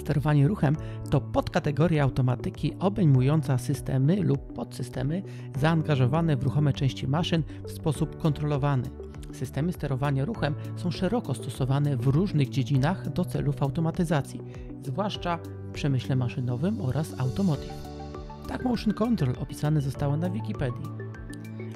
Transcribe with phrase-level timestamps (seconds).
[0.00, 0.76] Sterowanie ruchem
[1.10, 5.22] to podkategoria automatyki obejmująca systemy lub podsystemy
[5.58, 8.90] zaangażowane w ruchome części maszyn w sposób kontrolowany.
[9.32, 14.40] Systemy sterowania ruchem są szeroko stosowane w różnych dziedzinach do celów automatyzacji,
[14.82, 15.38] zwłaszcza
[15.68, 17.74] w przemyśle maszynowym oraz automotive.
[18.48, 20.86] Tak Motion Control opisane zostało na Wikipedii.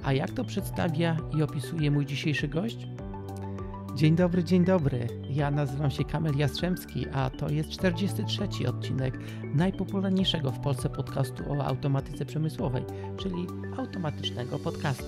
[0.04, 2.93] A jak to przedstawia i opisuje mój dzisiejszy gość?
[3.94, 5.08] Dzień dobry, dzień dobry.
[5.30, 9.18] Ja nazywam się Kamil Jastrzębski, a to jest 43 odcinek
[9.54, 12.84] najpopularniejszego w Polsce podcastu o automatyce przemysłowej,
[13.16, 13.46] czyli
[13.78, 15.04] automatycznego podcastu.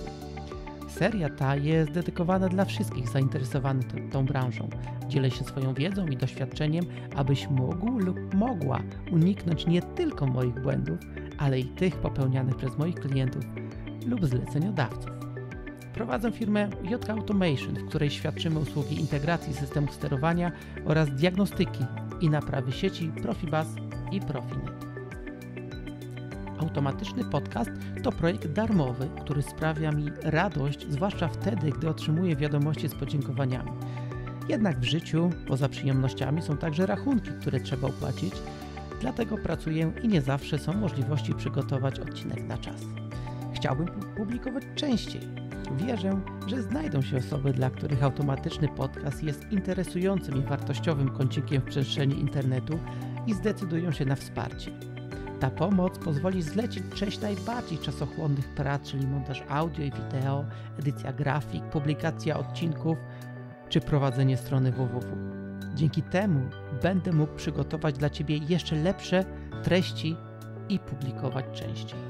[0.89, 4.69] Seria ta jest dedykowana dla wszystkich zainteresowanych tą branżą.
[5.07, 8.79] Dzielę się swoją wiedzą i doświadczeniem, abyś mógł lub mogła
[9.11, 10.99] uniknąć nie tylko moich błędów,
[11.37, 13.43] ale i tych popełnianych przez moich klientów
[14.05, 15.16] lub zleceniodawców.
[15.97, 20.51] Prowadzę firmę JK Automation, w której świadczymy usługi integracji systemów sterowania
[20.85, 21.85] oraz diagnostyki
[22.21, 23.67] i naprawy sieci Profibus
[24.11, 24.85] i Profinet.
[26.59, 27.71] Automatyczny podcast
[28.03, 33.71] to projekt darmowy, który sprawia mi radość, zwłaszcza wtedy, gdy otrzymuję wiadomości z podziękowaniami.
[34.49, 38.33] Jednak w życiu, poza przyjemnościami, są także rachunki, które trzeba opłacić,
[39.01, 42.81] dlatego pracuję i nie zawsze są możliwości przygotować odcinek na czas.
[43.55, 43.87] Chciałbym
[44.17, 45.46] publikować częściej.
[45.75, 51.65] Wierzę, że znajdą się osoby, dla których automatyczny podcast jest interesującym i wartościowym kącikiem w
[51.65, 52.79] przestrzeni internetu
[53.27, 54.71] i zdecydują się na wsparcie.
[55.39, 60.45] Ta pomoc pozwoli zlecić część najbardziej czasochłonnych prac, czyli montaż audio i wideo,
[60.79, 62.97] edycja grafik, publikacja odcinków
[63.69, 65.01] czy prowadzenie strony www.
[65.75, 66.49] Dzięki temu
[66.83, 69.25] będę mógł przygotować dla Ciebie jeszcze lepsze
[69.63, 70.15] treści
[70.69, 72.06] i publikować częściej.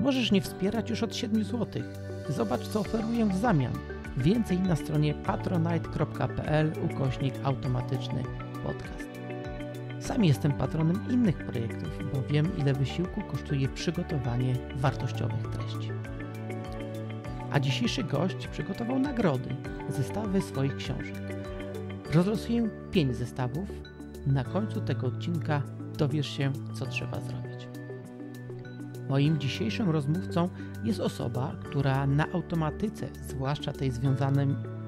[0.00, 1.82] Możesz mnie wspierać już od 7 zł.
[2.28, 3.72] Zobacz, co oferuję w zamian.
[4.16, 8.22] Więcej na stronie patronite.pl ukośnik automatyczny
[8.64, 9.10] podcast.
[10.00, 15.90] Sam jestem patronem innych projektów, bo wiem, ile wysiłku kosztuje przygotowanie wartościowych treści.
[17.52, 19.56] A dzisiejszy gość przygotował nagrody,
[19.88, 21.14] zestawy swoich książek.
[22.14, 23.68] Rozlosuję 5 zestawów.
[24.26, 25.62] Na końcu tego odcinka
[25.98, 27.49] dowiesz się, co trzeba zrobić.
[29.10, 30.48] Moim dzisiejszym rozmówcą
[30.84, 33.90] jest osoba, która na automatyce, zwłaszcza tej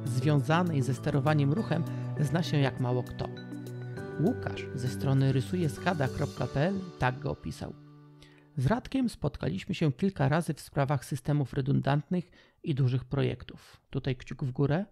[0.04, 1.84] związanej, ze sterowaniem ruchem,
[2.20, 3.28] zna się jak mało kto.
[4.20, 7.74] Łukasz ze strony rysujeskada.pl tak go opisał.
[8.56, 12.30] Z Radkiem spotkaliśmy się kilka razy w sprawach systemów redundantnych
[12.62, 13.80] i dużych projektów.
[13.90, 14.84] Tutaj kciuk w górę.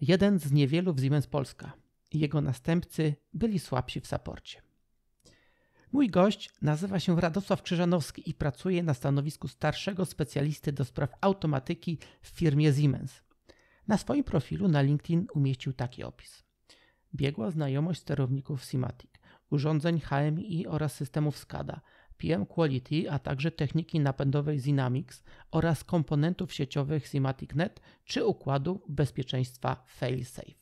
[0.00, 1.72] Jeden z niewielu w Siemens Polska.
[2.12, 4.69] Jego następcy byli słabsi w saporcie.
[5.92, 11.98] Mój gość nazywa się Radosław Krzyżanowski i pracuje na stanowisku starszego specjalisty do spraw automatyki
[12.22, 13.22] w firmie Siemens.
[13.88, 16.44] Na swoim profilu na LinkedIn umieścił taki opis.
[17.14, 19.10] Biegła znajomość sterowników Simatic,
[19.50, 21.80] urządzeń HMI oraz systemów SCADA,
[22.18, 30.59] PM Quality, a także techniki napędowej Dynamics oraz komponentów sieciowych Simatic.net czy układu bezpieczeństwa FailSafe.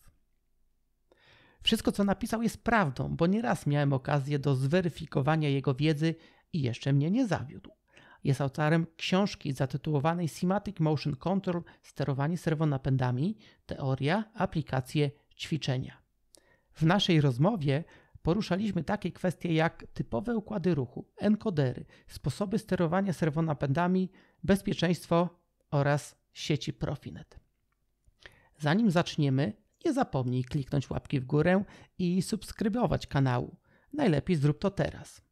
[1.63, 6.15] Wszystko, co napisał, jest prawdą, bo nieraz miałem okazję do zweryfikowania jego wiedzy
[6.53, 7.71] i jeszcze mnie nie zawiódł.
[8.25, 13.37] Jest autorem książki zatytułowanej Simatic Motion Control Sterowanie serwonapędami
[13.67, 16.03] Teoria, aplikacje, ćwiczenia.
[16.73, 17.85] W naszej rozmowie
[18.23, 24.11] poruszaliśmy takie kwestie jak typowe układy ruchu, enkodery, sposoby sterowania serwonapędami,
[24.43, 25.29] bezpieczeństwo
[25.71, 27.41] oraz sieci Profinet.
[28.59, 29.53] Zanim zaczniemy,
[29.85, 31.65] nie zapomnij kliknąć łapki w górę
[31.99, 33.57] i subskrybować kanału.
[33.93, 35.23] Najlepiej zrób to teraz.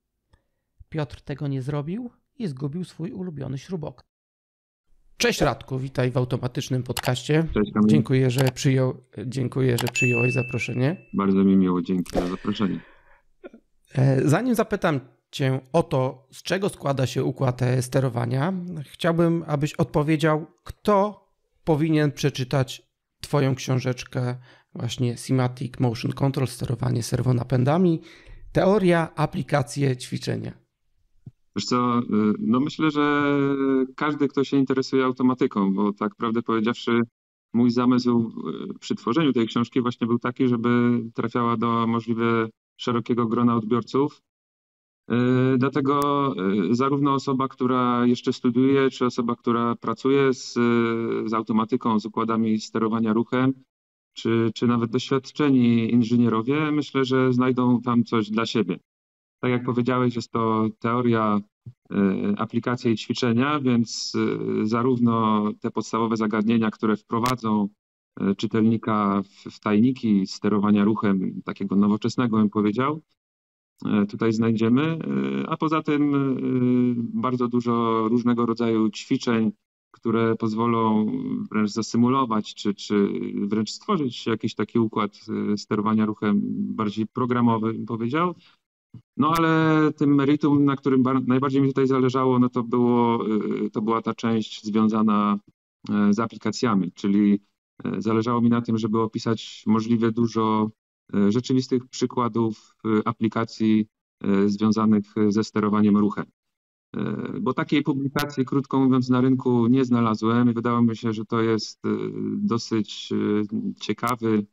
[0.88, 4.06] Piotr tego nie zrobił i zgubił swój ulubiony śrubokręt.
[5.16, 7.48] Cześć Radku, witaj w automatycznym podcaście.
[7.54, 7.88] Cześć Kamil.
[7.88, 11.06] Dziękuję, że, przyjął, dziękuję, że przyjąłeś zaproszenie.
[11.14, 12.80] Bardzo mi miło, dzięki za zaproszenie.
[13.94, 18.52] E, Zanim zapytam Cię o to, z czego składa się układ e, sterowania,
[18.84, 21.26] chciałbym, abyś odpowiedział, kto
[21.64, 22.85] powinien przeczytać
[23.26, 24.36] Twoją książeczkę
[24.74, 28.00] właśnie Simatic Motion Control, sterowanie serwonapędami,
[28.52, 30.52] teoria, aplikacje, ćwiczenia.
[31.56, 32.02] Wiesz co, y,
[32.38, 33.36] no myślę, że
[33.96, 37.00] każdy, kto się interesuje automatyką, bo tak prawdę powiedziawszy,
[37.52, 38.32] mój zamysł
[38.80, 40.68] przy tworzeniu tej książki właśnie był taki, żeby
[41.14, 44.22] trafiała do możliwie szerokiego grona odbiorców.
[45.10, 46.34] Y, Dlatego
[46.70, 50.52] y, zarówno osoba, która jeszcze studiuje, czy osoba, która pracuje z,
[51.26, 53.52] z automatyką, z układami sterowania ruchem,
[54.12, 58.78] czy, czy nawet doświadczeni inżynierowie, myślę, że znajdą tam coś dla siebie.
[59.40, 61.40] Tak jak powiedziałeś, jest to teoria,
[61.92, 61.96] y,
[62.36, 64.12] aplikacje i ćwiczenia, więc
[64.62, 67.68] zarówno te podstawowe zagadnienia, które wprowadzą
[68.36, 73.02] czytelnika w tajniki sterowania ruchem, takiego nowoczesnego bym powiedział,
[74.08, 74.98] tutaj znajdziemy,
[75.48, 76.12] a poza tym
[77.14, 79.52] bardzo dużo różnego rodzaju ćwiczeń,
[79.90, 81.06] które pozwolą
[81.50, 85.20] wręcz zasymulować, czy, czy wręcz stworzyć jakiś taki układ
[85.56, 86.40] sterowania ruchem
[86.74, 88.34] bardziej programowy, bym powiedział,
[89.16, 93.24] no ale tym meritum, na którym najbardziej mi tutaj zależało, no to, było,
[93.72, 95.38] to była ta część związana
[95.90, 97.40] e, z aplikacjami, czyli
[97.84, 100.85] e, zależało mi na tym, żeby opisać możliwie dużo e,
[101.28, 103.86] rzeczywistych przykładów aplikacji
[104.46, 106.24] związanych ze sterowaniem ruchem.
[107.40, 111.40] Bo takiej publikacji, krótko mówiąc, na rynku nie znalazłem i wydało mi się, że to
[111.40, 111.80] jest
[112.36, 113.12] dosyć
[113.80, 114.46] ciekawy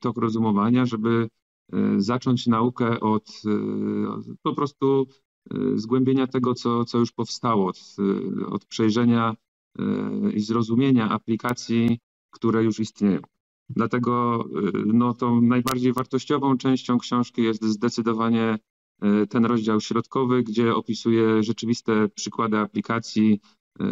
[0.00, 1.28] tok rozumowania, żeby
[1.72, 5.06] E, zacząć naukę od e, po prostu
[5.50, 7.96] e, zgłębienia tego, co, co już powstało, od,
[8.46, 9.34] od przejrzenia
[10.34, 11.98] i zrozumienia aplikacji,
[12.30, 13.20] które już istnieją.
[13.76, 14.44] Dlatego
[14.86, 18.58] no, tą najbardziej wartościową częścią książki jest zdecydowanie
[19.28, 23.40] ten rozdział środkowy, gdzie opisuję rzeczywiste przykłady aplikacji,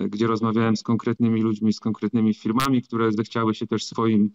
[0.09, 4.31] gdzie rozmawiałem z konkretnymi ludźmi, z konkretnymi firmami, które zechciały się też swoim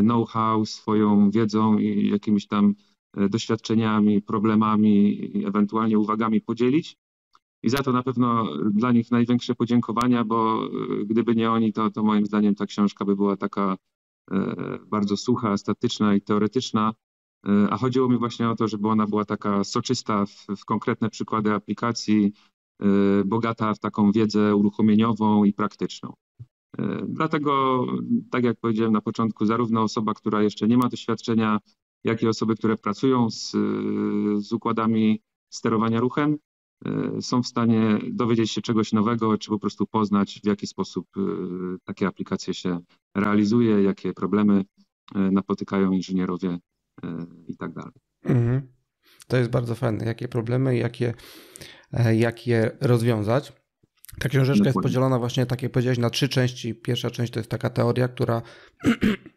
[0.00, 2.74] know-how, swoją wiedzą i jakimiś tam
[3.16, 6.96] doświadczeniami, problemami, ewentualnie uwagami podzielić.
[7.62, 10.68] I za to na pewno dla nich największe podziękowania, bo
[11.04, 13.76] gdyby nie oni, to, to moim zdaniem ta książka by była taka
[14.86, 16.94] bardzo sucha, statyczna i teoretyczna.
[17.70, 21.52] A chodziło mi właśnie o to, żeby ona była taka soczysta w, w konkretne przykłady
[21.52, 22.32] aplikacji,
[23.24, 26.12] bogata w taką wiedzę uruchomieniową i praktyczną.
[27.08, 27.84] Dlatego,
[28.30, 31.58] tak jak powiedziałem na początku, zarówno osoba, która jeszcze nie ma doświadczenia,
[32.04, 33.50] jak i osoby, które pracują z,
[34.38, 36.38] z układami sterowania ruchem, e,
[37.20, 41.20] są w stanie dowiedzieć się czegoś nowego, czy po prostu poznać, w jaki sposób e,
[41.84, 42.78] takie aplikacje się
[43.14, 44.64] realizuje, jakie problemy
[45.14, 46.58] e, napotykają inżynierowie
[47.48, 47.92] i tak dalej.
[48.24, 48.62] Mhm.
[49.28, 51.14] To jest bardzo fajne, jakie problemy, jakie,
[52.12, 53.52] jak je rozwiązać.
[54.18, 54.68] Ta książeczka Dokładnie.
[54.68, 56.74] jest podzielona właśnie, tak jak powiedziałeś, na trzy części.
[56.74, 58.42] Pierwsza część to jest taka teoria, która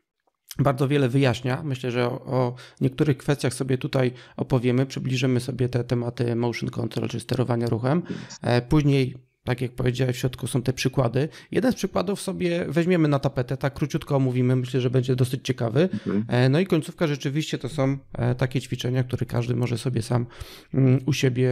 [0.60, 1.64] bardzo wiele wyjaśnia.
[1.64, 7.10] Myślę, że o, o, niektórych kwestiach sobie tutaj opowiemy, przybliżymy sobie te tematy motion control
[7.10, 8.04] czy sterowania ruchem.
[8.42, 11.30] E, później tak jak powiedziałem, w środku są te przykłady.
[11.52, 15.90] Jeden z przykładów sobie weźmiemy na tapetę, tak króciutko omówimy, myślę, że będzie dosyć ciekawy.
[16.02, 16.50] Okay.
[16.50, 20.26] No i końcówka rzeczywiście to są e, takie ćwiczenia, które każdy może sobie sam
[20.74, 21.52] mm, u siebie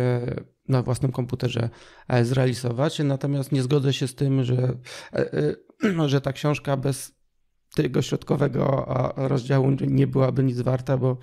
[0.67, 1.69] na własnym komputerze
[2.07, 2.99] e, zrealizować.
[2.99, 4.77] Natomiast nie zgodzę się z tym, że,
[5.13, 5.55] e,
[6.11, 7.16] że ta książka bez
[7.77, 11.17] tego środkowego rozdziału nie byłaby nic warta, bo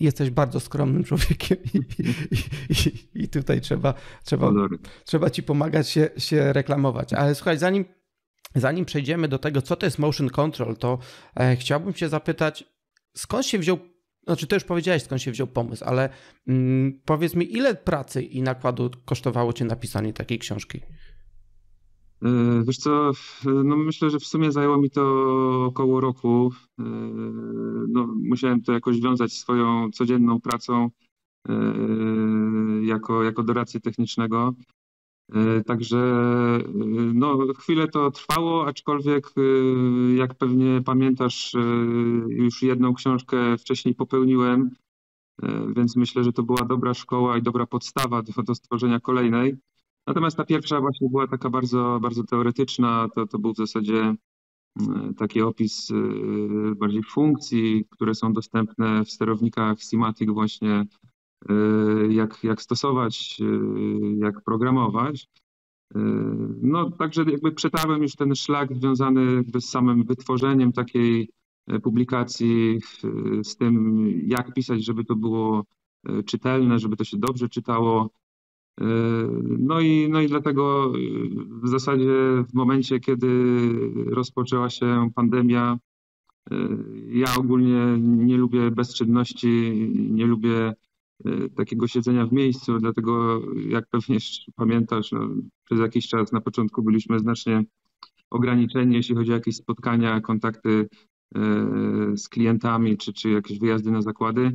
[0.00, 2.08] jesteś bardzo skromnym człowiekiem i, i,
[2.70, 3.94] i, i tutaj trzeba,
[4.24, 4.52] trzeba,
[5.04, 7.12] trzeba ci pomagać się, się reklamować.
[7.12, 7.84] Ale słuchaj, zanim,
[8.54, 10.98] zanim przejdziemy do tego, co to jest motion control, to
[11.40, 12.64] e, chciałbym się zapytać,
[13.16, 13.78] skąd się wziął
[14.24, 16.08] znaczy, to już powiedziałeś, skąd się wziął pomysł, ale
[16.48, 20.80] mm, powiedz mi, ile pracy i nakładu kosztowało cię napisanie takiej książki?
[22.22, 23.10] E, wiesz co,
[23.64, 25.02] no myślę, że w sumie zajęło mi to
[25.64, 26.52] około roku.
[26.78, 26.82] E,
[27.88, 30.90] no, musiałem to jakoś wiązać swoją codzienną pracą
[31.48, 31.52] e,
[32.82, 34.54] jako, jako doradcy technicznego.
[35.66, 36.22] Także
[37.14, 39.32] no, chwilę to trwało, aczkolwiek
[40.16, 41.56] jak pewnie pamiętasz,
[42.28, 44.70] już jedną książkę wcześniej popełniłem,
[45.76, 49.56] więc myślę, że to była dobra szkoła i dobra podstawa do, do stworzenia kolejnej.
[50.08, 53.08] Natomiast ta pierwsza właśnie była taka bardzo, bardzo teoretyczna.
[53.14, 54.14] To, to był w zasadzie
[54.80, 55.94] mm, taki opis y,
[56.76, 60.84] bardziej funkcji, które są dostępne w sterownikach Simatic właśnie,
[61.50, 63.44] y, jak, jak stosować, y,
[64.18, 65.28] jak programować.
[66.62, 71.30] No także jakby przetarłem już ten szlak związany z samym wytworzeniem takiej
[71.82, 72.80] publikacji,
[73.42, 75.64] z tym jak pisać, żeby to było
[76.26, 78.10] czytelne, żeby to się dobrze czytało,
[79.58, 80.92] no i, no i dlatego
[81.62, 83.28] w zasadzie w momencie, kiedy
[84.06, 85.78] rozpoczęła się pandemia,
[87.08, 90.72] ja ogólnie nie lubię bezczynności, nie lubię
[91.56, 94.18] takiego siedzenia w miejscu, dlatego jak pewnie
[94.56, 95.28] pamiętasz, no,
[95.64, 97.64] przez jakiś czas na początku byliśmy znacznie
[98.30, 100.88] ograniczeni, jeśli chodzi o jakieś spotkania, kontakty
[102.16, 104.52] z klientami, czy, czy jakieś wyjazdy na zakłady.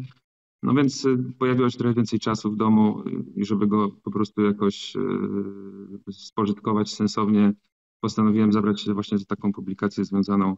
[0.63, 4.12] No więc y, pojawiło się trochę więcej czasu w domu y, i żeby go po
[4.12, 7.53] prostu jakoś y, spożytkować sensownie,
[8.00, 10.58] postanowiłem zabrać się właśnie za taką publikację związaną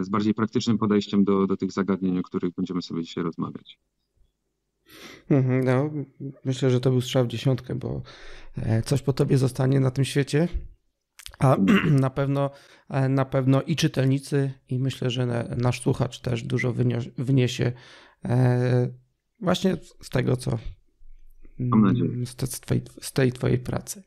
[0.00, 3.78] z bardziej praktycznym podejściem do, do tych zagadnień, o których będziemy sobie dzisiaj rozmawiać.
[5.30, 5.90] Mhm, no,
[6.44, 8.02] myślę, że to był strzał w dziesiątkę, bo
[8.56, 10.48] e, coś po tobie zostanie na tym świecie.
[11.38, 11.56] A
[12.06, 12.50] na pewno,
[13.08, 16.74] na pewno i czytelnicy, i myślę, że nasz słuchacz też dużo
[17.18, 17.72] wyniesie
[19.42, 20.58] właśnie z tego, co
[22.24, 24.02] z, twojej, z tej twojej pracy.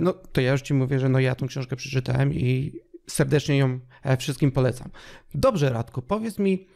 [0.00, 2.72] No to ja już ci mówię, że no ja tą książkę przeczytałem i
[3.06, 3.80] serdecznie ją
[4.18, 4.90] wszystkim polecam.
[5.34, 6.66] Dobrze, Radku, powiedz mi,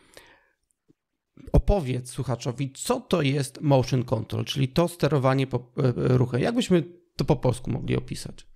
[1.52, 6.40] opowiedz słuchaczowi, co to jest motion control, czyli to sterowanie e, ruchem.
[6.40, 6.84] Jak byśmy
[7.16, 8.46] to po polsku mogli opisać?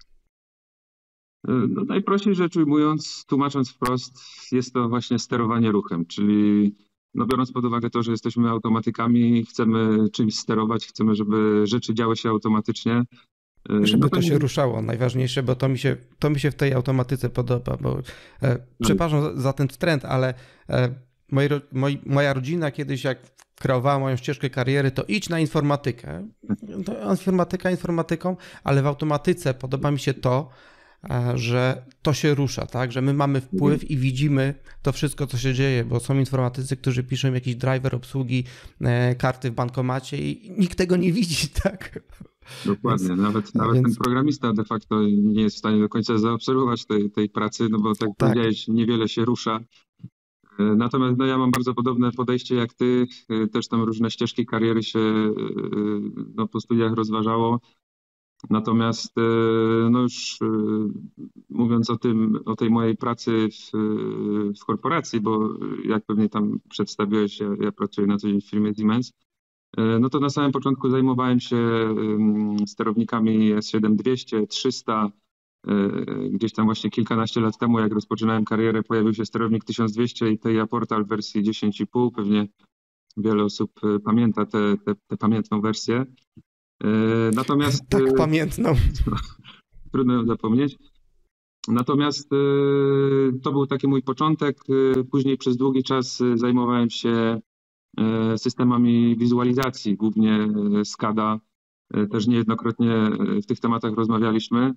[1.48, 4.18] E, no, najprościej rzecz ujmując, tłumacząc wprost,
[4.52, 6.76] jest to właśnie sterowanie ruchem, czyli
[7.16, 12.16] no, biorąc pod uwagę to, że jesteśmy automatykami, chcemy czymś sterować, chcemy, żeby rzeczy działy
[12.16, 13.02] się automatycznie.
[13.70, 16.50] E, żeby no to, to się ruszało, najważniejsze, bo to mi się, to mi się
[16.50, 17.98] w tej automatyce podoba, bo
[18.42, 20.34] e, przepraszam za ten trend, ale
[20.70, 20.94] e,
[21.32, 23.18] moi, moi, moja rodzina kiedyś jak
[23.54, 26.28] kreowała moją ścieżkę kariery, to idź na informatykę.
[26.86, 30.50] To informatyka informatyką, ale w automatyce podoba mi się to,
[31.34, 32.92] że to się rusza, tak?
[32.92, 37.04] Że my mamy wpływ i widzimy to wszystko, co się dzieje, bo są informatycy, którzy
[37.04, 38.44] piszą jakiś driver obsługi
[38.80, 42.00] e, karty w bankomacie i nikt tego nie widzi, tak?
[42.66, 43.86] Dokładnie, więc, nawet, nawet więc...
[43.86, 47.78] ten programista de facto nie jest w stanie do końca zaobserwować tej, tej pracy, no
[47.78, 48.28] bo tak, tak.
[48.28, 49.60] powiedziałeś, niewiele się rusza
[50.58, 53.06] E, natomiast no, ja mam bardzo podobne podejście jak ty.
[53.28, 55.32] E, też tam różne ścieżki kariery się e,
[56.34, 57.60] no, po studiach rozważało.
[58.50, 59.14] Natomiast
[59.90, 60.38] no już
[61.50, 63.70] mówiąc o tym, o tej mojej pracy w,
[64.60, 65.48] w korporacji, bo
[65.84, 69.12] jak pewnie tam przedstawiłeś, ja, ja pracuję na co dzień w firmie Siemens,
[70.00, 71.56] no to na samym początku zajmowałem się
[72.66, 75.10] sterownikami S7200, 300,
[75.66, 75.88] E,
[76.30, 80.68] gdzieś tam właśnie kilkanaście lat temu, jak rozpoczynałem karierę, pojawił się sterownik 1200 i tej
[80.68, 82.10] Portal w wersji 10,5.
[82.14, 82.48] Pewnie
[83.16, 84.76] wiele osób e, pamięta tę
[85.18, 86.04] pamiętną wersję.
[86.84, 86.88] E,
[87.34, 87.88] natomiast.
[87.88, 88.74] Tak, pamiętną.
[89.92, 90.76] Trudno ją zapomnieć.
[91.68, 92.30] Natomiast
[93.42, 94.58] to był taki mój początek.
[95.10, 97.40] Później przez długi czas zajmowałem się
[98.36, 100.48] systemami wizualizacji, głównie
[100.84, 101.40] SCADA.
[102.10, 103.10] Też niejednokrotnie
[103.42, 104.74] w tych tematach rozmawialiśmy.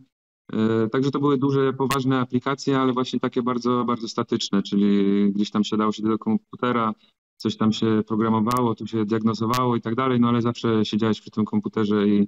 [0.54, 5.52] E, także to były duże, poważne aplikacje, ale właśnie takie bardzo, bardzo statyczne, czyli gdzieś
[5.52, 6.94] tam siadało się do komputera,
[7.42, 11.32] coś tam się programowało, tu się diagnozowało i tak dalej, no ale zawsze siedziałeś przy
[11.32, 12.28] tym komputerze i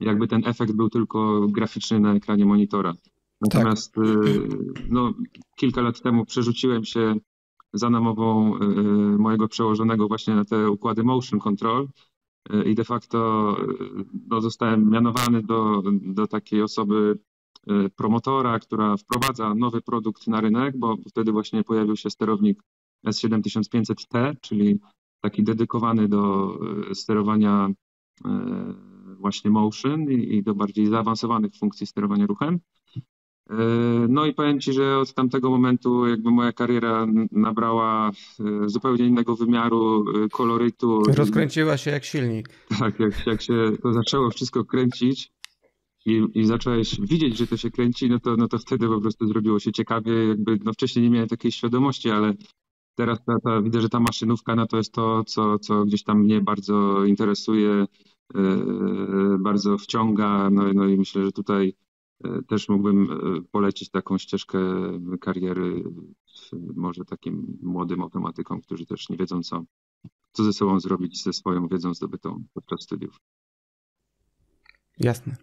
[0.00, 2.94] jakby ten efekt był tylko graficzny na ekranie monitora.
[3.40, 4.04] Natomiast tak.
[4.90, 5.12] no,
[5.56, 7.14] kilka lat temu przerzuciłem się
[7.72, 8.66] za namową e,
[9.18, 11.88] mojego przełożonego właśnie na te układy motion control
[12.66, 13.56] i de facto
[14.30, 17.18] no, zostałem mianowany do, do takiej osoby
[17.70, 22.62] Y, promotora, która wprowadza nowy produkt na rynek, bo wtedy właśnie pojawił się sterownik
[23.06, 24.80] S7500T, czyli
[25.20, 26.54] taki dedykowany do
[26.90, 28.30] y, sterowania y,
[29.18, 32.60] właśnie motion i do bardziej zaawansowanych funkcji sterowania ruchem.
[34.08, 38.10] No i powiem Ci, że od tamtego momentu jakby moja kariera nabrała
[38.66, 41.02] zupełnie innego wymiaru, kolorytu.
[41.02, 42.48] Rozkręciła się jak silnik.
[42.78, 45.32] Tak, jak, jak się to zaczęło wszystko kręcić,
[46.06, 49.26] i, i zacząłeś widzieć, że to się kręci, no to, no to wtedy po prostu
[49.26, 50.24] zrobiło się ciekawie.
[50.28, 52.32] Jakby, no wcześniej nie miałem takiej świadomości, ale
[52.94, 56.40] teraz ta, widzę, że ta maszynówka no to jest to, co, co gdzieś tam mnie
[56.40, 57.86] bardzo interesuje,
[58.34, 60.50] yy, bardzo wciąga.
[60.50, 61.74] No, no i myślę, że tutaj
[62.24, 63.08] yy, też mógłbym
[63.50, 64.58] polecić taką ścieżkę
[65.20, 65.84] kariery
[66.76, 69.64] może takim młodym automatykom, którzy też nie wiedzą, co,
[70.32, 73.20] co ze sobą zrobić ze swoją wiedzą zdobytą podczas studiów.
[74.98, 75.36] Jasne.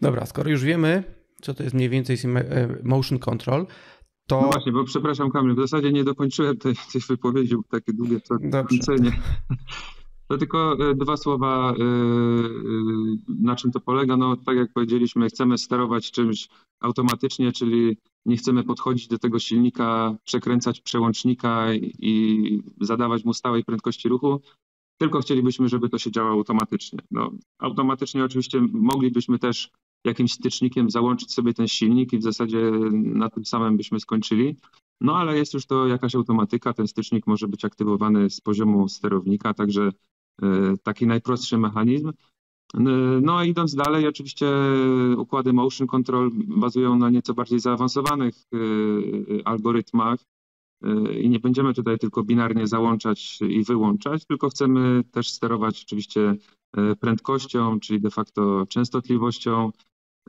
[0.00, 1.04] Dobra, skoro już wiemy,
[1.42, 3.66] co to jest mniej więcej e, motion control,
[4.28, 4.40] to...
[4.40, 8.20] No właśnie, bo przepraszam Kamil, w zasadzie nie dokończyłem tej, tej wypowiedzi, bo takie długie
[8.68, 9.12] kończenie.
[10.28, 11.74] To tylko e, dwa słowa, e,
[13.28, 14.16] na czym to polega.
[14.16, 16.48] No tak jak powiedzieliśmy, chcemy sterować czymś
[16.80, 24.08] automatycznie, czyli nie chcemy podchodzić do tego silnika, przekręcać przełącznika i zadawać mu stałej prędkości
[24.08, 24.40] ruchu,
[24.98, 26.98] tylko chcielibyśmy, żeby to się działało automatycznie.
[27.10, 29.70] No, automatycznie oczywiście moglibyśmy też
[30.04, 34.56] jakimś stycznikiem załączyć sobie ten silnik i w zasadzie na tym samym byśmy skończyli.
[35.00, 39.54] No ale jest już to jakaś automatyka, ten stycznik może być aktywowany z poziomu sterownika,
[39.54, 39.92] także
[40.42, 42.08] e, taki najprostszy mechanizm.
[42.08, 42.80] E,
[43.22, 44.46] no idąc dalej, oczywiście
[45.16, 48.58] układy motion control bazują na nieco bardziej zaawansowanych e,
[49.48, 50.18] algorytmach,
[51.20, 56.34] i nie będziemy tutaj tylko binarnie załączać i wyłączać, tylko chcemy też sterować oczywiście
[57.00, 59.70] prędkością, czyli de facto częstotliwością.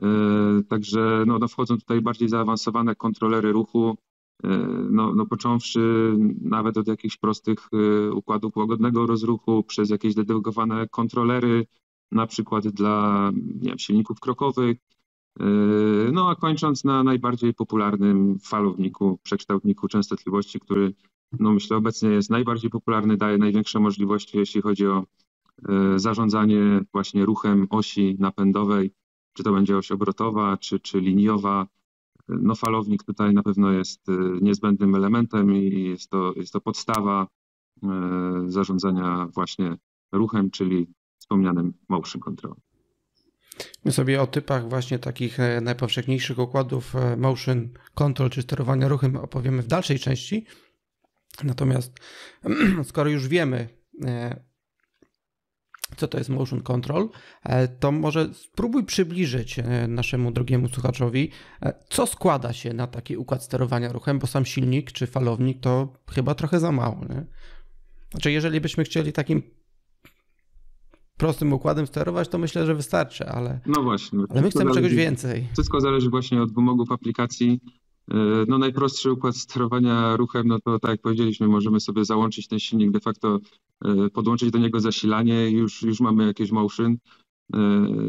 [0.02, 3.96] E, także no, no wchodzą tutaj bardziej zaawansowane kontrolery ruchu,
[4.44, 4.48] e,
[4.90, 7.68] no, no począwszy nawet od jakichś prostych
[8.14, 11.66] układów łagodnego rozruchu, przez jakieś dedykowane kontrolery,
[12.12, 13.30] na przykład dla
[13.60, 14.76] wiem, silników krokowych,
[16.12, 20.94] No a kończąc na najbardziej popularnym falowniku, przekształtniku częstotliwości, który
[21.38, 25.04] no myślę obecnie jest najbardziej popularny, daje największe możliwości, jeśli chodzi o
[25.96, 28.92] zarządzanie właśnie ruchem osi napędowej,
[29.40, 31.66] czy to będzie oś obrotowa, czy, czy liniowa.
[32.28, 34.06] No falownik tutaj na pewno jest
[34.40, 37.26] niezbędnym elementem i jest to, jest to podstawa
[38.46, 39.76] zarządzania właśnie
[40.12, 40.86] ruchem, czyli
[41.18, 42.54] wspomnianym motion control.
[43.84, 49.16] My sobie o typach właśnie takich e, najpowszechniejszych układów e, motion control czy sterowania ruchem
[49.16, 50.46] opowiemy w dalszej części.
[51.44, 52.00] Natomiast
[52.84, 53.68] skoro już wiemy,
[54.04, 54.49] e,
[55.96, 57.08] co to jest motion control,
[57.80, 61.30] to może spróbuj przybliżyć naszemu drogiemu słuchaczowi,
[61.88, 66.34] co składa się na taki układ sterowania ruchem, bo sam silnik czy falownik to chyba
[66.34, 67.04] trochę za mało.
[67.08, 67.26] Nie?
[68.10, 69.42] Znaczy, jeżeli byśmy chcieli takim
[71.16, 74.94] prostym układem sterować, to myślę, że wystarczy, ale, no właśnie, ale my chcemy zależy, czegoś
[74.94, 75.48] więcej.
[75.52, 77.60] Wszystko zależy właśnie od wymogów aplikacji.
[78.10, 82.58] E, no najprostszy układ sterowania ruchem, no to tak jak powiedzieliśmy, możemy sobie załączyć ten
[82.58, 83.38] silnik, de facto
[83.84, 86.96] e, podłączyć do niego zasilanie już, już mamy jakieś motion.
[87.54, 87.58] E,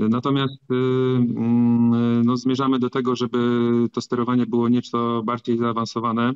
[0.09, 3.37] natomiast mm, no, zmierzamy do tego, żeby
[3.93, 6.33] to sterowanie było nieco bardziej zaawansowane.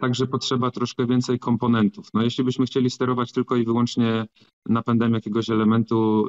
[0.00, 2.08] Także potrzeba troszkę więcej komponentów.
[2.14, 4.26] No jeśli byśmy chcieli sterować tylko i wyłącznie
[4.66, 6.26] napędem jakiegoś elementu,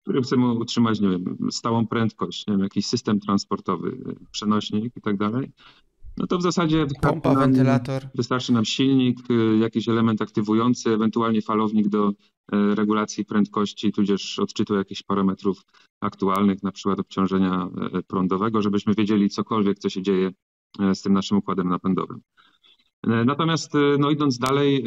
[0.00, 5.00] e, który chcemy utrzymać, nie wiem, stałą prędkość, nie wiem, jakiś system transportowy, przenośnik i
[5.00, 5.52] tak dalej,
[6.16, 8.02] no to w zasadzie pompa, nam, wentylator.
[8.14, 12.12] Wystarczy nam silnik, e, jakiś element aktywujący, ewentualnie falownik do
[12.52, 15.62] regulacji prędkości, tudzież odczytu jakichś parametrów
[16.00, 17.68] aktualnych, na przykład obciążenia
[18.06, 20.32] prądowego, żebyśmy wiedzieli cokolwiek, co się dzieje
[20.78, 22.20] E, z tym naszym układem napędowym.
[23.06, 24.84] E, natomiast e, no idąc dalej,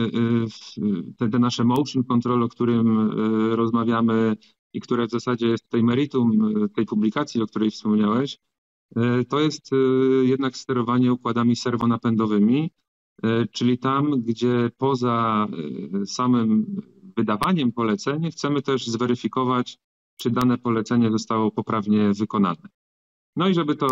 [1.18, 3.12] te, te, nasze motion control, o którym
[3.56, 4.36] rozmawiamy
[4.74, 6.32] i które w zasadzie jest tej meritum
[6.76, 8.38] tej publikacji, o której wspomniałeś,
[9.30, 9.70] to jest
[10.24, 12.72] jednak sterowanie układami serwonapędowymi,
[13.52, 15.48] czyli tam, gdzie poza
[16.06, 16.82] samym
[17.18, 19.78] wydawaniem poleceń chcemy też zweryfikować,
[20.18, 22.70] czy dane polecenie zostało poprawnie wykonane.
[23.36, 23.88] No i żeby to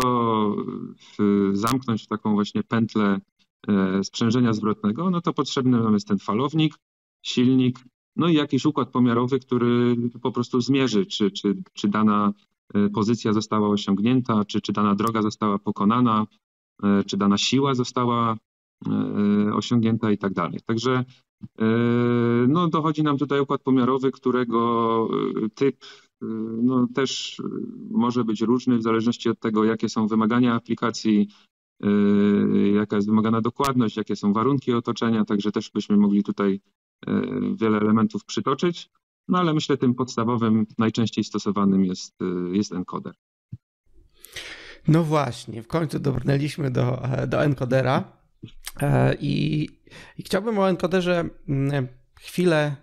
[1.52, 3.20] zamknąć w taką właśnie pętlę
[3.68, 6.74] e, sprzężenia zwrotnego, no to potrzebny nam jest ten falownik,
[7.22, 7.78] silnik,
[8.16, 12.32] no i jakiś układ pomiarowy, który po prostu zmierzy, czy, czy, czy dana
[12.74, 16.26] e, pozycja została osiągnięta, czy, czy dana droga została pokonana,
[16.82, 18.36] e, czy dana siła została
[19.54, 20.60] osiągnięta i tak dalej.
[20.66, 21.04] Także
[22.48, 25.08] no, dochodzi nam tutaj układ pomiarowy, którego
[25.54, 25.76] typ
[26.62, 27.42] no, też
[27.90, 31.28] może być różny w zależności od tego, jakie są wymagania aplikacji,
[32.74, 36.60] jaka jest wymagana dokładność, jakie są warunki otoczenia, także też byśmy mogli tutaj
[37.54, 38.90] wiele elementów przytoczyć.
[39.28, 43.14] No ale myślę, tym podstawowym, najczęściej stosowanym jest, y, jest encoder.
[44.88, 48.12] No właśnie, w końcu dobrnęliśmy do, do encodera
[48.80, 49.68] e, i,
[50.18, 51.88] i chciałbym o encoderze mm,
[52.20, 52.76] chwilę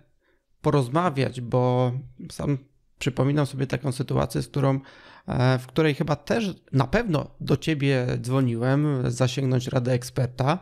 [0.60, 1.92] porozmawiać, bo
[2.30, 2.58] sam
[2.98, 4.80] przypominam sobie taką sytuację, z którą,
[5.26, 10.58] e, w której chyba też na pewno do ciebie dzwoniłem, zasięgnąć radę eksperta.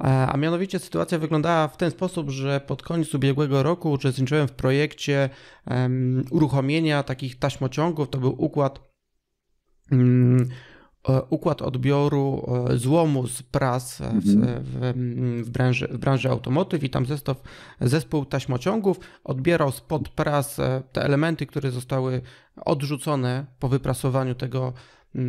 [0.00, 4.52] E, a mianowicie sytuacja wyglądała w ten sposób, że pod koniec ubiegłego roku uczestniczyłem w
[4.52, 5.28] projekcie
[5.66, 8.10] um, uruchomienia takich taśmociągów.
[8.10, 8.80] To był układ
[9.90, 10.48] um,
[11.30, 14.64] układ odbioru e, złomu z pras w, mhm.
[14.64, 14.94] w,
[15.46, 17.42] w, branży, w branży automotyw i tam zestaw,
[17.80, 20.56] zespół taśmociągów odbierał spod pras
[20.92, 22.22] te elementy, które zostały
[22.64, 24.72] odrzucone po wyprasowaniu tego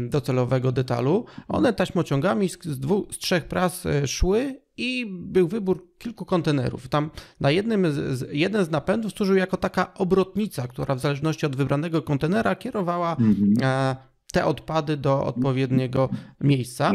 [0.09, 1.25] docelowego detalu.
[1.47, 6.87] One taśmociągami z, z, dwóch, z trzech pras szły i był wybór kilku kontenerów.
[6.87, 11.55] Tam na jednym z, jeden z napędów służył jako taka obrotnica, która w zależności od
[11.55, 13.95] wybranego kontenera kierowała mhm
[14.33, 16.09] te odpady do odpowiedniego
[16.41, 16.91] miejsca.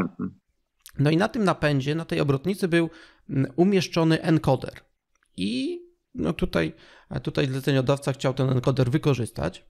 [0.99, 2.91] No i na tym napędzie, na tej obrotnicy był
[3.31, 4.81] mm, umieszczony encoder.
[5.37, 5.83] I
[6.15, 6.73] no tutaj,
[7.23, 9.65] tutaj zleceniodawca chciał ten encoder wykorzystać.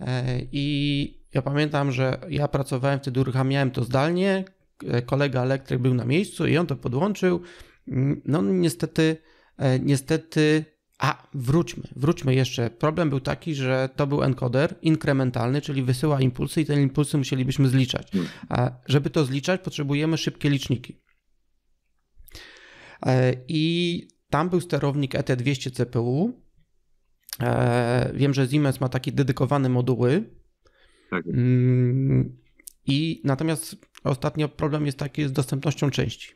[0.00, 4.44] E, I ja pamiętam, że ja pracowałem wtedy, uruchamiałem to zdalnie.
[4.86, 7.40] E, kolega elektryk był na miejscu i on to podłączył.
[8.24, 9.16] No niestety,
[9.58, 10.64] e, niestety
[10.98, 12.70] a, wróćmy, wróćmy jeszcze.
[12.70, 17.68] Problem był taki, że to był encoder inkrementalny, czyli wysyła impulsy i te impulsy musielibyśmy
[17.68, 18.08] zliczać.
[18.48, 21.00] A żeby to zliczać, potrzebujemy szybkie liczniki.
[23.48, 26.45] I tam był sterownik ET200 CPU.
[27.40, 30.24] E, wiem, że Siemens ma takie dedykowane moduły.
[31.10, 31.26] Tak.
[31.26, 32.36] Mm,
[32.86, 36.34] I natomiast ostatnio problem jest taki z dostępnością części.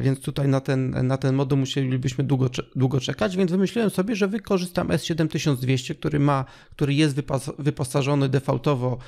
[0.00, 4.28] więc tutaj na ten, na ten moduł musielibyśmy długo, długo czekać, więc wymyśliłem sobie, że
[4.28, 7.20] wykorzystam S7200, który ma, który jest
[7.58, 8.98] wyposażony defaultowo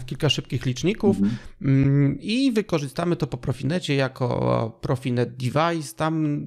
[0.00, 1.36] w kilka szybkich liczników mhm.
[1.62, 5.94] Mm, i wykorzystamy to po Profinecie jako Profinet device.
[5.96, 6.46] Tam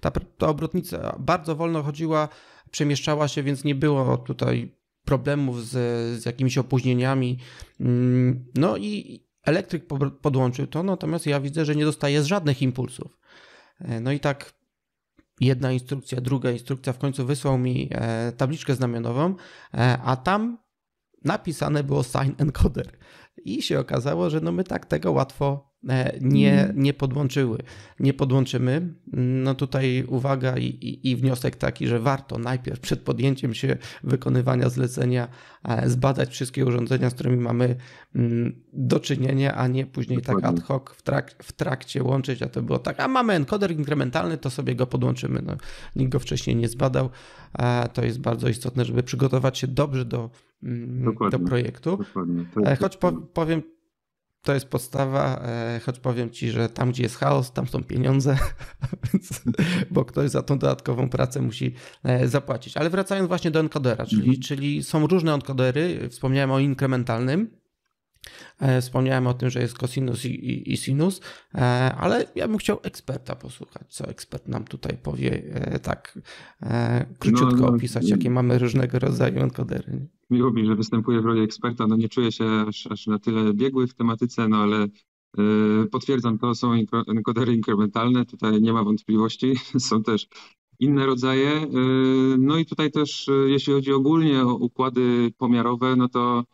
[0.00, 2.28] ta, ta obrotnica bardzo wolno chodziła,
[2.70, 5.72] przemieszczała się, więc nie było tutaj problemów z,
[6.22, 7.38] z jakimiś opóźnieniami.
[7.80, 9.86] Mm, no i elektryk
[10.22, 13.18] podłączył to, natomiast ja widzę, że nie dostaje żadnych impulsów.
[13.80, 14.52] E, no i tak
[15.40, 19.34] jedna instrukcja, druga instrukcja, w końcu wysłał mi e, tabliczkę znamionową,
[19.74, 20.58] e, a tam
[21.24, 22.98] napisane było sign encoder.
[23.44, 25.75] I się okazało, że no my tak tego łatwo
[26.20, 26.82] nie, mhm.
[26.82, 27.58] nie podłączyły.
[28.00, 28.94] Nie podłączymy.
[29.12, 34.68] No tutaj uwaga i, i, i, wniosek taki, że warto najpierw przed podjęciem się wykonywania
[34.68, 35.28] zlecenia
[35.64, 37.76] e, zbadać wszystkie urządzenia, z którymi mamy
[38.14, 40.42] mm, do czynienia, a nie później Dokładnie.
[40.42, 43.72] tak ad hoc w, trak, w trakcie łączyć, a to było tak, a mamy encoder
[43.72, 45.42] inkrementalny, to sobie go podłączymy.
[45.42, 45.56] No,
[45.96, 47.10] nikt go wcześniej nie zbadał.
[47.92, 50.30] To jest bardzo istotne, żeby przygotować się dobrze do,
[50.62, 51.96] mm, do projektu.
[51.96, 52.44] Dokładnie.
[52.66, 52.98] E, choć
[53.34, 53.62] powiem
[54.46, 58.38] to jest podstawa, e, choć powiem ci, że tam, gdzie jest chaos, tam są pieniądze,
[59.90, 62.76] bo ktoś za tą dodatkową pracę musi e, zapłacić.
[62.76, 64.40] Ale wracając właśnie do encodera, czyli, mhm.
[64.40, 67.50] czyli są różne encodery, wspomniałem o inkrementalnym,
[68.80, 71.20] Wspomniałem o tym, że jest cosinus i, i, i, sinus,
[71.98, 75.42] ale ja bym chciał eksperta posłuchać, co ekspert nam tutaj powie,
[75.82, 76.18] tak
[77.18, 81.40] króciutko no, no, opisać, jakie mamy różnego rodzaju encodery miło mi, że występuję w roli
[81.40, 81.86] eksperta.
[81.86, 84.88] No nie czuję się aż, aż na tyle biegły w tematyce, no ale
[85.90, 86.72] potwierdzam, to są
[87.08, 89.54] encodery inkrementalne, tutaj nie ma wątpliwości.
[89.78, 90.28] Są też
[90.78, 91.66] inne rodzaje.
[92.38, 96.44] No i tutaj też, jeśli chodzi ogólnie o układy pomiarowe, no to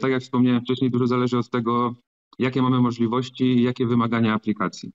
[0.00, 1.94] tak jak wspomniałem wcześniej, dużo zależy od tego,
[2.38, 4.92] jakie mamy możliwości i jakie wymagania aplikacji.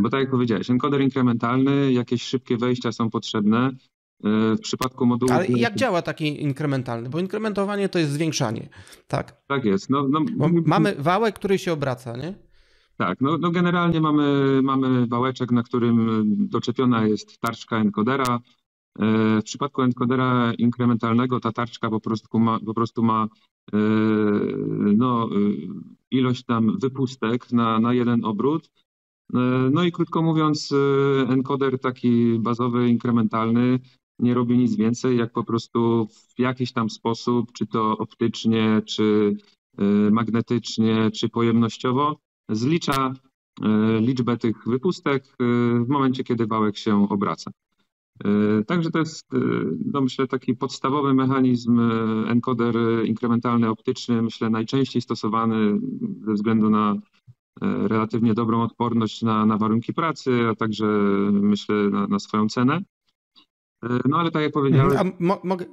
[0.00, 3.70] Bo tak jak powiedziałeś, encoder inkrementalny, jakieś szybkie wejścia są potrzebne.
[4.24, 5.32] W przypadku modułu.
[5.32, 7.08] Ale jak działa taki inkrementalny?
[7.08, 8.68] Bo inkrementowanie to jest zwiększanie,
[9.06, 9.42] tak?
[9.46, 9.90] Tak jest.
[9.90, 10.20] No, no,
[10.66, 12.34] mamy wałek, który się obraca, nie?
[12.96, 18.38] Tak, no, no generalnie mamy, mamy wałeczek, na którym doczepiona jest tarczka encodera.
[18.98, 23.28] E, w przypadku encodera inkrementalnego ta tarczka po prostu ma, po prostu ma e,
[24.96, 25.28] no, e,
[26.10, 28.70] ilość tam wypustek na, na jeden obrót.
[29.72, 30.74] No i krótko mówiąc,
[31.28, 33.78] encoder taki bazowy, inkrementalny
[34.18, 39.36] nie robi nic więcej, jak po prostu w jakiś tam sposób, czy to optycznie, czy
[40.10, 43.14] magnetycznie, czy pojemnościowo, zlicza
[44.00, 45.24] liczbę tych wypustek
[45.84, 47.50] w momencie, kiedy wałek się obraca.
[48.66, 49.26] Także to jest,
[49.92, 51.80] no myślę, taki podstawowy mechanizm
[52.28, 55.80] encoder inkrementalny optyczny, myślę, najczęściej stosowany
[56.26, 56.94] ze względu na
[57.62, 60.86] relatywnie dobrą odporność na, na warunki pracy, a także
[61.32, 62.80] myślę na, na swoją cenę.
[64.08, 65.12] No ale tak jak powiedziałem.
[65.18, 65.64] Mo mogę,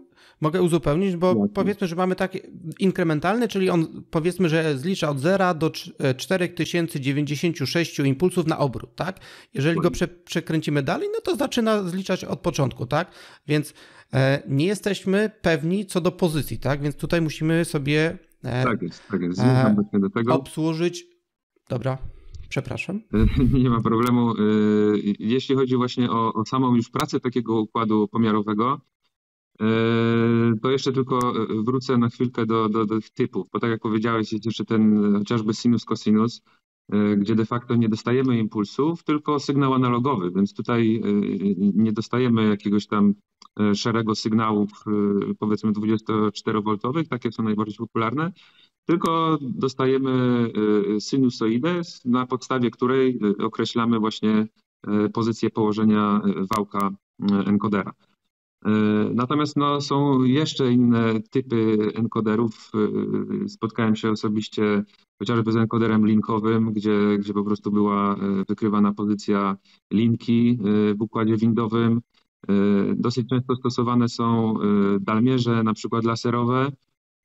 [0.41, 2.39] mogę uzupełnić, bo powiedzmy, że mamy taki
[2.79, 5.71] inkrementalny, czyli on powiedzmy, że zlicza od 0 do
[6.17, 9.19] 4096 e, impulsów na obrót, tak?
[9.53, 13.11] Jeżeli go prze przekręcimy dalej, no to zaczyna zliczać od początku, tak?
[13.47, 13.73] Więc
[14.13, 16.81] e, nie jesteśmy pewni co do pozycji, tak?
[16.81, 19.39] Więc tutaj musimy sobie e, tak jest, tak jest.
[19.39, 20.35] E, do tego.
[20.35, 21.05] obsłużyć.
[21.69, 21.97] Dobra.
[22.49, 23.01] Przepraszam.
[23.63, 24.31] Nie ma problemu.
[24.31, 24.35] Y,
[25.19, 28.81] jeśli chodzi właśnie o, o samą już pracę takiego układu pomiarowego,
[30.61, 34.45] to jeszcze tylko wrócę na chwilkę do, do, do typów, bo tak jak powiedziałeś, jest
[34.45, 36.41] jeszcze ten chociażby sinus, cosinus,
[37.17, 41.01] gdzie de facto nie dostajemy impulsów, tylko sygnał analogowy, więc tutaj
[41.59, 43.13] nie dostajemy jakiegoś tam
[43.75, 44.69] szeregu sygnałów,
[45.39, 48.31] powiedzmy 24V, takie są najbardziej popularne,
[48.85, 50.47] tylko dostajemy
[50.99, 54.47] sinusoidę, na podstawie której określamy właśnie
[55.13, 56.21] pozycję położenia
[56.55, 56.91] wałka
[57.45, 57.91] enkodera.
[59.13, 62.71] Natomiast no, są jeszcze inne typy encoderów.
[63.47, 64.83] Spotkałem się osobiście
[65.19, 68.15] chociażby z encoderem linkowym, gdzie, gdzie po prostu była
[68.49, 69.57] wykrywana pozycja
[69.93, 70.57] linki
[70.97, 72.01] w układzie windowym.
[72.95, 74.55] Dosyć często stosowane są
[74.99, 76.71] dalmierze, na przykład laserowe,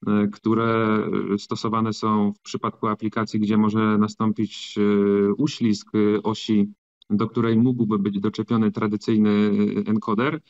[0.07, 1.03] E, które
[1.38, 5.90] stosowane są w przypadku aplikacji, gdzie może nastąpić e, uślizg
[6.22, 6.72] osi,
[7.11, 9.51] do której mógłby być doczepiony tradycyjny
[9.87, 10.40] encoder, e,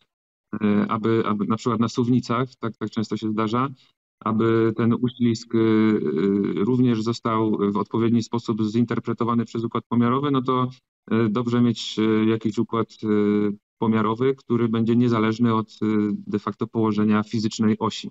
[0.89, 3.69] aby, aby na przykład na suwnicach, tak, tak często się zdarza,
[4.21, 5.53] aby ten uślizg
[6.55, 10.69] również został w odpowiedni sposób zinterpretowany przez układ pomiarowy, no to
[11.31, 12.89] dobrze mieć jakiś układ
[13.79, 15.79] pomiarowy, który będzie niezależny od
[16.13, 18.11] de facto położenia fizycznej osi.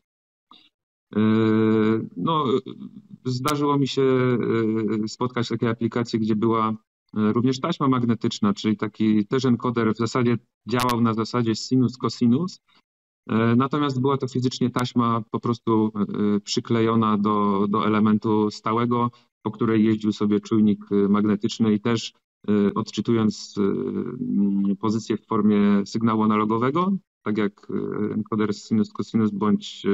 [1.15, 1.19] E,
[2.17, 2.45] no,
[3.25, 4.01] zdarzyło mi się
[5.03, 6.73] e, spotkać takie aplikacje, gdzie była
[7.13, 10.37] również taśma magnetyczna, czyli taki też encoder w zasadzie
[10.67, 12.59] działał na zasadzie sinus-cosinus,
[13.55, 15.91] natomiast była to fizycznie taśma po prostu
[16.43, 22.13] przyklejona do, do elementu stałego, po której jeździł sobie czujnik magnetyczny i też
[22.75, 23.55] odczytując
[24.79, 26.91] pozycję w formie sygnału analogowego,
[27.23, 27.67] tak jak
[28.11, 29.85] encoder sinus-cosinus bądź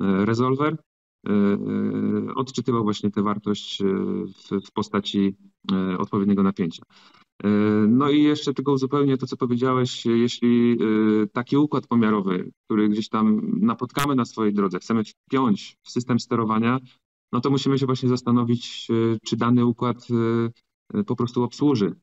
[0.00, 0.95] resolver, E, e,
[2.34, 3.84] odczytywał właśnie tę wartość e,
[4.26, 5.36] w, w postaci
[5.98, 6.82] odpowiedniego napięcia.
[7.88, 10.78] No i jeszcze tylko uzupełnię to, co powiedziałeś, jeśli
[11.32, 16.78] taki układ pomiarowy, który gdzieś tam napotkamy na swojej drodze, chcemy wpiąć w system sterowania,
[17.32, 18.88] no to musimy się właśnie zastanowić,
[19.24, 20.06] czy dany układ
[21.06, 21.94] po prostu obsłuży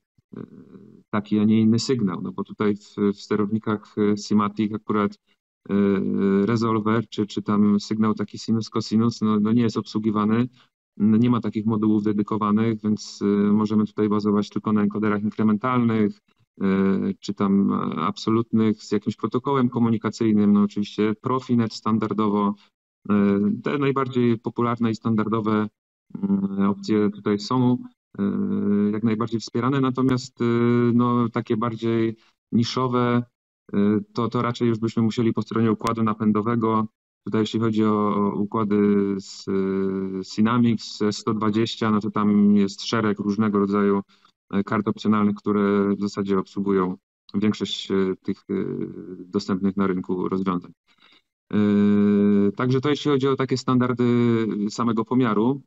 [1.09, 3.95] taki, a nie inny sygnał, no bo tutaj w, w sterownikach
[4.27, 5.17] Simatic akurat
[5.71, 10.47] Y, resolver, czy, czy tam sygnał taki sinus, cosinus, no, no nie jest obsługiwany.
[10.97, 16.19] No nie ma takich modułów dedykowanych, więc y, możemy tutaj bazować tylko na encoderach inkrementalnych,
[16.63, 20.53] y, czy tam absolutnych z jakimś protokołem komunikacyjnym.
[20.53, 22.55] No oczywiście Profinet standardowo.
[23.63, 25.67] Te najbardziej popularne i standardowe
[26.69, 27.77] opcje tutaj są
[28.91, 30.39] jak najbardziej wspierane, natomiast
[30.93, 32.15] no, takie bardziej
[32.51, 33.23] niszowe,
[34.13, 36.87] to, to raczej już byśmy musieli po stronie układu napędowego.
[37.25, 38.75] Tutaj jeśli chodzi o układy
[39.17, 39.45] z
[40.27, 44.01] Synamics 120, no to tam jest szereg różnego rodzaju
[44.53, 46.97] e, kart opcjonalnych, które w zasadzie obsługują
[47.33, 47.89] większość
[48.23, 48.37] tych
[49.19, 50.71] dostępnych na rynku rozwiązań.
[52.55, 54.05] Także to jeśli chodzi o takie standardy
[54.69, 55.61] samego pomiaru.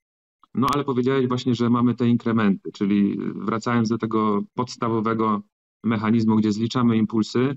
[0.55, 5.43] No ale powiedziałeś właśnie, że mamy te inkrementy, czyli wracając do tego podstawowego
[5.85, 7.57] mechanizmu, gdzie zliczamy impulsy,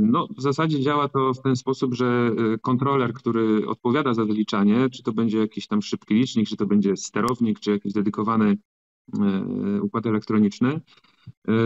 [0.00, 4.90] no, w zasadzie działa to w ten sposób, że yy, kontroler, który odpowiada za wyliczanie,
[4.90, 8.58] czy to będzie jakiś tam szybki licznik, czy to będzie sterownik, czy jakiś dedykowany
[9.18, 10.80] yy, układ elektroniczny,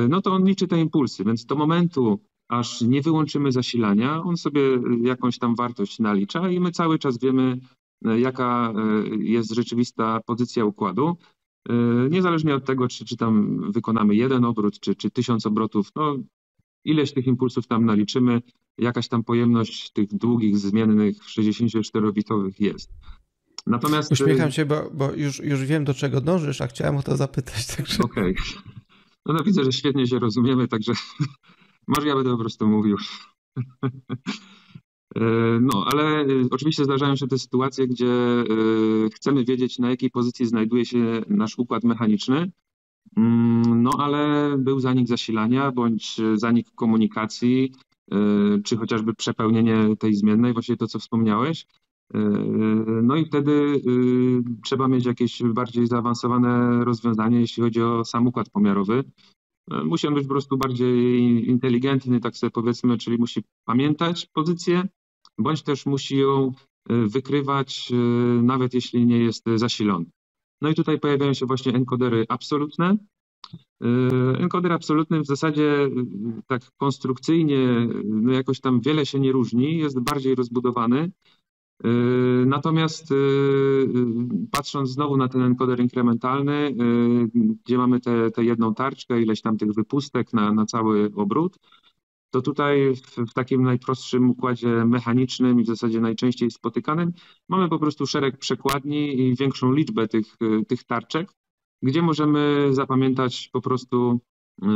[0.08, 4.62] no to on liczy te impulsy, więc do momentu, aż nie wyłączymy zasilania, on sobie
[5.02, 7.58] jakąś tam wartość nalicza i my cały czas wiemy,
[8.02, 8.72] jaka
[9.18, 11.16] jest rzeczywista pozycja układu.
[12.10, 16.16] Niezależnie od tego, czy, czy tam wykonamy jeden obrót, czy, czy tysiąc obrotów, no
[16.84, 18.40] ileś tych impulsów tam naliczymy,
[18.78, 22.90] jakaś tam pojemność tych długich, zmiennych 64-bitowych jest.
[23.66, 24.12] Natomiast...
[24.12, 27.66] Uśmiecham się, bo, bo już, już wiem, do czego dążysz, a chciałem o to zapytać.
[27.76, 28.02] Także...
[28.02, 28.32] Okej.
[28.32, 28.72] Okay.
[29.26, 30.92] No, no widzę, że świetnie się rozumiemy, także
[31.88, 32.96] może ja będę po prostu mówił.
[35.16, 35.20] E,
[35.60, 38.44] no, ale e, oczywiście zdarzają się te sytuacje, gdzie e,
[39.14, 42.50] chcemy wiedzieć, na jakiej pozycji znajduje się nasz układ mechaniczny,
[43.16, 47.72] no ale był zanik zasilania bądź zanik komunikacji,
[48.14, 51.66] y, czy chociażby przepełnienie tej zmiennej, właśnie to, co wspomniałeś.
[52.14, 52.18] Y,
[53.02, 53.82] no i wtedy
[54.64, 59.04] trzeba mieć jakieś bardziej zaawansowane rozwiązanie, jeśli chodzi o sam układ pomiarowy.
[59.84, 64.88] Musi on być po prostu bardziej inteligentny, tak sobie powiedzmy, czyli musi pamiętać pozycję,
[65.38, 66.52] bądź też musi ją
[66.88, 67.92] wykrywać,
[68.42, 70.06] nawet jeśli nie jest zasilony.
[70.60, 72.96] No i tutaj pojawiają się właśnie encodery absolutne.
[73.84, 73.86] Y,
[74.38, 75.90] encoder absolutny w zasadzie y,
[76.46, 81.12] tak konstrukcyjnie no jakoś tam wiele się nie różni, jest bardziej rozbudowany.
[82.46, 83.14] Natomiast
[84.50, 86.74] patrząc znowu na ten encoder inkrementalny,
[87.64, 88.00] gdzie mamy
[88.34, 91.58] tę jedną tarczkę, ileś tam tych wypustek na, na cały obrót,
[92.30, 97.12] to tutaj w, w, takim najprostszym układzie mechanicznym i w zasadzie najczęściej spotykanym
[97.48, 100.36] mamy po prostu szereg przekładni i większą liczbę tych,
[100.68, 101.32] tych tarczek,
[101.82, 104.20] gdzie możemy zapamiętać po prostu
[104.62, 104.66] y,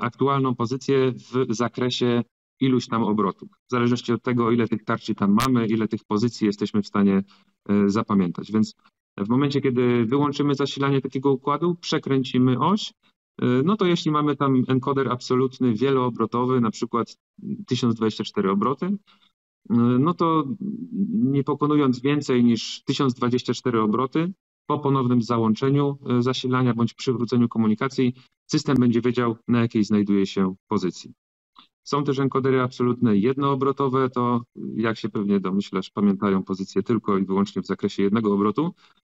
[0.00, 2.22] aktualną pozycję w zakresie
[2.60, 3.48] iluś tam obrotów.
[3.68, 7.22] W zależności od tego, ile tych tarczy tam mamy, ile tych pozycji jesteśmy w stanie
[7.70, 8.52] y, zapamiętać.
[8.52, 8.74] Więc
[9.18, 12.92] w momencie, kiedy wyłączymy zasilanie takiego układu, przekręcimy oś,
[13.64, 17.16] no to jeśli mamy tam encoder absolutny wieloobrotowy, na przykład
[17.66, 18.96] 1024 obroty, e,
[19.76, 20.44] no to
[21.14, 24.32] nie pokonując więcej niż 1024 obroty,
[24.66, 28.14] po ponownym załączeniu e, zasilania bądź przywróceniu komunikacji,
[28.46, 31.12] system będzie wiedział, na jakiej znajduje się pozycji.
[31.82, 34.42] Są też encodery absolutne jednoobrotowe, to
[34.76, 38.74] jak się pewnie domyślasz, pamiętają pozycję tylko i wyłącznie w zakresie jednego obrotu,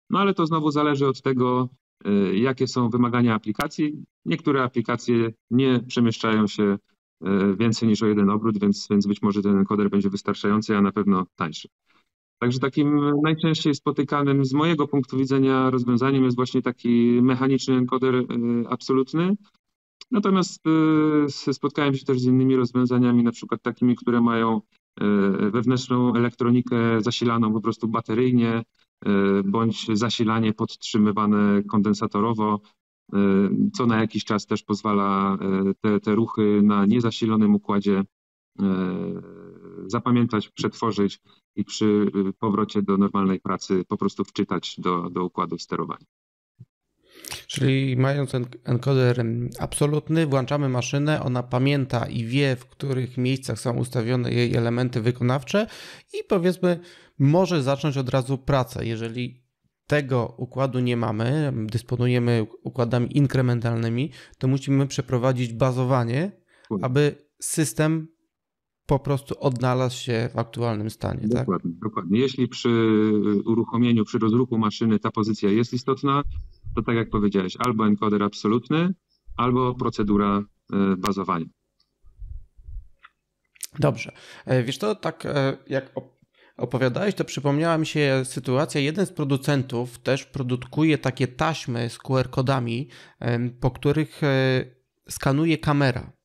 [0.09, 1.69] no ale to znowu zależy od tego,
[2.05, 4.03] Y, jakie są wymagania aplikacji.
[4.25, 9.41] Niektóre aplikacje nie przemieszczają się y, więcej niż o jeden obrót, więc, więc być może
[9.41, 11.67] ten encoder będzie wystarczający, a na pewno tańszy.
[12.39, 18.25] Także takim najczęściej spotykanym z mojego punktu widzenia rozwiązaniem jest właśnie taki mechaniczny encoder y,
[18.69, 19.35] absolutny.
[20.11, 20.63] Natomiast
[21.51, 24.61] spotkałem się też z innymi rozwiązaniami, na przykład takimi, które mają
[25.51, 28.63] wewnętrzną elektronikę zasilaną po prostu bateryjnie,
[29.05, 32.61] E, bądź zasilanie podtrzymywane kondensatorowo.
[33.73, 35.37] co na jakiś czas też pozwala
[35.81, 38.03] te, te ruchy na niezasilonym układzie
[39.87, 41.19] zapamiętać, przetworzyć
[41.55, 46.05] i przy powrocie do normalnej pracy po prostu wczytać do, do układu sterowania.
[47.47, 48.31] Czyli mając
[48.63, 49.25] encoder
[49.59, 55.67] absolutny, włączamy maszynę, ona pamięta i wie, w których miejscach są ustawione jej elementy wykonawcze
[56.13, 56.79] i powiedzmy,
[57.19, 58.85] może zacząć od razu pracę.
[58.85, 59.43] Jeżeli
[59.87, 66.31] tego układu nie mamy, dysponujemy układami inkrementalnymi, to musimy przeprowadzić bazowanie,
[66.81, 68.07] aby system
[68.87, 71.21] po prostu odnalazł się w aktualnym stanie.
[71.21, 71.29] Tak?
[71.29, 71.79] Dokładnie, tak?
[71.79, 72.19] dokładnie.
[72.19, 72.69] Jeśli przy
[73.45, 76.23] uruchomieniu, przy rozruchu maszyny ta pozycja jest istotna,
[76.75, 78.93] to tak jak powiedziałeś, albo encoder absolutny,
[79.37, 81.45] albo procedura e, bazowania.
[83.79, 84.11] Dobrze.
[84.45, 85.91] E, wiesz to tak e, jak
[86.57, 88.81] opowiadałeś, to przypomniała mi się sytuacja.
[88.81, 92.87] Jeden z producentów też produkuje takie taśmy z QR-kodami,
[93.59, 94.21] po których
[95.09, 96.16] skanuje kamera.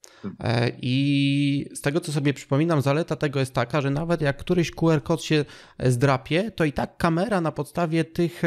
[0.82, 5.22] I z tego, co sobie przypominam, zaleta tego jest taka, że nawet jak któryś QR-kod
[5.22, 5.44] się
[5.78, 8.42] zdrapie, to i tak kamera na podstawie tych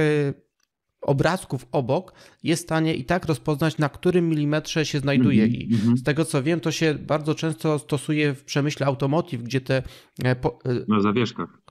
[1.06, 5.48] obrazków obok jest w stanie i tak rozpoznać, na którym milimetrze się znajduje.
[5.48, 5.56] -hmm.
[5.56, 5.98] I mhm.
[5.98, 9.84] z tego co wiem, to się bardzo często stosuje w przemyśle automotive, gdzie te.
[10.24, 11.62] E, po, e, na zawieszkach.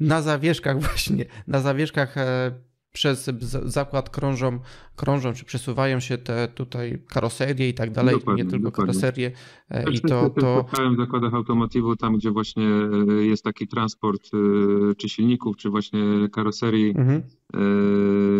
[0.00, 1.24] Na zawieszkach, właśnie.
[1.46, 2.52] Na zawieszkach e,
[2.94, 3.30] przez
[3.64, 4.60] zakład krążą,
[4.96, 8.92] krążą czy przesuwają się te tutaj karoserie i tak dalej, dokładnie, nie tylko dokładnie.
[8.92, 9.32] karoserie.
[9.70, 10.64] E, I to, to...
[10.94, 12.68] W zakładach automotywu, tam gdzie właśnie
[13.08, 16.94] e, jest taki transport e, czy silników, czy właśnie karoserii.
[16.96, 17.22] Mhm.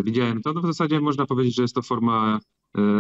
[0.04, 2.40] Widziałem to, no w zasadzie można powiedzieć, że jest to forma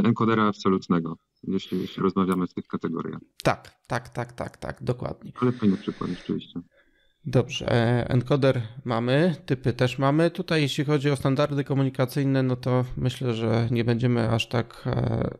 [0.04, 3.20] enkodera absolutnego, jeśli, jeśli rozmawiamy w tych kategoriach.
[3.42, 5.32] Tak, tak, tak, tak, tak, dokładnie.
[5.40, 6.60] Ale fajny przykład rzeczywiście.
[7.26, 10.30] Dobrze, e, encoder mamy, typy też mamy.
[10.30, 15.30] Tutaj jeśli chodzi o standardy komunikacyjne, no to myślę, że nie będziemy aż tak e,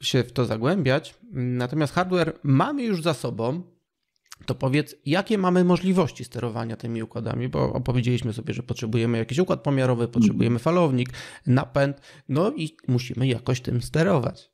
[0.00, 1.14] się w to zagłębiać.
[1.32, 3.62] Natomiast hardware mamy już za sobą.
[4.46, 9.62] To powiedz, jakie mamy możliwości sterowania tymi układami, bo opowiedzieliśmy sobie, że potrzebujemy jakiś układ
[9.62, 11.08] pomiarowy, potrzebujemy falownik,
[11.46, 14.50] napęd, no i musimy jakoś tym sterować.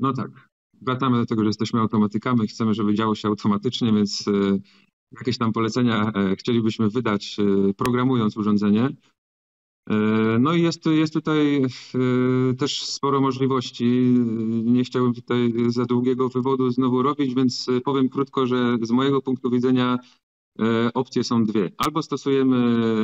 [0.00, 0.30] No tak.
[0.82, 4.58] Wracamy do tego, że jesteśmy automatykami, chcemy, żeby działo się automatycznie, więc e,
[5.20, 8.88] jakieś tam polecenia e, chcielibyśmy wydać, e, programując urządzenie.
[9.90, 9.94] E,
[10.40, 11.62] no i jest, jest tutaj
[12.58, 13.84] też sporo możliwości.
[14.64, 19.50] Nie chciałbym tutaj za długiego wywodu znowu robić, więc powiem krótko, że z mojego punktu
[19.50, 19.98] widzenia
[20.94, 21.70] opcje są dwie.
[21.78, 22.56] Albo stosujemy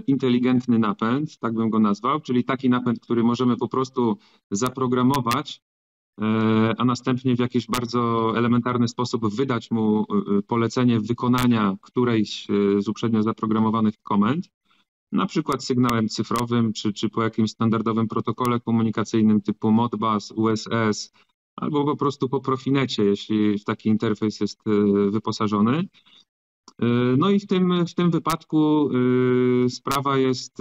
[0.07, 4.17] inteligentny napęd, tak bym go nazwał, czyli taki napęd, który możemy po prostu
[4.51, 5.63] zaprogramować
[6.79, 12.89] a następnie w jakiś bardzo elementarny sposób wydać mu e, polecenie wykonania którejś e, z
[12.89, 14.49] uprzednio zaprogramowanych komend,
[15.13, 21.13] na przykład sygnałem cyfrowym, czy, czy po jakimś standardowym protokole komunikacyjnym typu Modbus, USS,
[21.57, 24.61] albo po prostu po Profinecie, jeśli taki interfejs jest
[25.11, 25.89] wyposażony.
[27.19, 28.91] No i w tym, w tym wypadku
[29.69, 30.59] sprawa jest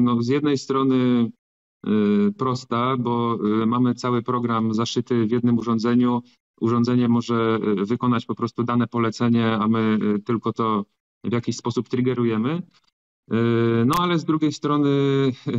[0.00, 1.30] no, z jednej strony
[2.38, 6.22] prosta, bo y, mamy cały program zaszyty w jednym urządzeniu.
[6.60, 10.84] Urządzenie może y, wykonać po prostu dane polecenie, a my tylko to
[11.24, 12.62] w jakiś sposób triggerujemy.
[13.86, 14.90] No ale z drugiej strony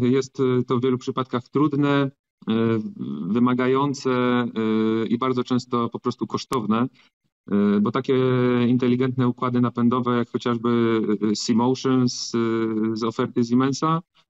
[0.02, 2.12] jest to w wielu przypadkach trudne,
[3.28, 4.46] wymagające
[5.10, 6.88] i bardzo często po prostu kosztowne,
[7.82, 8.16] bo takie
[8.68, 11.02] inteligentne układy napędowe, jak chociażby
[11.36, 12.34] C-Motion z,
[13.04, 14.31] oferty Siemensa, Y,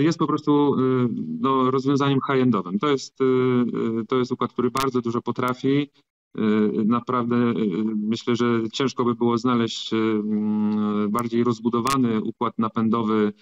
[0.00, 1.08] jest po prostu y,
[1.40, 2.78] no, rozwiązaniem high-endowym.
[2.78, 5.90] To jest, y, to jest układ, który bardzo dużo potrafi.
[6.84, 7.36] Naprawdę
[7.96, 9.90] myślę, że ciężko by było znaleźć
[11.08, 13.32] bardziej rozbudowany układ napędowy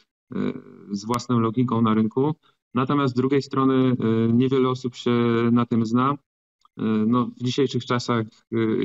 [0.91, 2.35] z własną logiką na rynku.
[2.75, 3.97] Natomiast z drugiej strony
[4.33, 5.13] niewiele osób się
[5.53, 6.15] na tym zna.
[7.07, 8.27] No, w dzisiejszych czasach,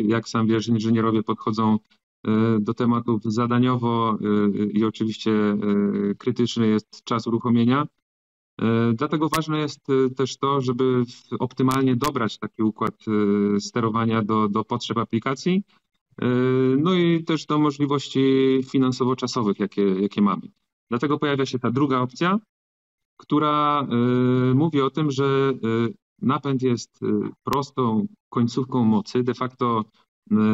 [0.04, 1.78] jak sam wiesz, inżynierowie podchodzą
[2.60, 5.58] do tematów zadaniowo e, i oczywiście e,
[6.18, 7.88] krytyczny jest czas uruchomienia.
[8.94, 11.04] Dlatego ważne jest też to, żeby
[11.40, 12.94] optymalnie dobrać taki układ
[13.60, 15.64] sterowania do, do potrzeb aplikacji,
[16.78, 20.42] no i też do możliwości finansowo-czasowych, jakie, jakie mamy.
[20.90, 22.40] Dlatego pojawia się ta druga opcja,
[23.18, 23.88] która
[24.54, 25.54] mówi o tym, że
[26.22, 27.00] napęd jest
[27.44, 29.84] prostą końcówką mocy, de facto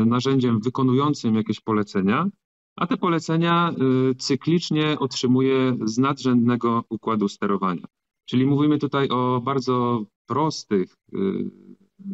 [0.06, 2.30] narzędziem wykonującym jakieś polecenia,
[2.76, 3.74] a te polecenia
[4.12, 7.86] y, cyklicznie otrzymuje z nadrzędnego układu sterowania.
[8.26, 11.52] Czyli mówimy tutaj o bardzo prostych y,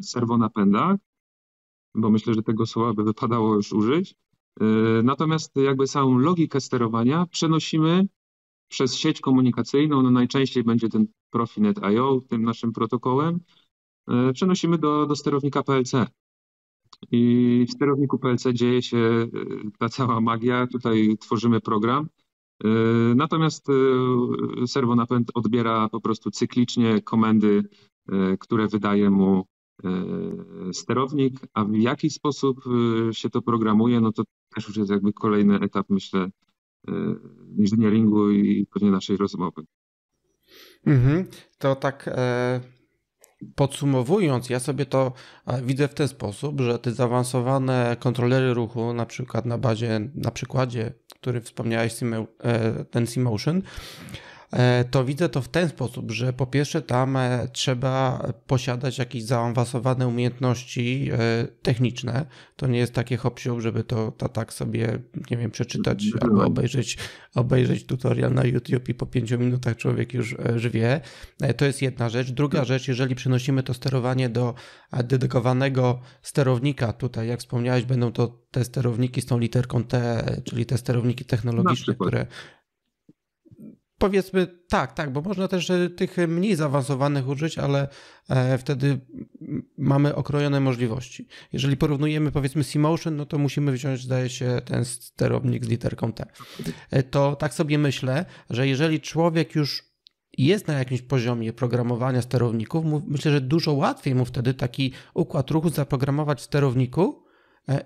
[0.02, 0.96] serwonapędach,
[1.96, 4.16] bo myślę, że tego słowa by wypadało już użyć.
[5.04, 8.08] Natomiast jakby całą logikę sterowania przenosimy
[8.68, 13.40] przez sieć komunikacyjną, no najczęściej będzie ten Profinet.io, tym naszym protokołem,
[14.34, 16.08] przenosimy do, do sterownika PLC.
[17.12, 19.28] I w sterowniku PLC dzieje się
[19.80, 20.68] ta cała magia.
[20.68, 22.08] Tutaj tworzymy program.
[23.16, 23.68] Natomiast
[24.68, 27.64] serwonapęd odbiera po prostu cyklicznie komendy,
[28.40, 29.46] które wydaje mu
[29.84, 32.60] E, sterownik, a w jaki sposób
[33.10, 34.24] e, się to programuje, no to
[34.56, 36.30] też już jest jakby kolejny etap, myślę,
[36.88, 36.92] e,
[37.58, 39.62] inżynieringu i pewnie naszej rozmowy.
[40.86, 41.26] Mhm.
[41.58, 42.62] To tak e,
[43.56, 45.14] podsumowując, ja sobie to
[45.64, 50.94] widzę w ten sposób, że te zaawansowane kontrolery ruchu, na przykład na bazie, na przykładzie,
[51.20, 51.94] który wspomniałeś,
[52.92, 53.62] ten C-Motion, E,
[54.92, 60.08] to widzę to w ten sposób, że po pierwsze tam e, trzeba posiadać jakieś zaawansowane
[60.08, 62.26] umiejętności e, techniczne.
[62.56, 65.00] To nie jest takie hop żeby to, to tak sobie,
[65.32, 66.98] nie wiem, przeczytać albo obejrzeć,
[67.36, 70.36] obejrzeć tutorial na YouTube i po pięciu minutach człowiek już
[70.72, 71.02] wie.
[71.58, 72.32] To jest jedna rzecz.
[72.32, 74.54] Druga rzecz, jeżeli przenosimy to sterowanie do
[75.04, 80.78] dedykowanego sterownika, tutaj jak wspomniałeś, będą to te sterowniki z tą literką T, czyli te
[80.78, 82.28] sterowniki technologiczne, które
[83.98, 87.88] Powiedzmy tak, tak, bo można też tych mniej zaawansowanych użyć, ale
[88.30, 89.00] e, wtedy
[89.78, 91.28] mamy okrojone możliwości.
[91.54, 96.26] Jeżeli porównujemy powiedzmy C-Motion, no to musimy wziąć, zdaje się, ten sterownik z literką T.
[96.92, 99.84] E, to tak sobie myślę, że jeżeli człowiek już
[100.38, 105.70] jest na jakimś poziomie programowania sterowników, myślę, że dużo łatwiej mu wtedy taki układ ruchu
[105.70, 107.27] zaprogramować w sterowniku,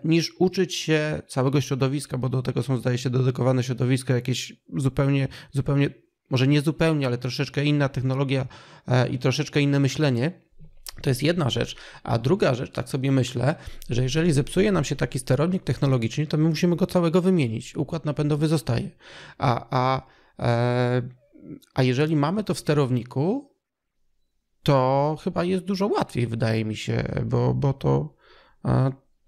[0.03, 5.27] niż uczyć się całego środowiska, bo do tego są, zdaje się, dedykowane środowiska, jakieś zupełnie,
[5.51, 5.89] zupełnie,
[6.29, 8.47] może nie zupełnie, ale troszeczkę inna technologia
[8.87, 10.41] e, i troszeczkę inne myślenie.
[11.01, 11.75] To jest jedna rzecz.
[12.03, 13.55] A druga rzecz, tak sobie myślę,
[13.89, 17.75] że jeżeli zepsuje nam się taki sterownik technologiczny, to my musimy go całego wymienić.
[17.75, 18.89] Układ napędowy zostaje.
[19.37, 20.01] A, a,
[20.39, 21.01] e,
[21.73, 23.55] a jeżeli mamy to w sterowniku,
[24.63, 28.15] to chyba jest dużo łatwiej, wydaje mi się, bo, bo to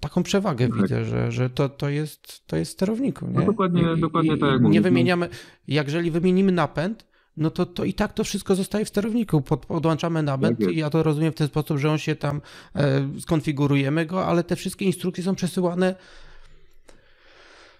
[0.03, 0.81] taką przewagę tak.
[0.81, 3.27] widzę, że, że to, to, jest, to jest sterowniku.
[3.27, 3.33] Nie?
[3.33, 4.83] No dokładnie, I, dokładnie tak jak Nie no.
[4.83, 5.29] wymieniamy,
[5.67, 7.05] jeżeli wymienimy napęd,
[7.37, 9.41] no to, to i tak to wszystko zostaje w sterowniku.
[9.41, 12.41] Pod, podłączamy napęd tak i ja to rozumiem w ten sposób, że on się tam
[12.75, 15.95] e, skonfigurujemy go, ale te wszystkie instrukcje są przesyłane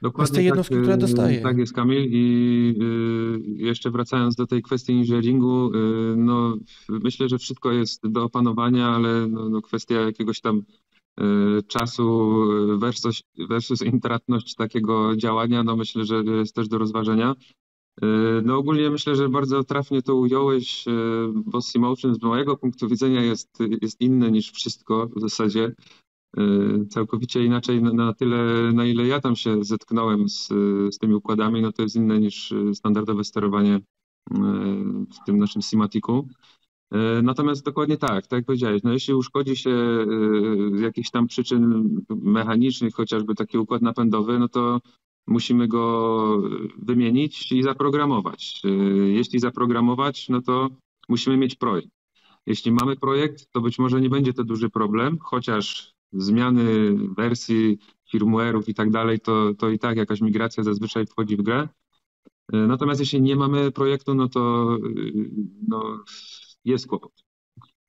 [0.02, 1.42] Dokładnie z tej jednostki, tak, która dostaje.
[1.42, 2.08] Tak jest, Kamil.
[2.12, 2.76] I
[3.60, 6.58] y, jeszcze wracając do tej kwestii inżynieringu, y, no
[6.90, 10.93] myślę, że wszystko jest do opanowania, ale no, no kwestia jakiegoś tam Y,
[11.68, 12.44] czasu
[12.78, 17.36] versus, versus intratność takiego działania, no myślę, że jest też do rozważenia.
[18.04, 20.92] Y, no ogólnie myślę, że bardzo trafnie to ująłeś, y,
[21.34, 25.72] bo Motion z mojego punktu widzenia jest, jest inny niż wszystko w zasadzie.
[26.90, 30.48] Całkowicie inaczej na tyle, na ile ja tam się zetknąłem z,
[30.92, 33.80] z tymi układami, no to jest inne niż standardowe sterowanie
[35.12, 36.28] w tym naszym Simatiku.
[36.94, 40.06] E, natomiast dokładnie tak, tak jak powiedziałeś, no jeśli uszkodzi się e,
[40.78, 44.82] z jakichś tam przyczyn mechanicznych, chociażby taki układ napędowy, no to
[45.28, 46.42] musimy go
[46.78, 48.62] wymienić i zaprogramować.
[48.66, 48.70] E,
[49.08, 50.70] jeśli zaprogramować, no to
[51.10, 51.90] musimy mieć projekt.
[52.46, 57.78] Jeśli mamy projekt, to być może nie będzie to duży problem, chociaż zmiany wersji
[58.14, 61.68] firmware'ów i tak dalej, to, to i tak jakaś migracja zazwyczaj wchodzi w grę.
[62.50, 64.78] Natomiast jeśli nie mamy projektu, no to
[65.68, 66.04] no,
[66.66, 67.24] jest kłopot.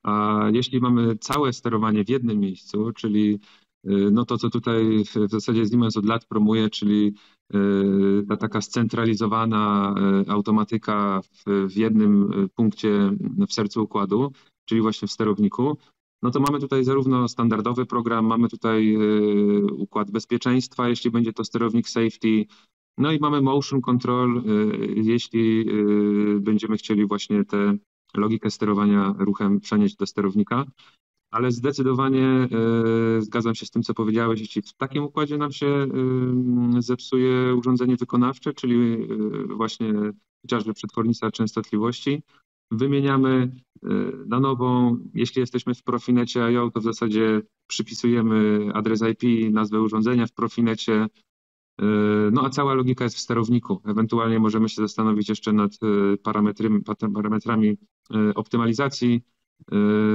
[0.04, 3.38] A jeśli mamy całe sterowanie w jednym miejscu, czyli
[3.86, 7.14] y, no to, co tutaj w zasadzie Siemens od lat promuje, czyli
[7.54, 9.94] y, ta taka scentralizowana
[10.26, 13.10] y, automatyka w, w jednym punkcie
[13.48, 14.32] w sercu układu,
[14.68, 15.76] czyli właśnie w sterowniku,
[16.22, 18.98] no to mamy tutaj zarówno standardowy program, mamy tutaj
[19.72, 22.46] układ bezpieczeństwa, jeśli będzie to sterownik safety,
[22.98, 24.42] no i mamy motion control,
[24.96, 25.66] jeśli
[26.40, 27.76] będziemy chcieli właśnie te
[28.16, 30.64] logikę sterowania ruchem przenieść do sterownika,
[31.34, 32.48] ale zdecydowanie e,
[33.22, 34.40] zgadzam się z tym, co powiedziałeś.
[34.40, 35.88] Jeśli w takim układzie nam się e,
[36.78, 39.06] zepsuje urządzenie wykonawcze, czyli e,
[39.54, 39.94] właśnie
[40.42, 42.22] chociażby przetwornica częstotliwości,
[42.70, 43.52] wymieniamy
[44.26, 44.96] na nową.
[45.14, 51.06] Jeśli jesteśmy w Profinecie IO, to w zasadzie przypisujemy adres IP, nazwę urządzenia w Profinecie,
[52.32, 53.80] no a cała logika jest w sterowniku.
[53.84, 56.16] Ewentualnie możemy się zastanowić jeszcze nad e,
[57.12, 57.76] parametrami,
[58.14, 59.22] e, optymalizacji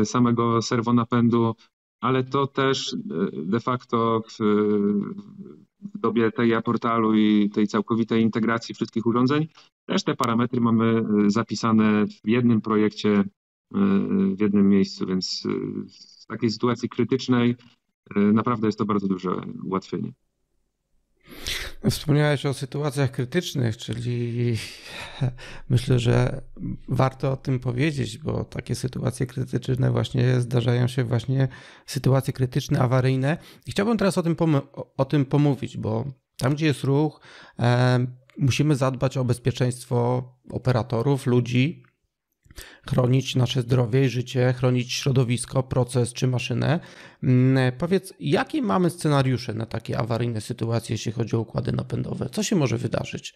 [0.03, 1.55] samego serwonapędu,
[2.01, 2.95] ale to też
[3.33, 4.37] de facto w,
[5.95, 9.47] w dobie tej portalu i tej całkowitej integracji wszystkich urządzeń,
[9.85, 13.23] też te parametry mamy zapisane w jednym projekcie,
[14.35, 15.47] w jednym miejscu, więc
[16.21, 17.55] w takiej sytuacji krytycznej
[18.15, 20.13] naprawdę jest to bardzo duże ułatwienie.
[21.89, 24.57] Wspomniałeś o sytuacjach krytycznych, czyli
[25.69, 26.41] myślę, że
[26.87, 31.47] warto o tym powiedzieć, bo takie sytuacje krytyczne właśnie zdarzają się właśnie
[31.85, 33.37] sytuacje krytyczne, awaryjne.
[33.65, 34.35] I chciałbym teraz o tym,
[34.97, 36.05] o tym pomówić, bo
[36.37, 37.21] tam, gdzie jest ruch,
[37.59, 37.99] e,
[38.37, 41.83] musimy zadbać o bezpieczeństwo operatorów, ludzi,
[42.89, 46.79] chronić nasze zdrowie i życie, chronić środowisko, proces czy maszynę.
[47.23, 52.29] Mm, powiedz, jakie mamy scenariusze na takie awaryjne sytuacje, jeśli chodzi o układy napędowe?
[52.29, 53.35] Co się może wydarzyć?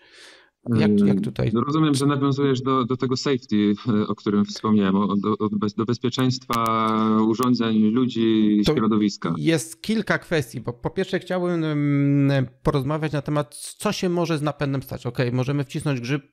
[0.70, 1.52] Jak, jak tutaj?
[1.54, 3.74] No rozumiem, że nawiązujesz do, do tego safety,
[4.12, 5.36] o którym wspomniałem, do,
[5.78, 6.88] do bezpieczeństwa
[7.28, 9.34] urządzeń, ludzi i środowiska.
[9.38, 14.42] Jest kilka kwestii, bo po pierwsze chciałbym mm, porozmawiać na temat, co się może z
[14.42, 15.06] napędem stać.
[15.06, 16.24] Ok, możemy wcisnąć grzyb,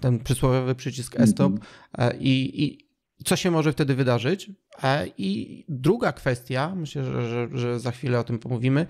[0.00, 2.16] ten przysłowiowy przycisk e-stop mm -hmm.
[2.20, 2.86] i, i
[3.24, 4.50] co się może wtedy wydarzyć?
[4.82, 8.86] E, I druga kwestia, myślę, że, że, że za chwilę o tym pomówimy,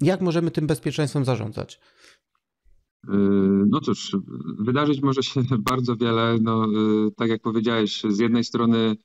[0.00, 1.80] jak możemy tym bezpieczeństwem zarządzać?
[3.08, 4.16] Yy, no cóż,
[4.58, 6.38] wydarzyć może się bardzo wiele.
[6.40, 8.96] No, yy, tak jak powiedziałeś, z jednej strony,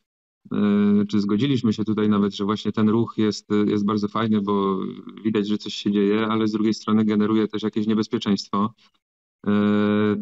[0.52, 4.80] yy, czy zgodziliśmy się tutaj nawet, że właśnie ten ruch jest, jest bardzo fajny, bo
[5.24, 8.74] widać, że coś się dzieje, ale z drugiej strony generuje też jakieś niebezpieczeństwo.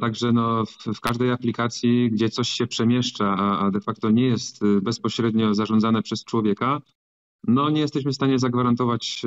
[0.01, 4.25] Także no, w, w każdej aplikacji, gdzie coś się przemieszcza, a, a de facto nie
[4.25, 6.82] jest bezpośrednio zarządzane przez człowieka,
[7.47, 9.21] no nie jesteśmy w stanie zagwarantować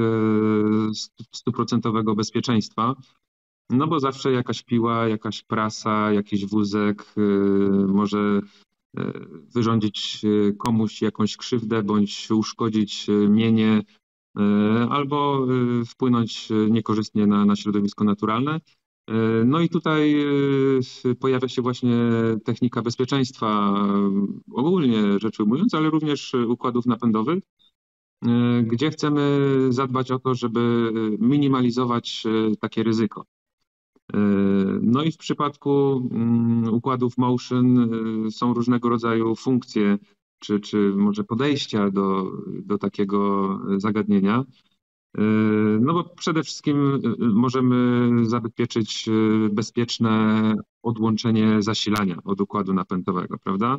[1.33, 2.95] stuprocentowego bezpieczeństwa.
[3.73, 7.21] No bo zawsze jakaś piła, jakaś prasa, jakiś wózek y,
[7.87, 8.41] może
[8.99, 9.03] y,
[9.55, 13.83] wyrządzić y, komuś jakąś krzywdę bądź uszkodzić mienie
[14.91, 15.47] albo
[15.87, 18.61] wpłynąć niekorzystnie na, na środowisko naturalne.
[19.45, 20.27] No i tutaj
[21.21, 21.97] pojawia się właśnie
[22.45, 23.75] technika bezpieczeństwa,
[24.53, 27.39] ogólnie rzecz ujmując, ale również układów napędowych,
[28.63, 32.25] gdzie chcemy zadbać o to, żeby minimalizować
[32.61, 33.25] takie ryzyko.
[34.83, 37.95] No i w przypadku mm, układów motion
[38.27, 39.99] y, są różnego rodzaju funkcje,
[40.39, 44.45] czy, czy może podejścia do, do takiego zagadnienia.
[45.19, 45.21] Y,
[45.81, 49.09] no bo przede wszystkim możemy zabezpieczyć
[49.51, 53.79] bezpieczne odłączenie zasilania od układu napędowego, prawda?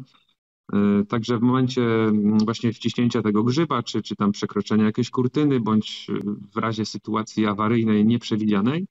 [1.09, 6.07] Także w momencie mm, właśnie wciśnięcia tego grzyba, czy, czy tam przekroczenia jakiejś kurtyny, bądź
[6.53, 8.86] w razie sytuacji awaryjnej nieprzewidzianej,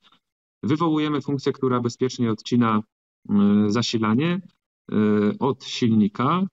[0.63, 2.83] wywołujemy funkcję, która bezpiecznie odcina
[3.31, 3.35] y,
[3.67, 4.41] zasilanie
[4.93, 6.47] y, od silnika.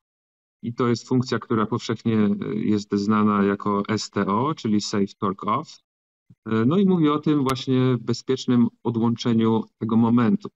[0.64, 5.80] I to jest funkcja, która powszechnie y, jest znana jako STO, czyli Safe Torque Off.
[6.66, 10.50] No i mówi o tym właśnie bezpiecznym odłączeniu tego momentu.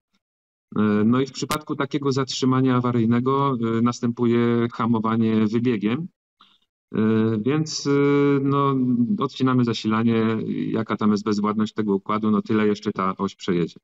[1.04, 6.08] No i w przypadku takiego zatrzymania awaryjnego następuje hamowanie wybiegiem,
[7.42, 7.90] więc e,
[8.42, 8.76] no,
[9.18, 10.22] odcinamy zasilanie,
[10.70, 13.80] jaka tam jest bezwładność tego układu, no tyle jeszcze ta oś przejedzie.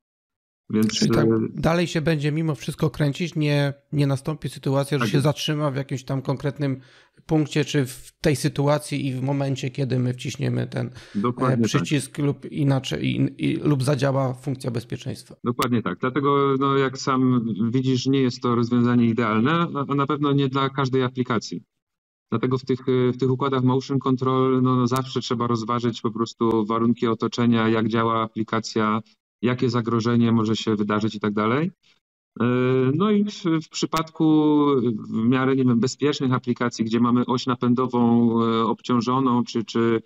[0.69, 0.93] Więc...
[0.93, 5.11] Czyli tak, e, dalej się będzie mimo wszystko kręcić, nie, nie nastąpi sytuacja, że tak.
[5.11, 6.79] się zatrzyma w jakimś tam konkretnym
[7.25, 11.65] punkcie, czy w tej sytuacji i w momencie, kiedy my wciśniemy ten Dokładnie tak.
[11.65, 12.25] przycisk tak.
[12.25, 15.35] lub inaczej, i, i, lub zadziała funkcja bezpieczeństwa.
[15.43, 15.99] Dokładnie tak.
[15.99, 20.69] Dlatego, no, jak sam widzisz, nie jest to rozwiązanie idealne, a na pewno nie dla
[20.69, 21.63] każdej aplikacji.
[22.31, 22.79] Dlatego w tych,
[23.13, 27.87] w tych układach motion control no, no, zawsze trzeba rozważyć po prostu warunki otoczenia, jak
[27.87, 29.01] działa aplikacja,
[29.41, 31.71] jakie zagrożenie może się wydarzyć i tak dalej.
[32.39, 32.45] E,
[32.95, 34.65] no i w, w, przypadku
[35.09, 40.01] w miarę nie wiem, bezpiecznych aplikacji, gdzie mamy oś napędową e, obciążoną, czy, czy,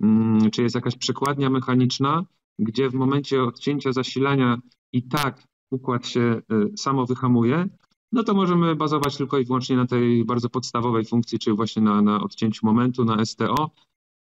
[0.00, 2.24] mm, czy jest jakaś przekładnia mechaniczna,
[2.58, 4.58] gdzie w momencie odcięcia zasilania
[4.92, 6.42] i tak układ się e,
[6.76, 7.68] samo wyhamuje,
[8.12, 12.02] no to możemy bazować tylko i wyłącznie na tej bardzo podstawowej funkcji, czyli właśnie na,
[12.02, 13.70] na odcięciu momentu, na STO,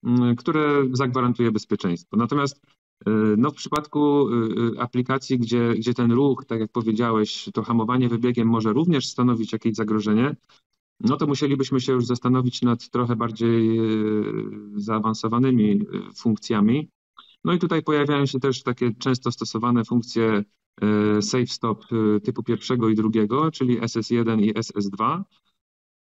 [0.04, 2.16] mm, które zagwarantuje bezpieczeństwo.
[2.16, 4.34] Natomiast y, no, w przypadku y,
[4.76, 9.52] y, aplikacji, gdzie, gdzie ten ruch, tak jak powiedziałeś, to hamowanie wybiegiem może również stanowić
[9.52, 10.36] jakieś zagrożenie,
[11.00, 13.80] no to musielibyśmy się już zastanowić nad trochę bardziej
[14.76, 15.80] zaawansowanymi
[16.14, 16.88] funkcjami.
[17.44, 20.44] No i tutaj pojawiają się też takie często stosowane funkcje
[20.82, 25.22] E, safe stop e, typu pierwszego i drugiego, czyli SS1 i SS2.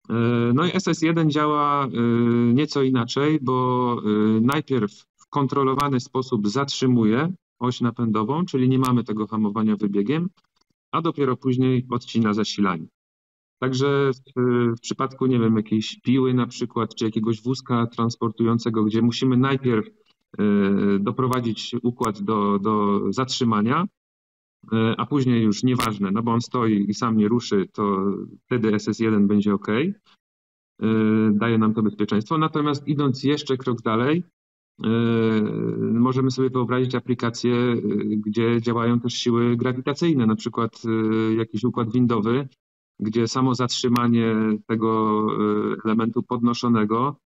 [0.10, 0.14] E,
[0.54, 1.88] no i SS1 działa
[2.54, 3.98] nieco inaczej, bo
[4.42, 10.30] najpierw w kontrolowany sposób zatrzymuje oś napędową, czyli nie mamy tego hamowania wybiegiem,
[10.92, 12.88] a dopiero później odcina zasilanie.
[13.60, 14.42] Także w,
[14.78, 19.88] w, przypadku, nie wiem, jakiejś piły na przykład, czy jakiegoś wózka transportującego, gdzie musimy najpierw
[21.00, 23.88] doprowadzić układ do, do zatrzymania,
[24.72, 28.06] E, a później już nieważne, no bo on stoi i sam nie ruszy, to
[28.46, 29.68] wtedy SS1 będzie ok.
[29.70, 29.94] E,
[31.32, 32.38] daje nam to bezpieczeństwo.
[32.38, 34.24] Natomiast idąc jeszcze krok dalej,
[35.94, 37.76] możemy sobie wyobrazić aplikacje,
[38.18, 40.82] gdzie działają też siły grawitacyjne, na przykład
[41.38, 42.48] jakiś układ windowy,
[43.00, 44.36] gdzie samo zatrzymanie
[44.68, 45.28] tego
[45.86, 47.33] elementu podnoszonego E,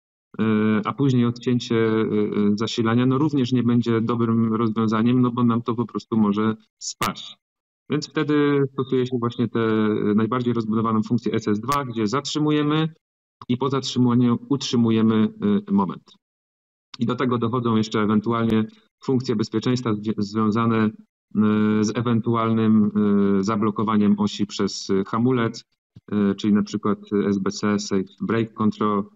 [0.84, 5.62] a później odcięcie e, e, zasilania, no również nie będzie dobrym rozwiązaniem, no bo nam
[5.62, 7.36] to po prostu może spaść.
[7.90, 9.60] Więc wtedy stosuje się właśnie tę
[10.14, 12.88] najbardziej rozbudowaną funkcję SS2, gdzie zatrzymujemy
[13.48, 15.28] i po zatrzymaniu utrzymujemy
[15.70, 16.12] moment.
[16.98, 18.66] I do tego dochodzą jeszcze ewentualnie
[19.04, 20.90] funkcje bezpieczeństwa związane
[21.80, 22.90] z ewentualnym
[23.40, 25.64] zablokowaniem osi przez hamulec,
[26.36, 29.15] czyli na przykład SBC, Safe Brake Control, E,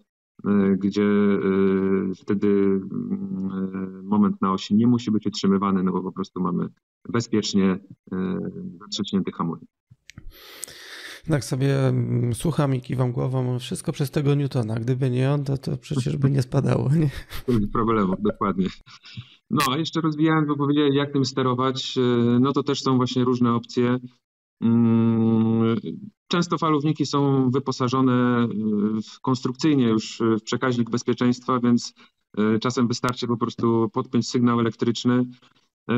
[0.77, 6.41] gdzie e, wtedy mm, moment na osi nie musi być utrzymywany, no bo po prostu
[6.41, 6.67] mamy
[7.09, 7.79] bezpiecznie
[8.79, 9.65] zatrzaśnięty hamulec.
[11.29, 14.75] Tak sobie mm, słucham i kiwam głową, wszystko przez tego Newtona.
[14.75, 16.89] Gdyby nie on, to, to przecież by nie spadało.
[16.95, 17.09] Nie?
[17.47, 18.67] Bez problemu, dokładnie.
[19.49, 21.95] No, a jeszcze rozwijając, bo powiedziałem, jak tym sterować,
[22.39, 23.99] no to też są właśnie różne opcje.
[24.61, 25.75] Mm,
[26.27, 28.47] często falowniki są wyposażone
[29.03, 31.93] w konstrukcyjnie już w przekaźnik bezpieczeństwa, więc
[32.37, 35.25] e, czasem wystarczy po prostu podpiąć sygnał elektryczny.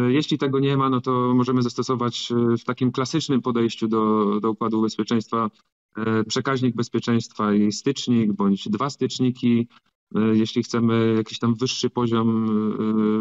[0.07, 4.81] Jeśli tego nie ma, no to możemy zastosować w takim klasycznym podejściu do, do układu
[4.81, 5.49] bezpieczeństwa
[6.27, 9.67] przekaźnik bezpieczeństwa i stycznik bądź dwa styczniki.
[10.33, 12.47] Jeśli chcemy jakiś tam wyższy poziom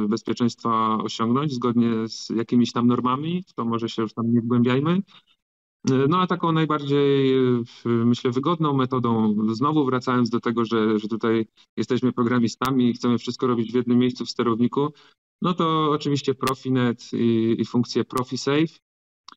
[0.09, 5.03] bezpieczeństwa osiągnąć zgodnie z jakimiś tam normami, to może się już tam nie wgłębiajmy.
[5.85, 7.35] No a taką najbardziej,
[7.85, 13.47] myślę, wygodną metodą, znowu wracając do tego, że, że tutaj jesteśmy programistami i chcemy wszystko
[13.47, 14.93] robić w jednym miejscu w sterowniku,
[15.43, 18.79] no to oczywiście Profinet i, i funkcje ProfiSafe,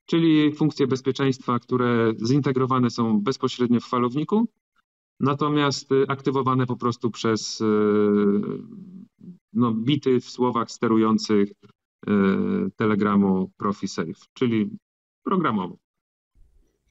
[0.05, 4.47] czyli funkcje bezpieczeństwa, które zintegrowane są bezpośrednio w falowniku,
[5.19, 7.63] natomiast aktywowane po prostu przez
[9.53, 11.49] no, bity w słowach sterujących
[12.07, 12.11] e,
[12.75, 14.69] telegramu ProfiSafe, czyli
[15.23, 15.84] programowo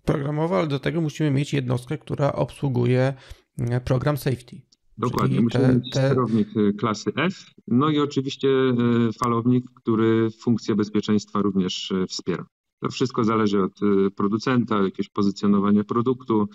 [0.05, 3.15] programowo, ale do tego musimy mieć jednostkę, która obsługuje
[3.59, 4.61] e, program safety.
[4.99, 6.07] Dokładnie, musimy te, mieć te...
[6.07, 8.75] sterownik e, klasy F, no i oczywiście e,
[9.13, 12.47] falownik, który funkcję bezpieczeństwa również wspiera.
[12.83, 13.81] To wszystko zależy od
[14.17, 16.49] producenta, jakiegoś pozycjonowania produktu,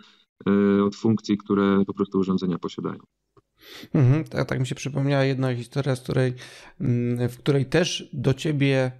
[0.85, 2.99] od funkcji, które po prostu urządzenia posiadają.
[3.93, 6.33] Mhm, tak, tak mi się przypomniała jedna historia, z której,
[6.81, 8.91] mm, w której też do ciebie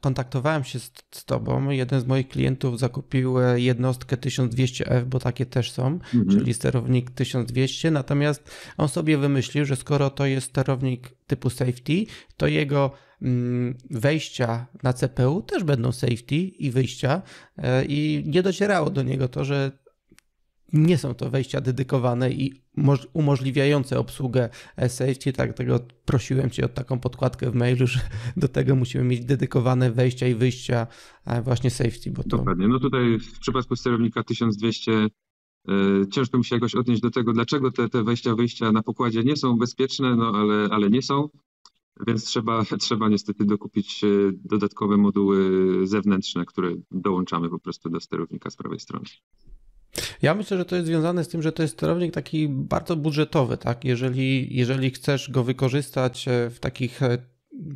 [0.00, 1.70] kontaktowałem się z, z, tobą.
[1.70, 6.28] Jeden z moich klientów zakupił e, jednostkę 1200F, bo takie też są, mhm.
[6.28, 7.90] czyli sterownik 1200.
[7.90, 12.06] Natomiast on sobie wymyślił, że skoro to jest sterownik typu safety,
[12.36, 12.90] to jego
[13.22, 17.22] mm, wejścia na CPU też będą safety i wyjścia.
[17.58, 19.72] E, I nie docierało do niego to, że
[20.72, 22.62] nie są to wejścia dedykowane i
[23.12, 24.48] umożliwiające obsługę
[24.88, 28.00] safety, tak tego prosiłem Cię o taką podkładkę w mailu, że
[28.36, 30.86] do tego musimy mieć dedykowane wejścia i wyjścia
[31.26, 32.10] e, właśnie safety.
[32.10, 32.36] Bo to...
[32.36, 32.68] Dokładnie.
[32.68, 35.08] No tutaj w przypadku sterownika 1200 e,
[36.12, 39.36] ciężko mi się jakoś odnieść do tego, dlaczego te, te wejścia, wyjścia na pokładzie nie
[39.36, 41.28] są bezpieczne, no ale, ale nie są.
[42.06, 44.08] Więc trzeba, trzeba niestety dokupić e,
[44.44, 45.50] dodatkowe moduły
[45.86, 49.06] zewnętrzne, które dołączamy po prostu do sterownika z prawej strony.
[50.22, 53.56] Ja myślę, że to jest związane z tym, że to jest sterownik taki bardzo budżetowy,
[53.56, 53.84] tak?
[53.84, 57.18] Jeżeli, jeżeli chcesz go wykorzystać e, w takich e,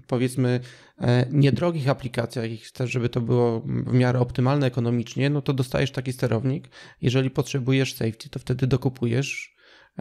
[0.06, 0.60] powiedzmy
[0.98, 5.90] e, niedrogich aplikacjach i chcesz, żeby to było w miarę optymalne ekonomicznie, no to dostajesz
[5.90, 6.68] taki sterownik.
[7.02, 9.54] Jeżeli potrzebujesz safety, to wtedy dokupujesz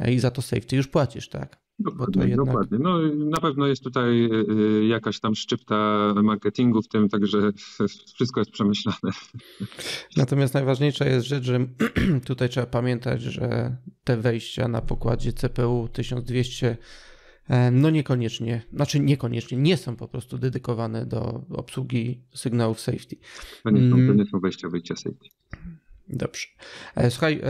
[0.07, 1.62] i za to safety już płacisz, tak?
[1.83, 2.45] Dokładnie, jednak...
[2.45, 2.77] dokładnie.
[2.81, 4.45] No, na pewno jest tutaj y,
[4.79, 7.51] y, jakaś tam szczypta marketingu w tym, także
[8.15, 8.97] wszystko jest przemyślane.
[10.17, 11.67] Natomiast najważniejsza jest rzecz, że
[12.25, 16.77] tutaj trzeba pamiętać, że te wejścia na pokładzie CPU 1200
[17.47, 23.15] e, no niekoniecznie, znaczy niekoniecznie, nie są po prostu dedykowane do obsługi sygnałów safety.
[23.63, 24.17] To nie są, to mm.
[24.17, 25.29] nie są wejścia, wyjścia safety.
[26.09, 26.47] Dobrze.
[26.95, 27.41] E, słuchaj,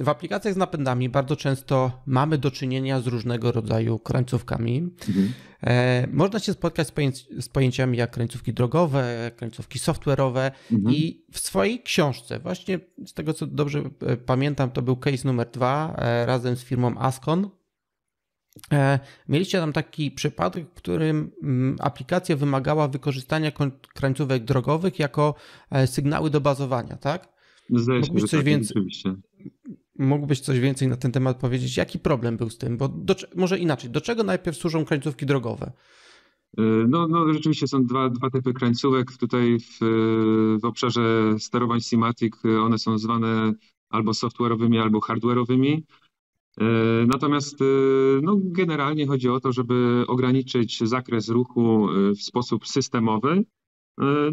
[0.00, 4.78] w aplikacjach z napędami bardzo często mamy do czynienia z różnego rodzaju krańcówkami.
[5.08, 5.32] Mhm.
[5.62, 10.94] E, można się spotkać z, pojęci z, pojęciami jak krańcówki drogowe, krańcówki software'owe mhm.
[10.94, 15.50] i w swojej książce, właśnie z tego co dobrze e, pamiętam, to był case numer
[15.50, 15.96] dwa
[16.26, 17.50] razem z firmą Ascon.
[19.28, 23.52] Mieliście tam taki przypadek, w którym mm, aplikacja wymagała wykorzystania
[23.94, 25.34] krańcówek drogowych jako
[25.86, 27.35] sygnały do bazowania, tak?
[27.70, 28.82] Zdaje się, coś tak, więcej,
[29.98, 31.76] Mógłbyś coś więcej na ten temat powiedzieć?
[31.76, 32.76] Jaki problem był z tym?
[32.76, 35.72] Bo do, może inaczej, do czego najpierw służą krańcówki drogowe?
[36.58, 39.16] Y, no, no rzeczywiście są dwa, dwa typy krańcówek.
[39.16, 39.78] Tutaj w,
[40.62, 43.52] w obszarze sterowań Simatic one są zwane
[43.90, 45.80] albo software'owymi, albo hardware'owymi.
[47.06, 47.58] Natomiast
[48.22, 53.44] no, generalnie chodzi o to, żeby ograniczyć zakres ruchu w sposób systemowy,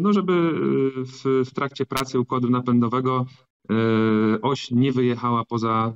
[0.00, 0.52] no żeby
[0.96, 3.26] w, w trakcie pracy układu napędowego
[4.42, 5.92] oś nie wyjechała poza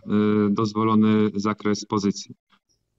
[0.50, 2.34] dozwolony zakres pozycji.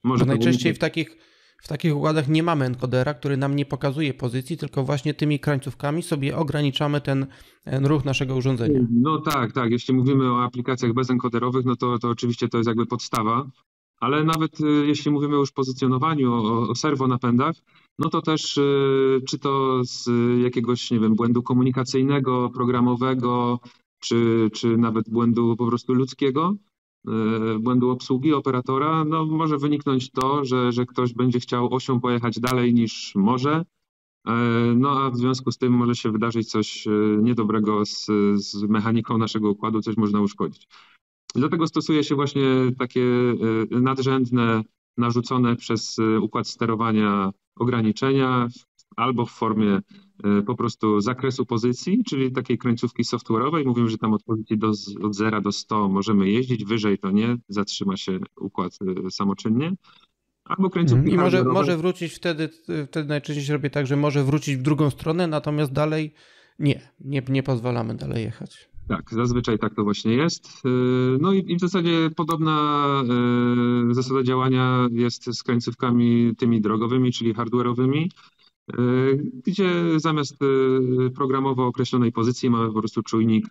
[0.03, 1.17] Może najczęściej w takich
[1.63, 6.03] w takich układach nie mamy encodera, który nam nie pokazuje pozycji, tylko właśnie tymi krańcówkami
[6.03, 7.27] sobie ograniczamy ten,
[7.63, 8.79] ten ruch naszego urządzenia.
[8.91, 9.71] No tak, tak.
[9.71, 13.49] Jeśli mówimy o aplikacjach bezenkoderowych, no to, to oczywiście to jest jakby podstawa,
[13.99, 14.51] ale nawet
[14.85, 17.55] jeśli mówimy już o pozycjonowaniu, o, o serwonapędach,
[17.99, 20.09] no to też y, czy to z
[20.43, 23.59] jakiegoś, nie wiem, błędu komunikacyjnego, programowego,
[23.99, 26.55] czy, czy nawet błędu po prostu ludzkiego,
[27.07, 32.39] E, błędu obsługi operatora, no może wyniknąć to, że, że ktoś będzie chciał osią pojechać
[32.39, 33.65] dalej niż może,
[34.27, 34.33] e,
[34.75, 36.91] no a w związku z tym może się wydarzyć coś e,
[37.21, 40.67] niedobrego z, z mechaniką naszego układu, coś można uszkodzić.
[41.35, 42.43] Dlatego stosuje się właśnie
[42.79, 43.05] takie
[43.71, 44.63] nadrzędne,
[44.97, 48.47] narzucone przez układ sterowania ograniczenia
[48.95, 49.81] albo w formie
[50.23, 53.65] E, po prostu zakresu pozycji, czyli takiej końcówki software'owej.
[53.65, 54.71] Mówimy, że tam od pozycji do,
[55.03, 59.71] od 0 do 100 możemy jeździć, wyżej to nie, zatrzyma się układ e, samoczynnie.
[60.45, 62.49] Albo kręcówki I może, może wrócić wtedy,
[62.87, 66.13] wtedy najczęściej się robi tak, że może wrócić w drugą stronę, natomiast dalej
[66.59, 68.69] nie, nie, nie pozwalamy dalej jechać.
[68.89, 70.61] Tak, zazwyczaj tak to właśnie jest.
[70.65, 70.69] E,
[71.21, 72.85] no i, w zasadzie podobna
[73.91, 78.07] zasada działania jest z końcówkami tymi drogowymi, czyli hardware'owymi.
[78.73, 78.77] E,
[79.45, 80.37] gdzie zamiast
[81.15, 83.47] programowo określonej pozycji mamy po prostu czujnik,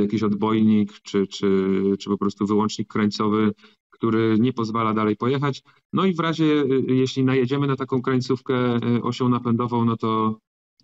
[0.00, 3.52] jakiś odbojnik, czy, czy, czy po prostu wyłącznik krańcowy,
[3.90, 5.62] który nie pozwala dalej pojechać.
[5.92, 10.38] No i w razie, jeśli najedziemy na taką krańcówkę osią napędową, no to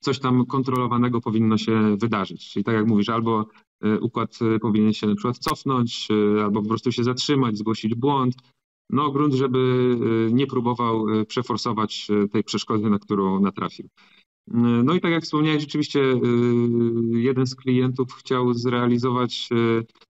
[0.05, 2.51] coś tam kontrolowanego powinno się wydarzyć.
[2.51, 3.47] Czyli tak jak mówisz, albo
[4.01, 6.09] układ powinien się na przykład cofnąć,
[6.43, 8.35] albo po prostu się zatrzymać, zgłosić błąd,
[8.91, 9.97] no grunt, żeby
[10.33, 13.89] nie próbował przeforsować tej przeszkody, na którą natrafił.
[14.85, 16.21] No i tak jak wspomniałeś, rzeczywiście
[17.11, 19.49] jeden z klientów chciał zrealizować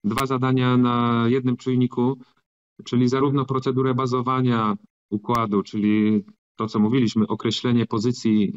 [0.04, 2.18] dwa zadania na jednym czujniku,
[2.84, 4.78] czyli zarówno procedurę bazowania
[5.12, 6.24] układu, czyli
[6.56, 8.54] to, co mówiliśmy, określenie pozycji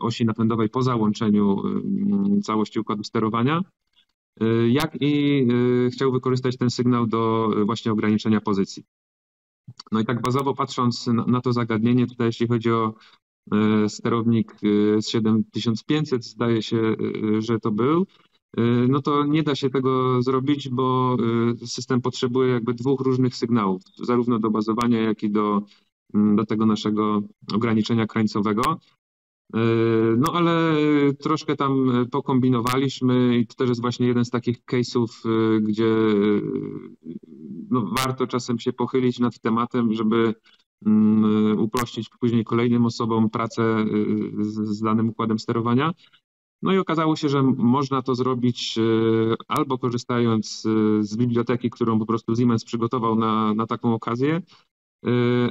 [0.00, 1.56] osi napędowej po załączeniu
[2.42, 3.62] całości układu sterowania,
[4.68, 5.46] jak i
[5.92, 8.84] chciał wykorzystać ten sygnał do właśnie ograniczenia pozycji.
[9.92, 12.94] No i tak bazowo patrząc na to zagadnienie, tutaj jeśli chodzi o
[13.88, 14.54] sterownik
[14.98, 16.96] z 7500, zdaje się,
[17.38, 18.06] że to był,
[18.88, 21.16] no to nie da się tego zrobić, bo
[21.66, 25.62] system potrzebuje jakby dwóch różnych sygnałów, zarówno do bazowania, jak i do,
[26.14, 28.78] do tego naszego ograniczenia krańcowego.
[29.54, 29.58] E,
[30.18, 30.74] no ale
[31.14, 36.40] troszkę tam pokombinowaliśmy i to też jest właśnie jeden z takich case'ów, e, gdzie e,
[37.70, 40.34] no, warto czasem się pochylić nad tematem, żeby
[40.86, 43.84] mm, uprościć później kolejnym osobom pracę
[44.42, 45.92] z danym układem sterowania.
[46.62, 48.78] No i okazało się, że można to zrobić
[49.48, 50.62] albo korzystając
[51.00, 54.42] z biblioteki, którą po prostu Siemens przygotował na, na taką okazję,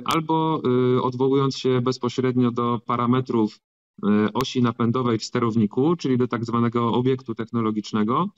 [0.06, 0.62] albo
[1.02, 3.60] odwołując się bezpośrednio do parametrów
[4.06, 8.30] E, osi napędowej w sterowniku, czyli do tak zwanego obiektu technologicznego,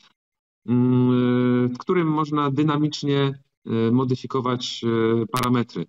[1.74, 3.40] w którym można dynamicznie
[3.92, 4.86] modyfikować
[5.32, 5.86] parametry.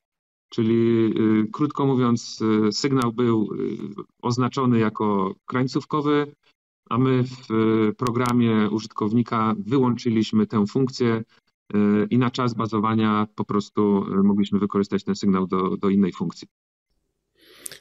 [0.48, 1.14] Czyli
[1.52, 3.48] krótko mówiąc, sygnał był
[4.22, 6.34] oznaczony jako krańcówkowy,
[6.90, 7.46] a my w
[7.96, 11.22] programie użytkownika wyłączyliśmy tę funkcję
[12.10, 16.48] i na czas bazowania po prostu mogliśmy wykorzystać ten sygnał do, do innej funkcji.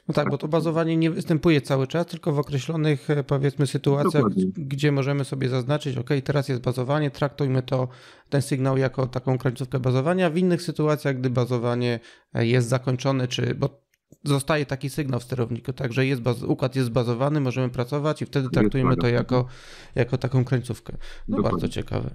[0.08, 4.12] No tak, bo to bazowanie nie występuje cały czas, tylko w określonych e, powiedzmy sytuacjach,
[4.12, 4.44] Dokładnie.
[4.56, 7.88] gdzie możemy sobie zaznaczyć, ok, teraz jest bazowanie, traktujmy to,
[8.28, 10.30] ten sygnał jako taką końcówkę bazowania.
[10.30, 12.00] W innych sytuacjach, gdy bazowanie
[12.34, 13.80] e, jest zakończone, czy bo
[14.24, 18.50] zostaje taki sygnał w sterowniku, także jest baz, układ jest zbazowany, możemy pracować i wtedy
[18.50, 19.46] traktujemy to jako,
[19.94, 20.92] jako taką końcówkę.
[21.28, 21.60] No Dokładnie.
[21.60, 22.10] bardzo ciekawe.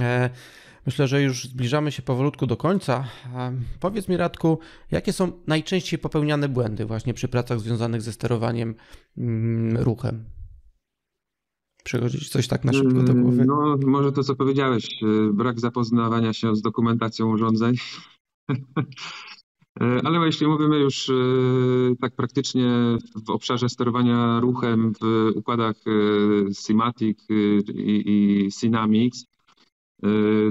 [0.00, 0.30] E,
[0.86, 3.04] Myślę, że już zbliżamy się powolutku do końca.
[3.80, 4.58] Powiedz mi, Radku,
[4.90, 8.74] jakie są najczęściej popełniane błędy właśnie przy pracach związanych ze sterowaniem
[9.18, 10.24] mm, ruchem?
[11.84, 13.44] Przychodzi coś tak na szybko do głowy?
[13.44, 17.74] No, może to, co powiedziałeś, y, brak zapoznawania się z dokumentacją urządzeń.
[19.80, 21.10] E, ale jeśli mówimy już
[22.00, 22.68] tak praktycznie
[23.26, 25.76] w obszarze sterowania ruchem w układach
[26.52, 27.18] Simatic
[27.74, 28.02] i,
[28.46, 29.35] i Synamics, E,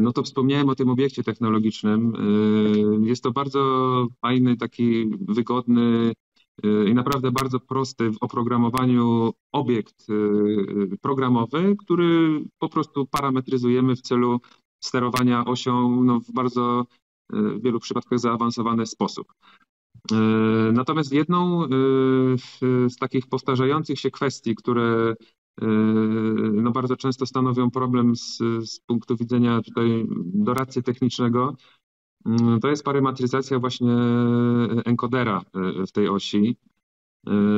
[0.02, 2.14] no to wspomniałem o tym obiekcie technologicznym.
[3.04, 6.14] E, jest to bardzo fajny, taki wygodny
[6.64, 10.08] e, i naprawdę bardzo prosty w oprogramowaniu obiekt
[11.02, 14.40] programowy, który po prostu parametryzujemy w celu
[14.84, 16.86] sterowania osią no, w bardzo
[17.30, 19.34] w wielu przypadkach zaawansowany sposób.
[20.74, 21.68] Natomiast jedną
[22.88, 25.16] z takich powtarzających się kwestii, które
[26.54, 31.56] no bardzo często stanowią problem z, z punktu widzenia tutaj doradcy technicznego,
[32.62, 33.98] to jest parametryzacja właśnie
[34.86, 35.42] enkodera
[35.88, 36.58] w tej osi.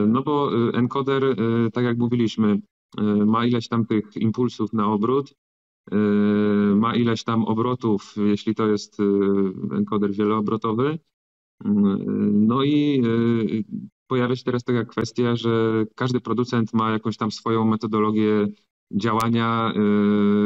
[0.07, 1.35] No bo encoder,
[1.73, 2.61] tak jak mówiliśmy,
[3.25, 5.35] ma ileś tam tych impulsów na obrót,
[6.75, 8.97] ma ileś tam obrotów, jeśli to jest
[9.71, 10.99] encoder wieloobrotowy.
[12.31, 13.03] No i
[14.07, 18.47] pojawia się teraz taka kwestia, że każdy producent ma jakąś tam swoją metodologię
[18.91, 19.73] działania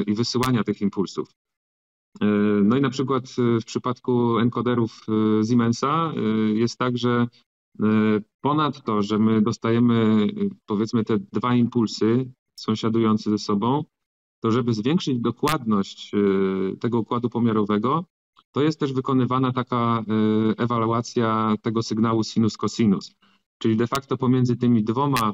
[0.07, 1.29] i wysyłania tych impulsów.
[2.63, 3.23] No i na przykład
[3.61, 5.05] w przypadku encoderów
[5.49, 6.13] Siemensa
[6.53, 7.27] jest tak, że
[8.41, 10.27] ponad to, że my dostajemy
[10.65, 13.83] powiedzmy te dwa impulsy sąsiadujące ze sobą,
[14.39, 16.11] to żeby zwiększyć dokładność
[16.79, 18.05] tego układu pomiarowego,
[18.51, 20.03] to jest też wykonywana taka
[20.57, 23.15] ewaluacja tego sygnału sinus-cosinus.
[23.61, 25.33] Czyli de facto pomiędzy tymi dwoma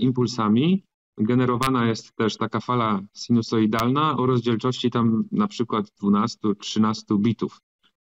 [0.00, 0.84] impulsami
[1.18, 7.60] generowana jest też taka fala sinusoidalna o rozdzielczości tam na przykład 12-13 bitów.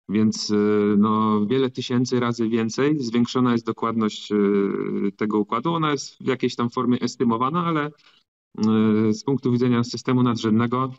[0.09, 5.73] Więc y, no, wiele tysięcy razy więcej zwiększona jest dokładność y, tego układu.
[5.73, 10.93] Ona jest w jakiejś tam formie estymowana, ale y, z punktu widzenia systemu nadrzędnego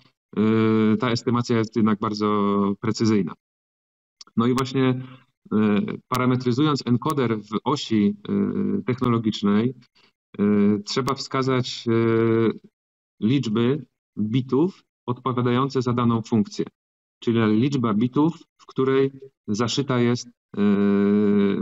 [1.01, 3.33] ta estymacja jest jednak bardzo precyzyjna.
[4.37, 5.03] No i właśnie
[6.09, 8.17] parametryzując encoder w osi
[8.87, 9.75] technologicznej,
[10.85, 11.85] trzeba wskazać
[13.21, 13.87] liczby
[14.19, 16.65] bitów odpowiadające za daną funkcję.
[17.23, 19.11] Czyli liczba bitów, w której
[19.47, 20.63] zaszyta jest e,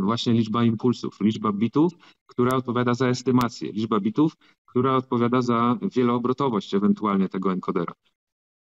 [0.01, 1.93] właśnie liczba impulsów, liczba bitów,
[2.27, 7.93] która odpowiada za estymację, liczba bitów, która odpowiada za wieloobrotowość ewentualnie tego enkodera.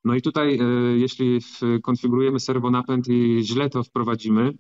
[0.04, 0.64] No i tutaj, e,
[0.98, 1.40] jeśli
[1.82, 4.52] konfigurujemy serwonapęd i źle to wprowadzimy,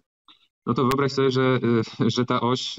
[0.66, 1.60] no to wyobraź sobie, że,
[2.00, 2.76] e, że ta oś,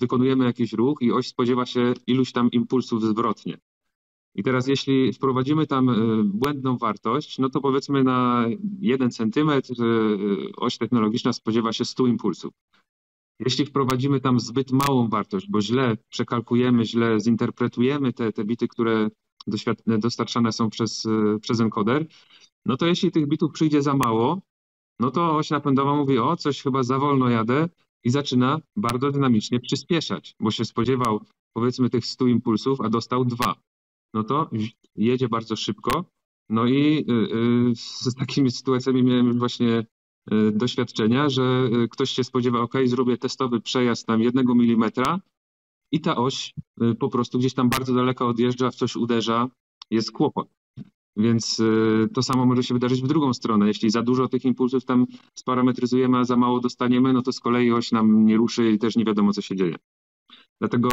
[0.00, 3.58] wykonujemy jakiś ruch i oś spodziewa się iluś tam impulsów zwrotnie.
[4.36, 5.94] I teraz jeśli wprowadzimy tam e,
[6.24, 8.46] błędną wartość, no to powiedzmy na
[8.80, 9.86] 1 centymetr e,
[10.56, 12.54] oś technologiczna spodziewa się 100 impulsów.
[13.40, 19.08] Jeśli wprowadzimy tam zbyt małą wartość, bo źle przekalkujemy, źle zinterpretujemy te, te bity, które
[19.86, 22.06] dostarczane są przez, e, przez encoder,
[22.66, 24.40] no to jeśli tych bitów przyjdzie za mało,
[25.00, 27.68] no to oś napędowa mówi, o coś chyba za wolno jadę
[28.04, 31.20] i zaczyna bardzo dynamicznie przyspieszać, bo się spodziewał
[31.52, 33.54] powiedzmy tych 100 impulsów, a dostał dwa
[34.16, 34.50] no to
[34.96, 36.04] jedzie bardzo szybko.
[36.48, 39.86] No i y, y, z takimi sytuacjami miałem właśnie
[40.32, 45.20] y, doświadczenia, że ktoś się spodziewa, ok, zrobię testowy przejazd tam jednego milimetra
[45.92, 46.54] i ta oś
[46.98, 49.48] po prostu gdzieś tam bardzo daleko odjeżdża, w coś uderza,
[49.90, 50.48] jest kłopot.
[51.16, 51.62] Więc
[52.14, 53.66] to samo może się wydarzyć w drugą stronę.
[53.66, 57.72] Jeśli za dużo tych impulsów tam sparametryzujemy, a za mało dostaniemy, no to z kolei
[57.72, 59.76] oś nam nie ruszy i też nie wiadomo, co się dzieje.
[60.60, 60.88] Dlatego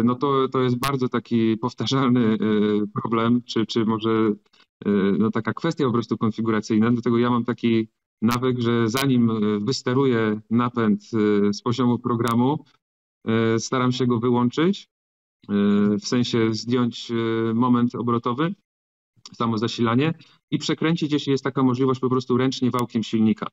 [0.00, 2.38] y, no to, to jest bardzo taki powtarzalny y,
[3.02, 4.10] problem, czy, czy może
[4.86, 6.90] y, no taka kwestia po prostu konfiguracyjna.
[6.90, 7.88] Dlatego ja mam taki
[8.22, 9.30] nawyk, że zanim
[9.64, 11.02] wysteruję napęd
[11.52, 12.64] z poziomu programu,
[13.58, 14.88] staram się go wyłączyć,
[16.02, 17.12] w sensie zdjąć
[17.54, 18.54] moment obrotowy,
[19.34, 20.14] samo zasilanie
[20.50, 23.46] i przekręcić, jeśli jest taka możliwość, po prostu ręcznie wałkiem silnika.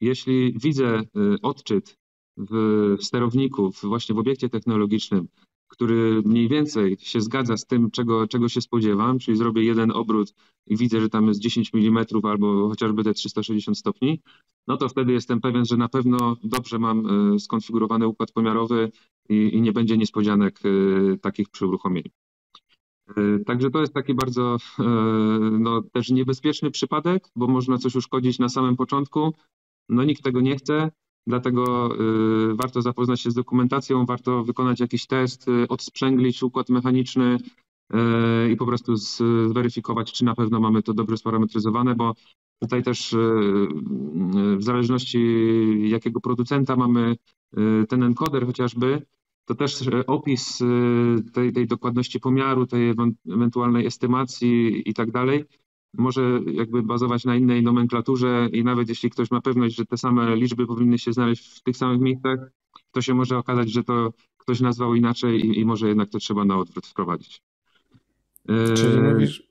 [0.00, 1.02] Jeśli widzę
[1.42, 1.98] odczyt
[2.36, 5.28] w sterowniku, właśnie w obiekcie technologicznym,
[5.68, 10.34] który mniej więcej się zgadza z tym, czego, czego się spodziewam, czyli zrobię jeden obrót
[10.66, 14.20] i widzę, że tam jest 10 mm albo chociażby te 360 stopni,
[14.66, 18.90] no to wtedy jestem pewien, że na pewno dobrze mam e, skonfigurowany układ pomiarowy
[19.28, 22.10] i, i nie będzie niespodzianek e, takich przy uruchomieniu.
[23.16, 24.56] E, także to jest taki bardzo
[25.52, 29.34] no, też niebezpieczny przypadek, bo można coś uszkodzić na samym początku.
[29.88, 30.90] No nikt tego nie chce,
[31.26, 31.94] Dlatego
[32.50, 37.38] y, warto zapoznać się z dokumentacją, warto wykonać jakiś test, y, odsprzęglić układ mechaniczny
[37.94, 42.14] y, i po prostu zweryfikować, czy na pewno mamy to dobrze sparametryzowane, bo
[42.62, 43.16] tutaj też
[44.56, 45.20] w zależności
[45.90, 47.16] jakiego producenta mamy
[47.88, 49.02] ten encoder chociażby,
[49.50, 50.58] to też opis
[51.32, 52.94] tej, tej dokładności pomiaru, tej
[53.34, 55.44] ewentualnej estymacji i tak dalej
[55.94, 60.36] może jakby bazować na innej nomenklaturze i nawet jeśli ktoś ma pewność, że te same
[60.36, 62.38] liczby powinny się znaleźć w tych samych miejscach,
[62.92, 66.44] to się może okazać, że to ktoś nazwał inaczej i, i może jednak to trzeba
[66.44, 67.42] na odwrót wprowadzić.
[68.76, 69.48] Czyli e, mówisz,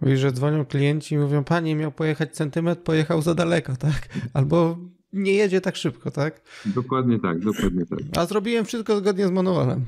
[0.00, 4.08] mówisz, że dzwonią klienci i mówią, panie miał pojechać centymetr, pojechał za daleko, tak?
[4.34, 4.78] Albo
[5.12, 6.42] nie jedzie tak szybko, tak?
[6.66, 7.98] Dokładnie tak, dokładnie tak.
[8.16, 9.84] A zrobiłem wszystko zgodnie z manualem.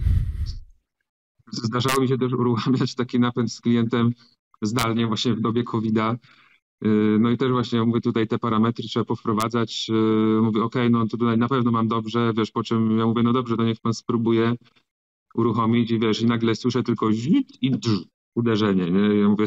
[1.53, 4.13] Zdarzało mi się też uruchamiać taki napęd z klientem
[4.63, 6.17] zdalnie właśnie w dobie COVID-a.
[7.21, 9.91] No i też właśnie mówię tutaj te parametry trzeba powprowadzać.
[10.43, 13.33] Mówię, ok, no to tutaj na pewno mam dobrze, wiesz, po czym ja mówię, no
[13.33, 14.55] dobrze, to niech pan spróbuje
[15.35, 17.11] uruchomić i wiesz, i nagle słyszę tylko
[17.61, 18.05] i drz,
[18.35, 19.21] uderzenie, nie?
[19.21, 19.47] Ja mówię,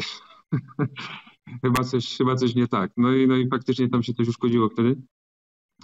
[1.62, 2.92] chyba, coś, chyba coś nie tak.
[2.96, 4.96] No i, no i faktycznie tam się coś uszkodziło wtedy.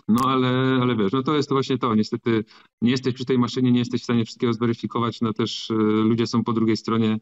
[0.09, 0.49] No ale,
[0.83, 1.95] ale wiesz, no to jest właśnie to.
[1.95, 2.45] Niestety
[2.83, 5.21] nie jesteś przy tej maszynie, nie jesteś w stanie wszystkiego zweryfikować.
[5.21, 7.19] No też y, ludzie są po drugiej stronie.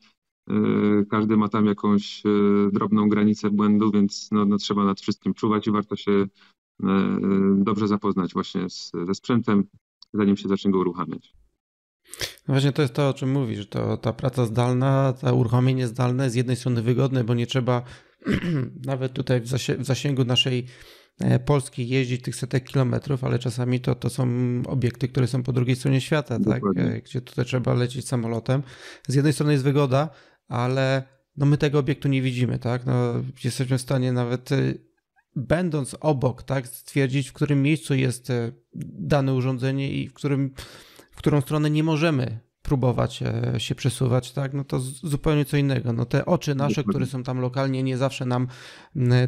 [0.51, 5.35] Y, każdy ma tam jakąś y, drobną granicę błędu, więc no, no trzeba nad wszystkim
[5.35, 6.27] czuwać i warto się
[7.57, 9.64] dobrze zapoznać właśnie z, ze sprzętem,
[10.12, 11.35] zanim się zacznie go uruchamiać.
[12.19, 13.69] No właśnie to jest to, o czym mówisz.
[13.69, 17.83] To ta praca zdalna, to uruchomienie zdalne z jednej strony wygodne, bo nie trzeba
[18.87, 20.64] nawet tutaj w zasięgu naszej e,
[21.45, 24.29] Polski jeździć tych setek kilometrów, ale czasami to, to są
[24.66, 26.62] obiekty, które są po drugiej stronie świata, tak?
[26.77, 28.62] E, gdzie tutaj trzeba lecieć samolotem.
[29.09, 30.11] Z jednej strony jest wygoda,
[30.49, 31.03] ale
[31.37, 32.87] no my tego obiektu nie widzimy, tak?
[32.87, 33.14] No,
[33.45, 34.75] jesteśmy w stanie nawet e,
[35.37, 38.33] będąc obok, tak, stwierdzić, w którym miejscu jest
[38.99, 40.55] dane urządzenie i w którym
[41.11, 45.93] w którą stronę nie możemy próbować e, się przesuwać, tak, no to zupełnie co innego.
[45.93, 48.47] No te oczy nasze, które są tam lokalnie, nie zawsze nam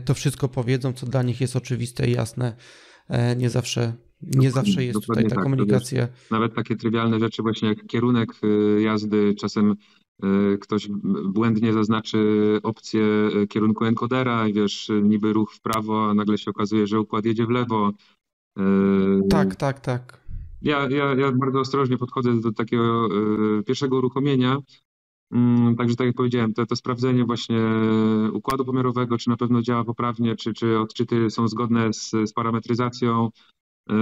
[0.04, 2.56] to wszystko powiedzą, co dla nich jest oczywiste i jasne.
[3.08, 6.08] E, nie zawsze, nie zawsze jest tutaj ta tak, komunikacja.
[6.30, 9.74] Nawet takie trywialne rzeczy, właśnie jak kierunek e, jazdy, czasem
[10.60, 10.88] ktoś
[11.24, 12.18] błędnie zaznaczy
[12.62, 13.02] opcję
[13.48, 17.46] kierunku enkodera i wiesz, niby ruch w prawo, a nagle się okazuje, że układ jedzie
[17.46, 17.92] w lewo.
[19.30, 20.19] Tak, tak, tak.
[20.62, 23.08] Ja, ja, ja bardzo ostrożnie podchodzę do takiego
[23.58, 24.58] y, pierwszego uruchomienia.
[25.32, 27.60] Mm, także tak jak powiedziałem, to, to sprawdzenie właśnie
[28.32, 33.30] układu pomiarowego, czy na pewno działa poprawnie, czy, czy odczyty są zgodne z, z parametryzacją.
[33.90, 33.94] Y,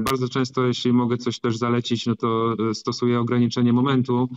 [0.00, 4.28] bardzo często, jeśli mogę coś też zalecić, no to stosuję ograniczenie momentu.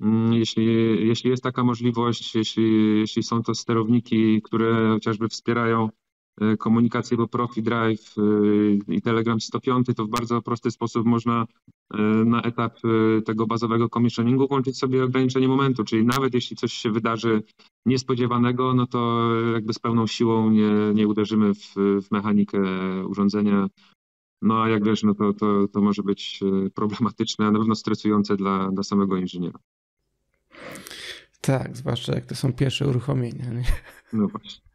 [0.00, 0.66] Mm, jeśli,
[1.08, 6.07] jeśli jest taka możliwość, jeśli, jeśli są to sterowniki, które chociażby wspierają E,
[6.58, 11.46] komunikację po Profi Drive e, i Telegram 105, to w bardzo prosty sposób można
[11.94, 12.78] e, na etap
[13.24, 17.42] tego bazowego commissioningu włączyć sobie ograniczenie momentu, czyli nawet jeśli coś się wydarzy
[17.86, 22.58] niespodziewanego, no to jakby z pełną siłą nie, nie uderzymy w, w mechanikę
[23.06, 23.68] urządzenia.
[24.42, 26.40] No a jak wiesz, no to, to, to może być
[26.74, 29.58] problematyczne, a na pewno stresujące dla, dla samego inżyniera.
[31.40, 33.44] Tak, zwłaszcza jak to są pierwsze uruchomienia.
[33.52, 33.64] Nie?
[34.12, 34.68] No właśnie.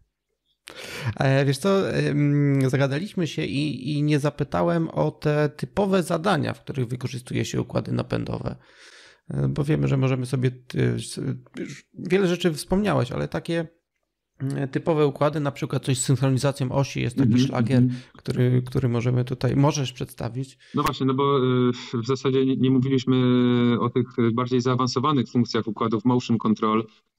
[1.18, 1.82] E, wiesz co,
[2.68, 7.92] zagadaliśmy się i, i nie zapytałem o te typowe zadania, w których wykorzystuje się układy
[7.92, 8.56] napędowe.
[9.30, 10.52] E, bo wiemy, że możemy sobie.
[11.94, 13.68] Wiele rzeczy wspomniałeś, ale takie
[14.40, 17.48] mm, typowe układy, na przykład coś z synchronizacją osi, jest taki mm -hmm.
[17.48, 17.84] szlagier,
[18.18, 20.58] który, który możemy tutaj, możesz przedstawić.
[20.76, 21.72] No właśnie, no bo y,
[22.04, 23.18] w zasadzie nie, mówiliśmy
[23.80, 27.13] o tych bardziej zaawansowanych funkcjach układów motion control, E,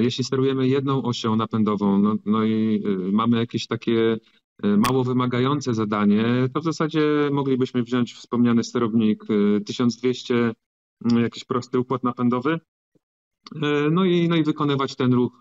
[0.00, 4.18] jeśli sterujemy jedną osią napędową, no, no i e, mamy jakieś takie
[4.62, 9.24] e, mało wymagające zadanie, to w zasadzie moglibyśmy wziąć wspomniany sterownik
[9.66, 10.52] 1200,
[11.16, 12.60] jakiś prosty układ napędowy,
[13.90, 15.38] no i, no i wykonywać ten ruch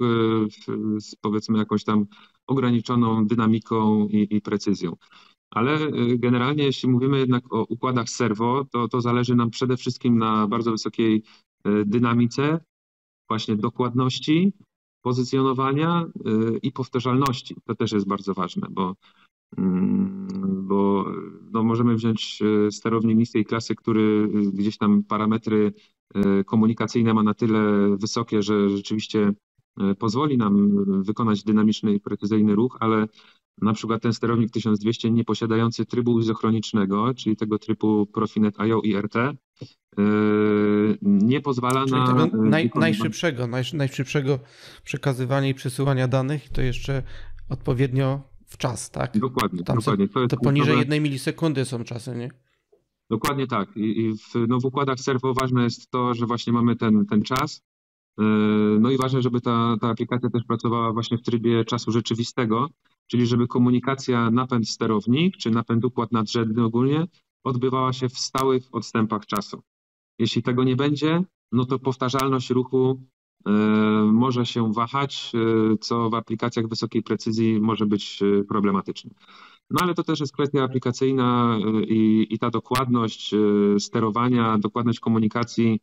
[0.99, 2.05] z powiedzmy jakąś tam
[2.47, 4.95] ograniczoną dynamiką i, i precyzją.
[5.51, 5.78] Ale
[6.17, 10.71] generalnie, jeśli mówimy jednak o układach serwo, to, to zależy nam przede wszystkim na bardzo
[10.71, 11.24] wysokiej
[11.86, 12.59] dynamice
[13.28, 14.53] właśnie dokładności,
[15.01, 17.55] pozycjonowania y, i powtarzalności.
[17.65, 18.95] To też jest bardzo ważne, bo,
[19.57, 20.28] mm,
[20.67, 21.05] bo
[21.51, 25.74] no możemy wziąć y, sterownik niskiej klasy, który gdzieś tam parametry
[26.15, 27.61] y, komunikacyjne ma na tyle
[27.97, 29.34] wysokie, że rzeczywiście
[29.99, 33.07] pozwoli nam wykonać dynamiczny i precyzyjny ruch, ale
[33.61, 38.95] na przykład ten sterownik 1200 nie posiadający trybu izochronicznego, czyli tego typu Profinet IO i
[38.95, 39.15] RT,
[41.01, 42.30] nie pozwala Czyli na.
[42.34, 44.39] Yy, naj, najszybszego, naj, najszybszego
[44.84, 47.04] przekazywania i przesyłania danych, to jeszcze
[47.49, 49.18] odpowiednio w czas, tak?
[49.18, 49.64] Dokładnie.
[49.64, 50.08] Tam dokładnie.
[50.08, 52.30] To, to poniżej jednej milisekundy są czasy, nie?
[53.10, 53.70] Dokładnie tak.
[53.76, 57.64] I, w, no w układach serwo ważne jest to, że właśnie mamy ten, ten czas.
[58.18, 58.26] Yy,
[58.80, 62.70] no i ważne, żeby ta, ta aplikacja też pracowała właśnie w trybie czasu rzeczywistego,
[63.08, 67.08] czyli żeby komunikacja napęd sterownik, czy napęd układ nadrzędny ogólnie
[67.44, 69.62] odbywała się w stałych odstępach czasu.
[70.20, 73.02] Jeśli tego nie będzie, no to powtarzalność ruchu
[73.46, 73.52] e,
[74.12, 79.12] może się wahać, e, co w aplikacjach wysokiej precyzji może być e, problematyczne.
[79.70, 83.36] No ale to też jest kwestia aplikacyjna i, i ta dokładność
[83.80, 85.80] sterowania, dokładność komunikacji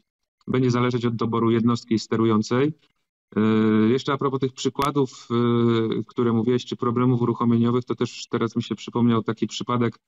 [0.47, 2.73] będzie zależeć od doboru jednostki sterującej.
[3.89, 5.29] Jeszcze a propos tych przykładów,
[6.07, 9.99] które mówiłeś, czy problemów uruchomieniowych, to też teraz mi się przypomniał taki przypadek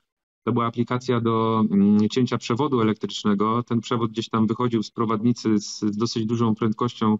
[0.45, 3.62] to była aplikacja do mm, cięcia przewodu elektrycznego.
[3.62, 7.18] Ten przewód gdzieś tam wychodził z prowadnicy z dosyć dużą prędkością,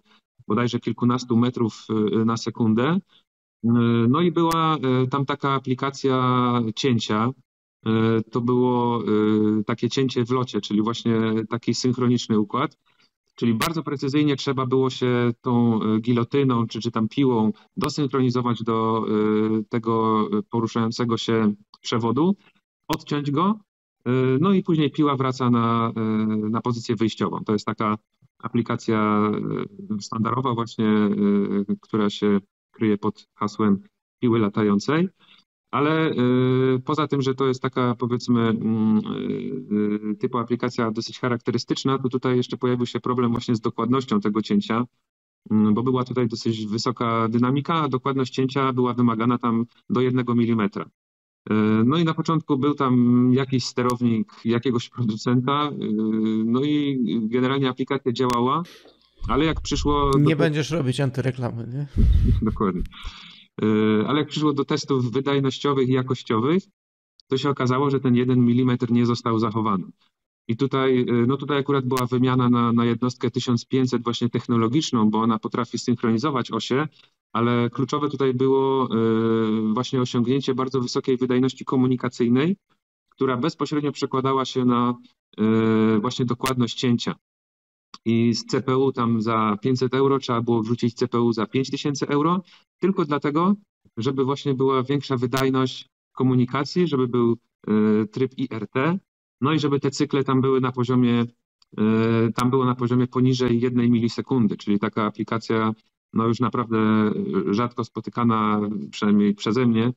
[0.49, 2.99] bodajże kilkunastu metrów y, na sekundę.
[4.09, 4.77] No i była
[5.11, 6.43] tam taka aplikacja
[6.77, 7.31] cięcia.
[8.31, 9.03] To było
[9.67, 11.15] takie cięcie w locie, czyli właśnie
[11.51, 12.79] taki synchroniczny układ.
[13.35, 19.05] Czyli bardzo precyzyjnie trzeba było się tą gilotyną czy, czy tam piłą dosynchronizować do
[19.69, 22.37] tego poruszającego się przewodu,
[22.89, 23.59] odciąć go,
[24.41, 25.93] no i później piła wraca na,
[26.51, 27.45] na pozycję wyjściową.
[27.45, 27.99] To jest taka
[28.39, 29.31] aplikacja
[30.01, 31.09] standardowa właśnie,
[31.81, 32.39] która się
[32.71, 33.83] kryje pod hasłem
[34.21, 35.09] piły latającej.
[35.71, 36.15] Ale
[36.85, 42.57] poza tym, że to jest taka powiedzmy mm, typu aplikacja dosyć charakterystyczna, to tutaj jeszcze
[42.57, 44.85] pojawił się problem właśnie z dokładnością tego cięcia,
[45.51, 50.35] mm, bo była tutaj dosyć wysoka dynamika, a dokładność cięcia była wymagana tam do jednego
[50.35, 50.85] milimetra.
[51.85, 55.71] No i na początku był tam jakiś sterownik jakiegoś producenta,
[56.45, 58.63] no i generalnie aplikacja działała,
[59.29, 60.11] ale jak przyszło.
[60.19, 60.39] Nie do...
[60.39, 61.87] będziesz robić antyreklamy, nie?
[62.51, 62.83] Dokładnie.
[63.63, 63.67] E,
[64.07, 66.63] ale jak przyszło do testów wydajnościowych i jakościowych,
[67.29, 69.85] to się okazało, że ten jeden milimetr nie został zachowany.
[70.49, 75.21] I tutaj, e, no tutaj akurat była wymiana na, na jednostkę 1500 właśnie technologiczną, bo
[75.21, 76.89] ona potrafi synchronizować osie,
[77.33, 82.57] ale kluczowe tutaj było e, właśnie osiągnięcie bardzo wysokiej wydajności komunikacyjnej,
[83.09, 84.95] która bezpośrednio przekładała się na
[86.01, 87.15] właśnie dokładność cięcia.
[88.05, 92.43] I z CPU tam za 500 euro trzeba było wrzucić CPU za 5000 euro,
[92.79, 93.55] tylko dlatego,
[93.97, 97.37] żeby właśnie była większa wydajność komunikacji, żeby był
[97.69, 98.75] e, tryb IRT,
[99.41, 101.27] no i żeby te cykle tam były na poziomie,
[101.79, 105.75] e, tam było na poziomie poniżej jednej milisekundy, czyli taka aplikacja
[106.13, 106.79] no już naprawdę
[107.51, 108.61] rzadko spotykana,
[108.91, 109.93] przynajmniej przeze mnie,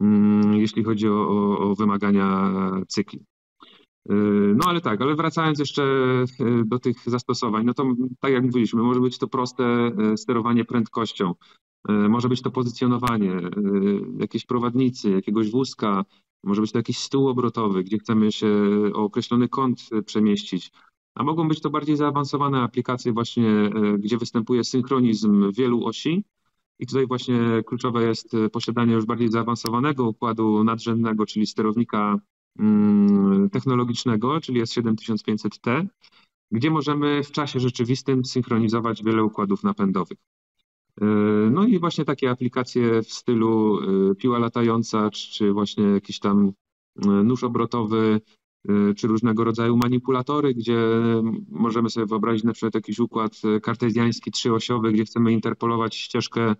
[0.00, 2.52] mm, jeśli chodzi o, o, wymagania
[2.88, 3.24] cykli.
[4.08, 5.82] Yy, no ale tak, ale wracając jeszcze
[6.40, 7.84] yy, do tych zastosowań, no to
[8.20, 11.34] tak jak mówiliśmy, może być to proste sterowanie prędkością,
[11.88, 13.32] może być to pozycjonowanie,
[14.18, 16.04] jakieś prowadnicy, jakiegoś wózka,
[16.44, 18.48] może być to jakiś stół obrotowy, gdzie chcemy się
[18.94, 20.72] o określony kąt przemieścić.
[21.14, 26.24] A mogą być to bardziej zaawansowane aplikacje właśnie, gdzie występuje synchronizm wielu osi.
[26.78, 32.18] I tutaj właśnie kluczowe jest posiadanie już bardziej zaawansowanego układu nadrzędnego, czyli sterownika
[32.58, 35.86] Mm, technologicznego, czyli S7500T,
[36.50, 40.18] gdzie możemy w czasie rzeczywistym synchronizować wiele układów napędowych.
[41.00, 41.04] E,
[41.50, 46.52] no i właśnie takie aplikacje w stylu e, piła latająca, czy właśnie jakiś tam
[46.96, 48.20] e, nóż obrotowy,
[48.96, 50.78] czy różnego rodzaju manipulatory, gdzie
[51.48, 53.32] możemy sobie wyobrazić na przykład jakiś układ
[53.62, 56.54] kartezjański trzyosiowy, gdzie chcemy interpolować ścieżkę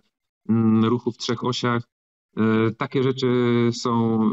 [0.49, 1.83] mm, ruchu w trzech osiach.
[2.37, 3.29] E, takie rzeczy
[3.73, 4.29] są e,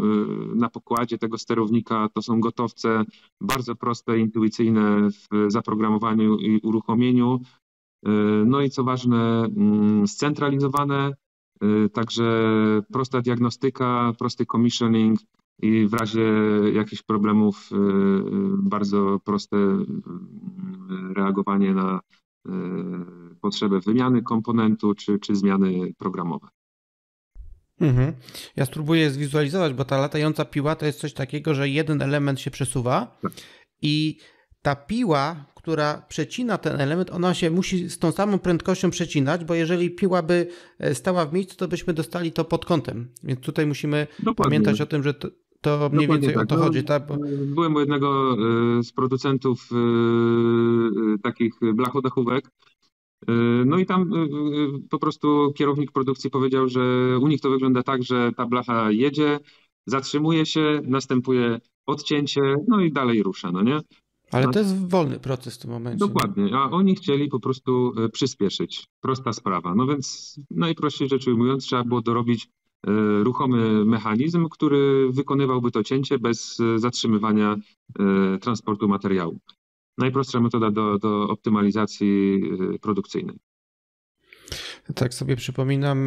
[0.55, 3.03] na pokładzie tego sterownika, to są gotowce
[3.41, 7.39] bardzo proste, intuicyjne w zaprogramowaniu i uruchomieniu.
[8.05, 8.09] E,
[8.45, 11.13] no i co ważne, mm, scentralizowane,
[11.93, 12.55] także
[12.93, 15.20] prosta diagnostyka, prosty commissioning
[15.62, 16.26] i w razie
[16.74, 17.70] jakichś problemów
[18.57, 19.57] bardzo proste
[21.16, 21.99] reagowanie na
[23.41, 26.47] potrzebę wymiany komponentu czy, czy zmiany programowe.
[27.82, 28.14] Mhm.
[28.55, 32.51] Ja spróbuję zwizualizować, bo ta latająca piła to jest coś takiego, że jeden element się
[32.51, 33.32] przesuwa tak.
[33.82, 34.18] i
[34.62, 39.53] ta piła, która przecina ten element, ona się musi z tą samą prędkością przecinać, bo
[39.53, 40.47] jeżeli piła by
[40.80, 43.12] e, stała w miejscu, to byśmy dostali to pod kątem.
[43.24, 44.43] Więc tutaj musimy Dokładnie.
[44.43, 45.28] pamiętać o tym, że to,
[45.62, 46.43] to mniej Dokładnie więcej tak.
[46.43, 46.84] o to no, chodzi.
[46.84, 47.07] Tak?
[47.07, 47.18] Bo...
[47.45, 48.34] Byłem u jednego
[48.80, 49.76] e, z producentów e,
[51.22, 52.49] takich blachodachówek,
[53.30, 56.82] Y, no i tam y, y, po prostu kierownik produkcji powiedział, że
[57.22, 59.39] u nich to wygląda tak, że ta blacha jedzie,
[59.86, 63.80] zatrzymuje się, następuje odcięcie, no i dalej rusza, no nie?
[64.32, 65.98] Ale to jest wolny proces w tym momencie.
[65.99, 68.88] Dokładnie, a oni chcieli po prostu przyspieszyć.
[69.02, 69.76] Prosta sprawa.
[69.76, 72.48] No więc najprościej rzecz ujmując, trzeba było dorobić
[73.23, 77.56] ruchomy mechanizm, który wykonywałby to cięcie bez zatrzymywania
[78.41, 79.39] transportu materiału
[79.97, 82.41] najprostsza metoda do, do optymalizacji
[82.81, 83.39] produkcyjnej.
[84.95, 85.97] Tak sobie przypominam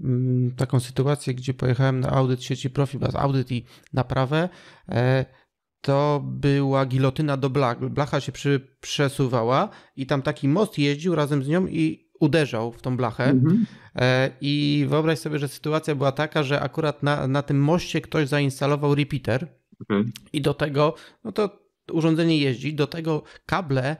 [0.00, 4.48] mm, taką sytuację, gdzie pojechałem na audyt sieci Profibus, audyt i naprawę.
[4.88, 5.24] E,
[5.80, 7.88] to była gilotyna do blach.
[7.90, 12.82] Blacha się przy, przesuwała i tam taki most jeździł razem z nią i uderzał w
[12.82, 13.24] tą blachę.
[13.24, 13.66] Mhm.
[13.96, 18.28] E, I wyobraź sobie, że sytuacja była taka, że akurat na, na tym moście ktoś
[18.28, 19.48] zainstalował repeater.
[19.80, 20.04] Okay.
[20.32, 23.96] I do tego, no to urządzenie jeździ, do tego kable,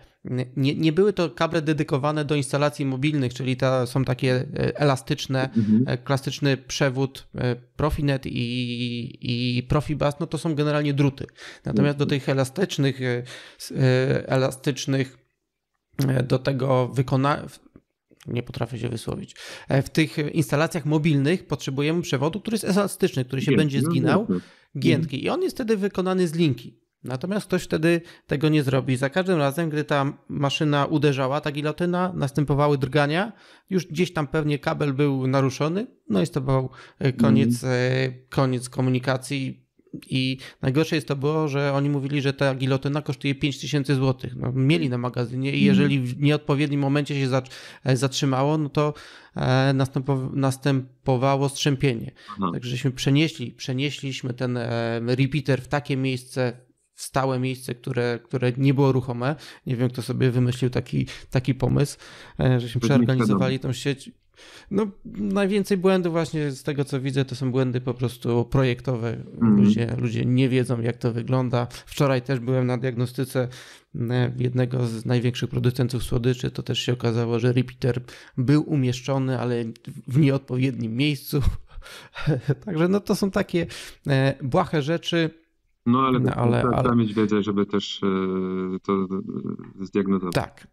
[0.57, 5.51] nie, nie były to kable dedykowane do instalacji mobilnych, czyli to są takie e, elastyczne,
[5.57, 5.85] mhm.
[5.87, 7.29] E, klasyczny przewód
[7.77, 11.27] Profinet i, i Profibus, no to są generalnie druty.
[11.65, 13.01] Natomiast do tych elastycznych,
[14.27, 15.19] elastycznych
[16.29, 17.43] do tego wykona
[18.27, 19.37] nie potrafię się wysłowić.
[19.69, 23.91] E, w tych instalacjach mobilnych potrzebujemy przewodu, który jest elastyczny, który się Giętki, będzie no,
[23.91, 24.37] zginał, no,
[24.79, 26.85] giętki i on jest wtedy wykonany z linki.
[27.05, 28.97] Natomiast ktoś wtedy tego nie zrobi.
[28.97, 33.33] Za każdym razem, gdy ta maszyna uderzała, ta gilotyna, następowały drgania,
[33.71, 38.13] już gdzieś tam pewnie kabel był naruszony, no i to był e, koniec, mm.
[38.29, 39.64] koniec komunikacji.
[40.11, 44.31] I najgorsze jest to było, że oni mówili, że ta gilotyna kosztuje 5000 zł.
[44.37, 47.41] No, mieli na magazynie i jeżeli w nieodpowiednim momencie się
[47.85, 48.95] e, zatrzymało, no to
[50.35, 52.13] następowało strzępienie.
[52.31, 52.51] Aha.
[52.53, 54.59] Także przenieśli, przenieśliśmy ten
[55.07, 56.53] repeater w takie miejsce,
[56.95, 59.37] w stałe miejsce, które, które nie było ruchome.
[59.67, 61.99] Nie wiem, kto sobie wymyślił taki, taki pomysł,
[62.41, 64.11] e, żeśmy przeorganizowali tą sieć.
[64.71, 69.17] No, najwięcej błędów właśnie z tego, co widzę, to są błędy po prostu projektowe.
[69.41, 69.57] Mm.
[69.57, 71.67] Ludzie, ludzie nie wiedzą, jak to wygląda.
[71.87, 73.49] Wczoraj też byłem na diagnostyce
[74.11, 76.51] e, jednego z największych producentów słodyczy.
[76.51, 78.03] To też się okazało, że repeater
[78.37, 79.65] był umieszczony, ale
[80.09, 81.43] w nieodpowiednim miejscu.
[82.65, 83.67] Także no to są takie
[84.07, 85.31] e, błahe rzeczy
[85.87, 86.97] no ale, no, ale, trzeba ale...
[86.97, 89.09] mieć wiedzę, żeby też e, to
[89.81, 90.35] zdiagnozować.
[90.35, 90.67] Tak.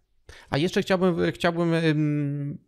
[0.50, 1.72] A jeszcze chciałbym, chciałbym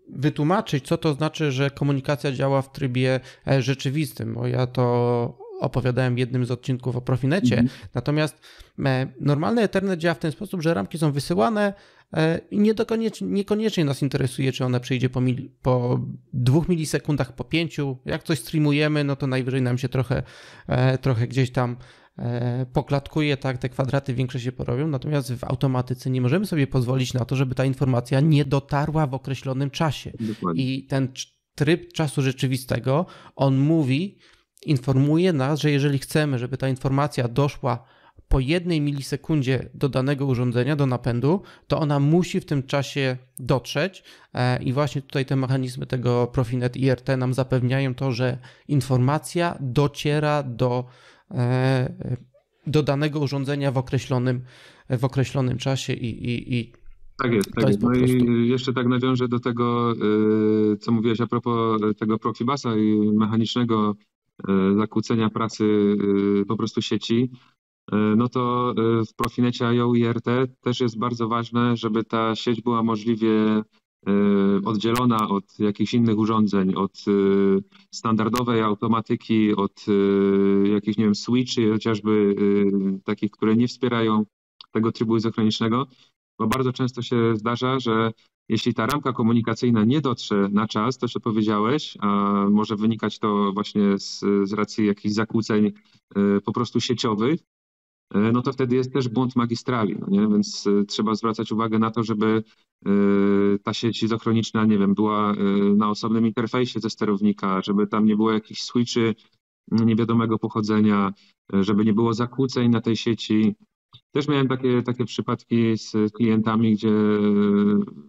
[0.10, 6.16] wytłumaczyć, co to znaczy, że komunikacja działa w trybie e, rzeczywistym, bo ja to opowiadałem
[6.16, 7.60] w jednym z odcinków o Profinecie.
[7.60, 7.80] Mhm.
[7.94, 8.42] Natomiast
[9.20, 11.74] normalny Ethernet działa w ten sposób, że ramki są wysyłane
[12.52, 16.00] i niekoniecznie, niekoniecznie nas interesuje, czy ona przyjdzie po, mil, po
[16.34, 17.98] dwóch milisekundach, po pięciu.
[18.06, 20.24] Jak coś streamujemy, no to najwyżej nam się trochę,
[21.02, 22.03] trochę gdzieś tam E,
[22.74, 27.26] poklatkuje, tak, te kwadraty większe się porobią, natomiast w automatyce nie możemy sobie pozwolić na
[27.26, 30.12] to, żeby ta informacja nie dotarła w określonym czasie.
[30.20, 30.64] Dokładnie.
[30.64, 31.08] I ten
[31.56, 34.18] tryb czasu rzeczywistego, on mówi,
[34.66, 37.86] informuje nas, że jeżeli chcemy, żeby ta informacja doszła
[38.28, 44.04] po jednej milisekundzie do danego urządzenia, do napędu, to ona musi w tym czasie dotrzeć
[44.34, 48.38] e, i właśnie tutaj te mechanizmy tego Profinet IRT nam zapewniają to, że
[48.68, 51.13] informacja dociera do E,
[52.68, 54.42] do danego urządzenia w określonym,
[54.90, 56.74] w określonym czasie i, i, i
[57.18, 57.82] tak jest, tak jest.
[57.82, 58.06] No prostu...
[58.06, 63.96] i jeszcze tak nawiążę do tego, e, co mówiłeś a propos tego Profibasa i mechanicznego
[64.48, 65.96] e, zakłócenia pracy
[66.48, 67.32] po prostu sieci.
[68.18, 68.74] No to
[69.12, 70.26] w Profinecie IO i RT
[70.62, 73.64] też jest bardzo ważne, żeby ta sieć była możliwie
[74.66, 81.72] oddzielona od jakichś innych urządzeń, od y, standardowej automatyki, od y, jakichś, nie wiem, switchy,
[81.72, 82.36] chociażby
[83.04, 84.26] takich, które nie wspierają
[84.72, 85.88] tego trybu izochronicznego,
[86.40, 88.12] bo bardzo często się zdarza, że
[88.50, 93.52] jeśli ta ramka komunikacyjna nie dotrze na czas, to co powiedziałeś, a może wynikać to
[93.54, 95.72] właśnie z, z racji jakichś zakłóceń
[96.46, 97.40] po prostu sieciowych,
[98.14, 100.28] no to wtedy jest też błąd magistrali, no nie?
[100.28, 102.44] więc trzeba zwracać uwagę na to, żeby
[103.64, 105.34] ta sieć izochroniczna, nie wiem, była
[105.76, 109.16] na osobnym interfejsie ze sterownika, żeby tam nie było jakichś switchy
[109.72, 111.14] niewiadomego pochodzenia,
[111.54, 113.56] żeby nie było zakłóceń na tej sieci.
[114.12, 116.94] Też miałem takie, takie przypadki z klientami, gdzie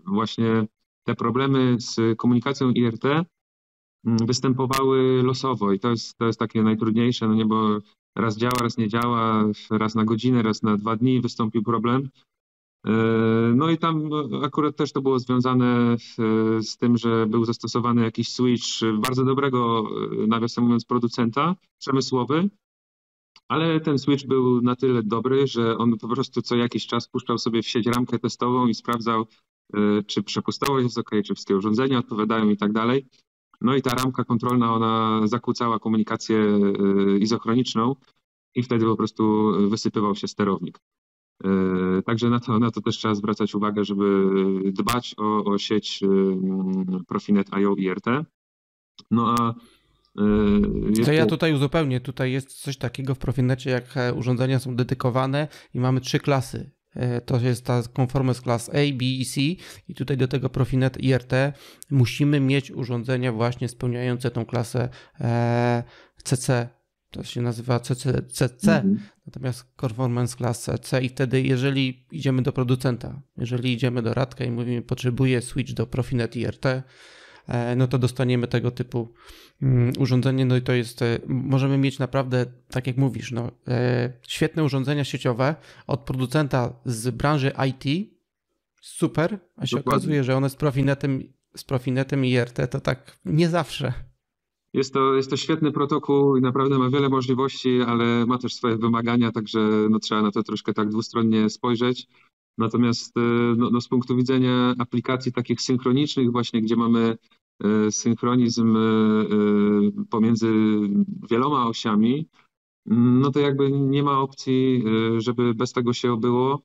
[0.07, 0.67] właśnie
[1.07, 3.05] te problemy z komunikacją IRT
[4.05, 7.79] występowały losowo i to jest, to jest takie najtrudniejsze, no nie, bo
[8.17, 12.09] raz działa, raz nie działa, raz na godzinę, raz na dwa dni wystąpił problem.
[12.85, 12.91] E,
[13.57, 14.11] no i tam
[14.43, 15.97] akurat też to było związane
[16.61, 18.67] z tym, że był zastosowany jakiś switch
[18.99, 19.85] bardzo dobrego,
[20.23, 22.51] e, nawiasem mówiąc, producenta przemysłowy,
[23.49, 27.39] ale ten switch był na tyle dobry, że on po prostu co jakiś czas puszczał
[27.39, 29.27] sobie w sieć ramkę testową i sprawdzał,
[29.75, 33.07] e, czy przepustowość jest ok, czy wszystkie urządzenia odpowiadają i tak dalej.
[33.61, 36.61] No i ta ramka kontrolna, ona zakłócała komunikację
[37.21, 37.97] izochroniczną
[38.55, 40.79] i wtedy po prostu wysypywał się sterownik.
[41.99, 44.05] Y, także na to, na to też trzeba zwracać uwagę, żeby
[44.73, 48.07] dbać o, o sieć y, Profinet IO i RT.
[49.11, 49.55] No a
[51.05, 52.01] to ja tutaj uzupełnię.
[52.01, 56.71] Tutaj jest coś takiego w Profinecie, jak e, urządzenia są dedykowane i mamy trzy klasy.
[56.95, 59.41] E, to jest ta Conformance Class A, B i C
[59.89, 61.33] i tutaj do tego Profinet IRT
[61.91, 64.89] musimy mieć urządzenia właśnie spełniające tą klasę
[66.25, 66.69] CC.
[67.15, 69.01] To się nazywa CC, CC mhm.
[69.27, 74.51] natomiast Conformance Class C i wtedy jeżeli idziemy do producenta, jeżeli idziemy do Radka i
[74.51, 76.67] mówimy potrzebuję switch do Profinet IRT,
[77.49, 79.15] E, no to dostaniemy tego typu
[79.63, 80.45] mm, urządzenie.
[80.45, 85.05] No i to jest, e, możemy mieć naprawdę, tak jak mówisz, no, e, świetne urządzenia
[85.05, 85.55] sieciowe
[85.87, 88.11] od producenta z branży IT,
[88.81, 89.97] super, a się Dokładnie.
[89.97, 93.93] okazuje, że one z Profinetem, z Profinetem i RT to tak nie zawsze.
[94.75, 98.77] Jest to, jest to świetny protokół i naprawdę ma wiele możliwości, ale ma też swoje
[98.77, 102.07] wymagania, także no, trzeba na to troszkę tak dwustronnie spojrzeć.
[102.59, 103.13] Natomiast
[103.57, 107.17] no, no z punktu widzenia aplikacji takich synchronicznych właśnie, gdzie mamy
[107.91, 108.77] synchronizm
[110.11, 110.53] pomiędzy
[111.31, 112.29] wieloma osiami,
[112.87, 114.85] no to jakby nie ma opcji,
[115.19, 116.63] żeby bez tego się obyło.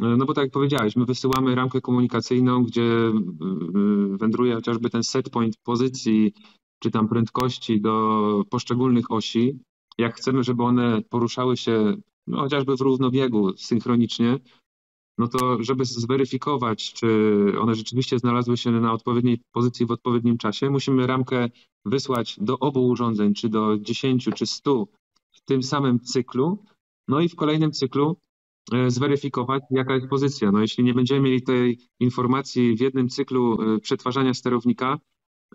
[0.00, 3.12] No bo tak jak powiedziałeś, my wysyłamy ramkę komunikacyjną, gdzie
[4.10, 6.32] wędruje chociażby ten set point pozycji
[6.82, 9.58] czy tam prędkości do poszczególnych osi.
[9.98, 11.94] Jak chcemy, żeby one poruszały się
[12.26, 14.38] no, chociażby w równobiegu synchronicznie,
[15.18, 17.06] no to żeby zweryfikować, czy
[17.60, 21.48] one rzeczywiście znalazły się na odpowiedniej pozycji w odpowiednim czasie, musimy ramkę
[21.84, 24.86] wysłać do obu urządzeń, czy do 10, czy 100
[25.32, 26.58] w tym samym cyklu,
[27.08, 28.16] no i w kolejnym cyklu
[28.72, 30.52] e, zweryfikować, jaka jest pozycja.
[30.52, 34.98] No jeśli nie będziemy mieli tej informacji w jednym cyklu e, przetwarzania sterownika,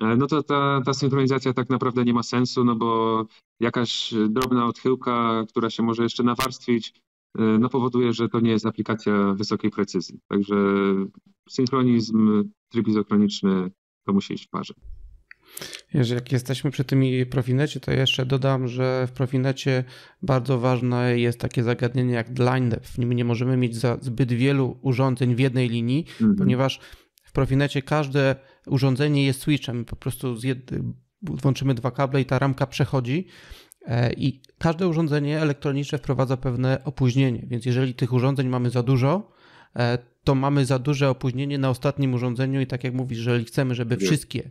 [0.02, 3.26] no to ta, ta synchronizacja tak naprawdę nie ma sensu, no bo
[3.60, 6.94] jakaś drobna odchyłka, która się może jeszcze nawarstwić,
[7.36, 10.20] no powoduje, że to nie jest aplikacja wysokiej precyzji.
[10.28, 10.56] Także
[11.50, 13.72] synchronizm, tryb izochroniczny
[14.06, 14.74] to musi iść w parze.
[15.94, 19.84] Jeżeli jak jesteśmy przy tym Profinecie, to jeszcze dodam, że w Profinecie
[20.22, 22.90] bardzo ważne jest takie zagadnienie jak line depth.
[22.90, 26.36] W nim nie możemy mieć zbyt wielu urządzeń w jednej linii, mhm.
[26.36, 26.80] ponieważ
[27.24, 28.36] w Profinecie każde
[28.70, 29.86] urządzenie jest switchem.
[29.86, 30.36] Po prostu
[31.22, 33.28] włączymy dwa kable i ta ramka przechodzi.
[33.88, 39.32] E, I każde urządzenie elektroniczne wprowadza pewne opóźnienie, więc jeżeli tych urządzeń mamy za dużo,
[39.76, 43.76] e, to mamy za duże opóźnienie na ostatnim urządzeniu i tak jak mówisz, jeżeli chcemy,
[43.76, 44.50] żeby wszystkie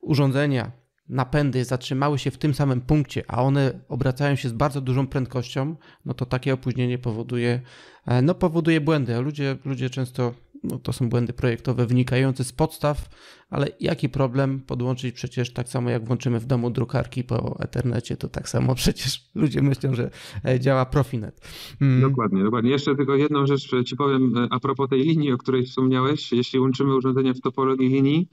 [0.00, 0.72] urządzenia,
[1.08, 5.76] napędy zatrzymały się w tym samym punkcie, a one obracają się z bardzo dużą prędkością,
[6.04, 7.60] no to takie opóźnienie powoduje,
[8.06, 9.16] e, no powoduje błędy.
[9.16, 13.08] A ludzie, ludzie często, no to są błędy projektowe wynikające z podstaw,
[13.50, 18.28] ale jaki problem podłączyć przecież tak samo jak włączymy w domu drukarki po Ethernecie, to
[18.28, 20.10] tak samo przecież ludzie myślą, że
[20.44, 21.48] e, działa Profinet.
[21.80, 22.00] Mm.
[22.00, 22.70] Dokładnie, dokładnie.
[22.70, 26.32] Jeszcze tylko jedną rzecz Ci powiem e, a propos tej linii, o której wspomniałeś.
[26.32, 28.28] Jeśli łączymy urządzenia w topologii linii,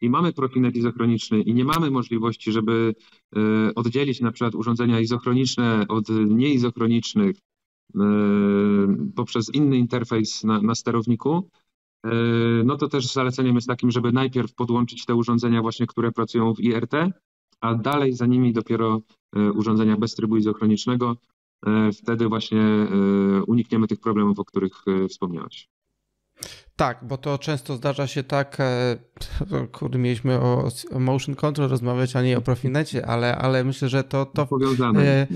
[0.00, 2.94] i mamy profinet izochroniczny i nie mamy możliwości, żeby
[3.36, 8.00] e, oddzielić na przykład urządzenia izochroniczne od nieizochronicznych e,
[9.16, 11.65] poprzez inny interfejs na, na sterowniku, e,
[12.64, 16.60] no to też zaleceniem jest takim, żeby najpierw podłączyć te urządzenia właśnie, które pracują w
[16.60, 16.92] IRT,
[17.60, 19.00] a dalej za nimi dopiero
[19.54, 21.16] urządzenia bez trybu izochronicznego.
[22.02, 22.86] Wtedy właśnie
[23.46, 25.68] unikniemy tych problemów, o których wspomniałeś.
[26.76, 28.96] Tak, bo to często zdarza się tak, e,
[29.78, 30.68] kurde, mieliśmy o,
[31.00, 34.48] motion control rozmawiać, a nie o Profinecie, ale, ale myślę, że to, to
[34.96, 35.26] e,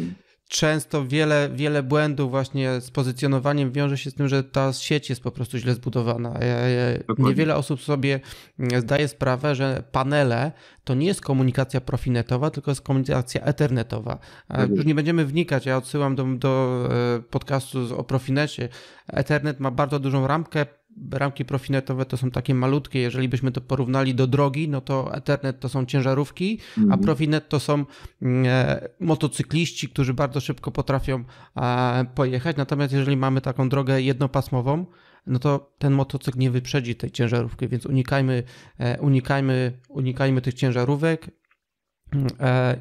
[0.50, 5.22] często wiele, wiele błędów właśnie z pozycjonowaniem wiąże się z tym, że ta sieć jest
[5.22, 6.34] po prostu źle zbudowana.
[6.34, 8.20] E, niewiele osób sobie
[8.58, 10.52] mm, zdaje sprawę, że panele
[10.84, 14.18] to nie jest komunikacja profinetowa, tylko jest komunikacja ethernetowa.
[14.48, 16.88] Tak Już nie będziemy wnikać, ja odsyłam do, do
[17.30, 18.68] podcastu o Profinecie.
[19.06, 20.66] Ethernet ma bardzo dużą ramkę,
[21.12, 25.60] ramki profinetowe to są takie malutkie, jeżeli byśmy to porównali do drogi, no to Ethernet
[25.60, 27.00] to są ciężarówki, a mhm.
[27.00, 27.84] Profinet to są
[28.22, 31.24] e, motocykliści, którzy bardzo szybko potrafią
[31.56, 34.86] e, pojechać, natomiast jeżeli mamy taką drogę jednopasmową,
[35.26, 38.42] no to ten motocykl nie wyprzedzi tej ciężarówki, więc unikajmy,
[38.78, 41.40] e, unikajmy, unikajmy tych ciężarówek,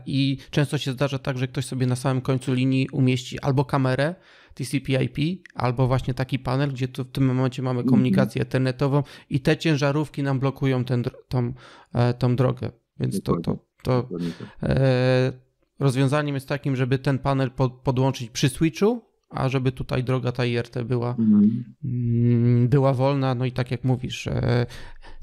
[0.06, 4.16] i często się zdarza tak, że ktoś sobie na samym końcu linii umieści albo kamerę,
[4.60, 7.90] TCP/IP, albo właśnie taki panel, gdzie tu w tym momencie mamy mhm.
[7.90, 11.54] komunikację internetową i te ciężarówki nam blokują ten, tą,
[11.94, 12.72] e, tą drogę.
[13.00, 14.70] Więc to, to, to tak.
[14.70, 15.34] e,
[15.80, 17.52] rozwiązaniem jest takim, żeby ten panel
[17.84, 21.64] podłączyć przy switchu, a żeby tutaj droga ta IRT była, mhm.
[21.84, 22.68] mm.
[22.68, 23.36] była wolna.
[23.36, 24.66] No i tak jak mówisz, e,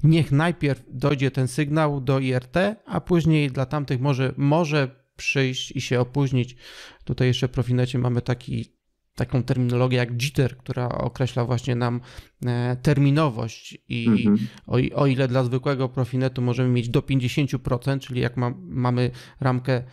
[0.04, 2.56] niech najpierw dojdzie ten sygnał do IRT,
[2.86, 6.56] a później dla tamtych może, może przyjść i się opóźnić.
[7.04, 8.75] Tutaj jeszcze w Profinecie mamy taki
[9.16, 12.00] taką terminologię jak jitter, która określa właśnie nam
[12.46, 14.38] e, terminowość i mhm.
[14.66, 19.10] o, o, ile dla zwykłego profinetu możemy mieć do 50%, czyli jak ma, mamy
[19.40, 19.84] ramkę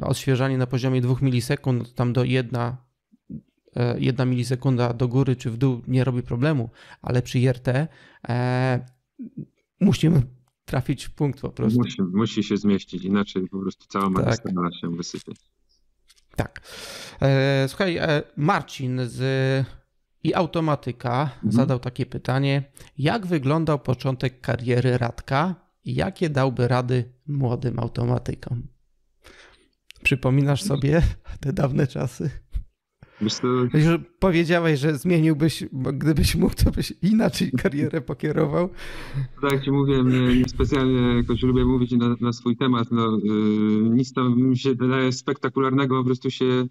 [0.00, 2.76] odświeżanie na poziomie 2 milisekund, tam do 1,
[3.98, 6.70] 1 e, milisekunda do góry czy w dół nie robi problemu,
[7.02, 7.68] ale przy IRT
[8.28, 8.86] e,
[9.80, 10.22] musimy
[10.64, 11.78] trafić w punkt po prostu.
[11.78, 14.80] Musi, musi się zmieścić, inaczej po prostu cała magistrala tak.
[14.80, 15.32] się wysypie.
[16.36, 16.60] Tak.
[17.22, 19.22] E, słuchaj, e, Marcin z
[20.24, 21.52] i automatyka mhm.
[21.52, 22.62] zadał takie pytanie:
[22.98, 25.54] jak wyglądał początek kariery Radka
[25.84, 28.66] i jakie dałby rady młodym automatykom?
[30.02, 31.02] Przypominasz sobie
[31.40, 32.30] te dawne czasy?
[33.30, 33.46] Co?
[33.78, 33.86] Już
[34.18, 38.68] powiedziałeś, że zmieniłbyś, gdybyś mógł, to byś inaczej karierę pokierował.
[39.42, 42.88] Tak jak ci mówiłem, nie, nie specjalnie jakoś lubię mówić na, na swój temat.
[42.90, 46.66] No, yy, nic tam mi się wydaje spektakularnego, po prostu się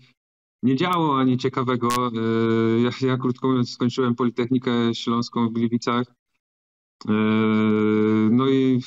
[0.64, 1.90] nie działo, ani ciekawego.
[2.84, 6.08] Ja, ja krótko mówiąc skończyłem Politechnikę Śląską w Gliwicach.
[8.32, 8.80] No i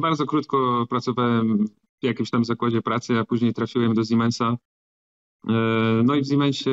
[0.00, 1.66] bardzo krótko pracowałem
[2.02, 4.56] w jakimś tam zakładzie pracy, a później trafiłem do Siemensa.
[6.04, 6.70] No i w Siemensie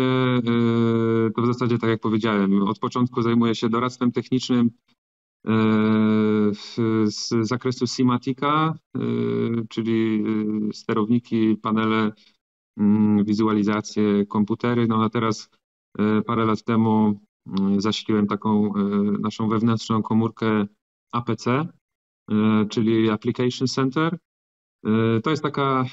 [1.36, 4.72] to w zasadzie tak jak powiedziałem, od początku zajmuję się doradztwem technicznym,
[7.02, 9.00] z zakresu Simatica, e,
[9.70, 10.24] czyli
[10.70, 12.12] e, sterowniki, panele,
[12.78, 14.88] mm, wizualizacje, komputery.
[14.88, 15.50] No a teraz
[16.00, 17.20] e, parę lat temu
[17.60, 18.74] mm, zasiliłem taką
[19.20, 20.66] naszą wewnętrzną komórkę
[21.12, 21.46] APC,
[22.70, 24.18] czyli Application Center.
[25.24, 25.86] To jest taka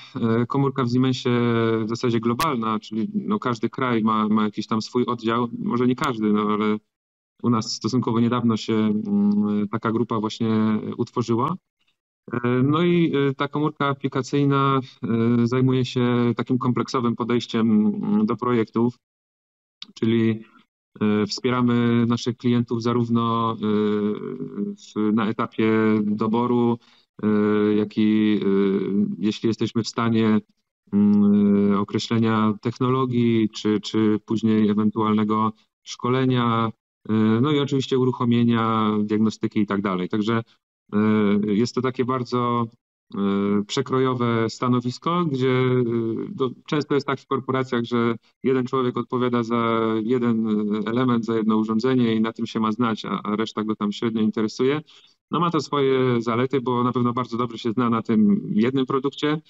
[0.48, 1.30] komórka w Siemensie
[1.84, 5.96] w zasadzie globalna, czyli no każdy kraj ma, ma jakiś tam swój oddział, może nie
[5.96, 6.78] każdy, no ale
[7.42, 11.56] u nas stosunkowo niedawno się mm, taka grupa właśnie utworzyła.
[12.32, 18.36] E, no i e, ta komórka aplikacyjna e, zajmuje się takim kompleksowym podejściem mm, do
[18.36, 18.98] projektów,
[19.94, 20.44] czyli
[21.28, 23.56] wspieramy naszych klientów zarówno
[25.12, 26.78] na etapie doboru,
[27.76, 28.40] jak i
[29.18, 30.38] jeśli jesteśmy w stanie
[30.92, 36.70] mm, określenia technologii, czy, czy później ewentualnego szkolenia,
[37.08, 40.08] E, no i oczywiście uruchomienia, diagnostyki i tak dalej.
[40.08, 40.42] Także
[40.92, 40.98] e,
[41.46, 42.66] jest to takie bardzo
[43.14, 43.18] e,
[43.66, 45.62] przekrojowe stanowisko, gdzie
[46.66, 50.46] często jest tak w korporacjach, że jeden człowiek odpowiada za jeden
[50.86, 54.22] element, za jedno urządzenie i na tym się ma znać, a reszta go tam średnio
[54.22, 54.80] interesuje.
[55.34, 58.86] No ma to swoje zalety, bo na pewno bardzo dobrze się zna na tym jednym
[58.86, 59.40] produkcie,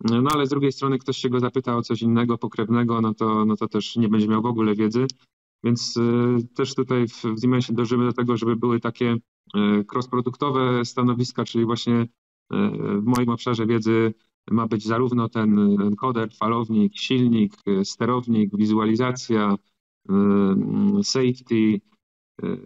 [0.00, 3.44] no ale z drugiej strony ktoś się go zapyta o coś innego, pokrewnego, no to,
[3.44, 5.06] no to też nie będzie miał w ogóle wiedzy.
[5.64, 9.16] Więc y, też tutaj w Siemensie dążymy do tego, żeby były takie
[9.56, 12.06] y, cross-produktowe stanowiska, czyli właśnie y,
[13.00, 14.14] w moim obszarze wiedzy
[14.50, 17.52] ma być zarówno ten encoder, falownik, silnik,
[17.84, 19.56] sterownik, wizualizacja,
[21.02, 21.80] safety,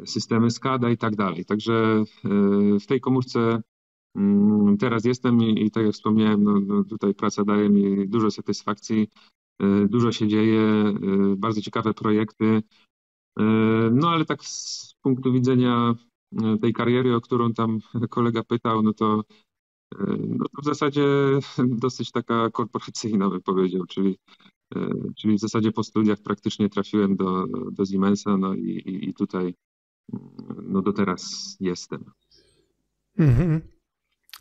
[0.05, 1.45] systemy SCADA i tak dalej.
[1.45, 2.05] Także
[2.81, 3.63] w tej komórce
[4.17, 8.31] mm, teraz jestem i, i tak jak wspomniałem, no, no tutaj praca daje mi dużo
[8.31, 9.09] satysfakcji,
[9.89, 10.95] dużo się dzieje,
[11.37, 12.63] bardzo ciekawe projekty.
[13.39, 13.43] E,
[13.93, 15.95] no ale tak z punktu widzenia
[16.43, 17.79] e, tej kariery, o którą tam
[18.11, 19.25] kolega pytał, no to,
[19.95, 21.05] e, no to w zasadzie
[21.85, 24.19] dosyć taka korporacyjna bym powiedział, czyli,
[25.17, 29.55] czyli w zasadzie po studiach praktycznie trafiłem do, do Siemensa, no i, i, i tutaj
[30.63, 32.05] no do teraz jestem.
[33.19, 33.61] Mhm.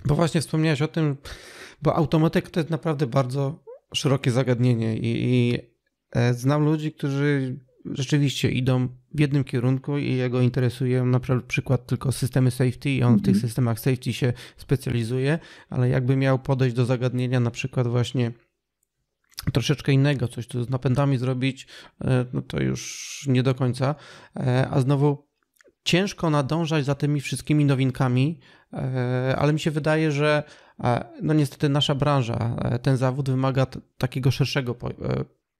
[0.05, 1.17] Bo właśnie wspomniałeś o tym,
[1.81, 5.57] bo automatyka to jest naprawdę bardzo szerokie zagadnienie i, i
[6.33, 12.51] znam ludzi, którzy rzeczywiście idą w jednym kierunku i jego interesują na przykład tylko systemy
[12.51, 13.41] safety i on w tych mhm.
[13.41, 15.39] systemach safety się specjalizuje,
[15.69, 18.31] ale jakby miał podejść do zagadnienia na przykład właśnie
[19.53, 21.67] troszeczkę innego, coś tu z napędami zrobić,
[22.01, 23.95] e, no to już nie do końca.
[24.35, 25.27] E, a znowu
[25.83, 28.39] ciężko nadążać za tymi wszystkimi nowinkami,
[28.73, 30.43] e, ale mi się wydaje, że
[31.21, 33.67] no niestety nasza branża, ten zawód wymaga
[33.97, 34.75] takiego szerszego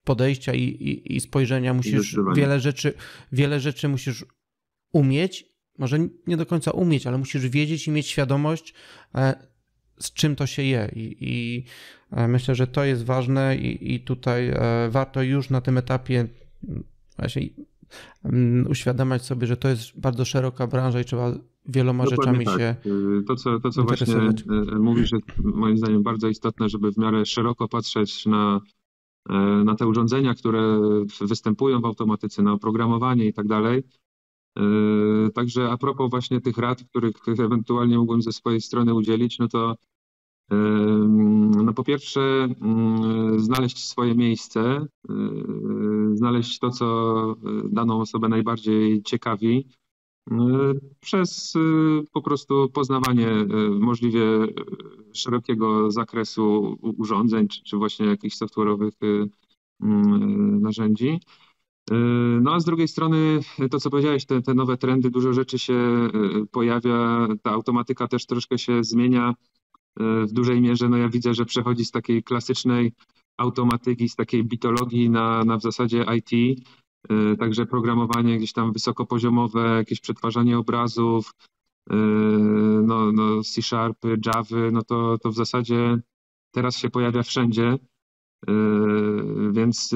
[0.03, 1.73] podejścia i, i, i spojrzenia.
[1.73, 2.93] Musisz wiele rzeczy,
[3.31, 4.25] wiele rzeczy musisz
[4.93, 5.45] umieć,
[5.77, 8.73] może nie do końca umieć, ale musisz wiedzieć i mieć świadomość,
[9.99, 10.91] z czym to się je.
[10.95, 11.63] I, i
[12.11, 16.27] e, myślę, że to jest ważne i, i tutaj e, warto już na tym etapie
[16.67, 16.83] mm,
[17.17, 17.49] właśnie
[18.23, 21.33] mm, uświadamiać sobie, że to jest bardzo szeroka branża i trzeba
[21.65, 22.59] wieloma Dokładnie rzeczami tak.
[22.59, 22.75] się.
[23.27, 24.15] To, co, to, co właśnie
[24.79, 28.61] mówisz, jest moim zdaniem bardzo istotne, żeby w miarę szeroko patrzeć na
[29.29, 30.79] E, na te urządzenia, które
[31.21, 33.83] występują w automatyce, na oprogramowanie i tak dalej.
[34.59, 34.61] E,
[35.33, 39.75] także a propos właśnie tych rad, których ewentualnie mógłbym ze swojej strony udzielić, no to
[40.51, 40.55] e,
[41.63, 44.85] no po pierwsze mm, znaleźć swoje miejsce,
[46.13, 47.35] znaleźć to, co
[47.69, 49.67] daną osobę najbardziej ciekawi,
[50.99, 51.53] przez
[52.11, 53.29] po prostu poznawanie
[53.79, 54.21] możliwie
[55.13, 59.27] szerokiego zakresu urządzeń, czy, czy właśnie jakichś software'owych
[60.59, 61.19] narzędzi.
[62.41, 63.39] No a z drugiej strony
[63.71, 66.09] to, co powiedziałeś, te, te nowe trendy, dużo rzeczy się
[66.51, 69.33] pojawia, ta automatyka też troszkę się zmienia
[69.99, 70.89] w dużej mierze.
[70.89, 72.93] No ja widzę, że przechodzi z takiej klasycznej
[73.37, 76.59] automatyki, z takiej bitologii na, na w zasadzie IT,
[77.39, 81.31] także programowanie gdzieś tam wysokopoziomowe, jakieś przetwarzanie obrazów,
[82.83, 85.99] no, no C Sharp, Java, no to, to w zasadzie
[86.51, 87.77] teraz się pojawia wszędzie.
[88.47, 88.51] E,
[89.51, 89.91] więc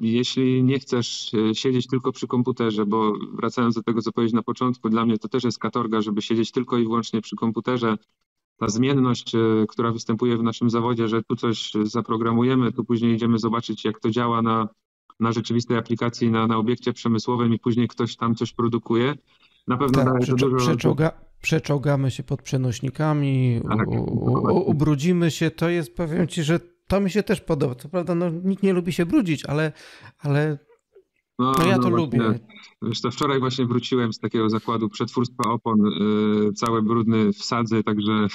[0.00, 4.88] jeśli nie chcesz siedzieć tylko przy komputerze, bo wracając do tego, co powiedzieć na początku,
[4.88, 7.96] dla mnie to też jest katorga, żeby siedzieć tylko i wyłącznie przy komputerze.
[8.58, 9.32] Ta zmienność,
[9.68, 14.10] która występuje w naszym zawodzie, że tu coś zaprogramujemy, tu później idziemy zobaczyć, jak to
[14.10, 14.68] działa na
[15.20, 19.14] na rzeczywistej aplikacji na, na obiekcie przemysłowym i później ktoś tam coś produkuje.
[19.68, 20.56] Na pewno tak, daje przeczo- dużo...
[20.56, 21.10] przeczołga,
[21.42, 27.00] przeczołgamy się pod przenośnikami, Tak, u, u, ubrudzimy się, to jest, powiem ci, że to
[27.00, 27.74] mi się też podoba.
[27.74, 29.72] Co prawda, no, nikt nie lubi się brudzić, ale,
[30.18, 30.58] ale
[31.38, 32.38] no, ja to lubię.
[32.82, 37.82] Wiesz, to wczoraj właśnie wróciłem z takiego zakładu przetwórstwa opon, yy, cały brudny w sadzy,
[37.82, 38.26] także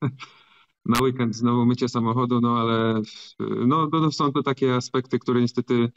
[0.92, 3.02] na weekend znowu mycie samochodu, no ale
[3.66, 5.92] no, no, są to takie aspekty, które niestety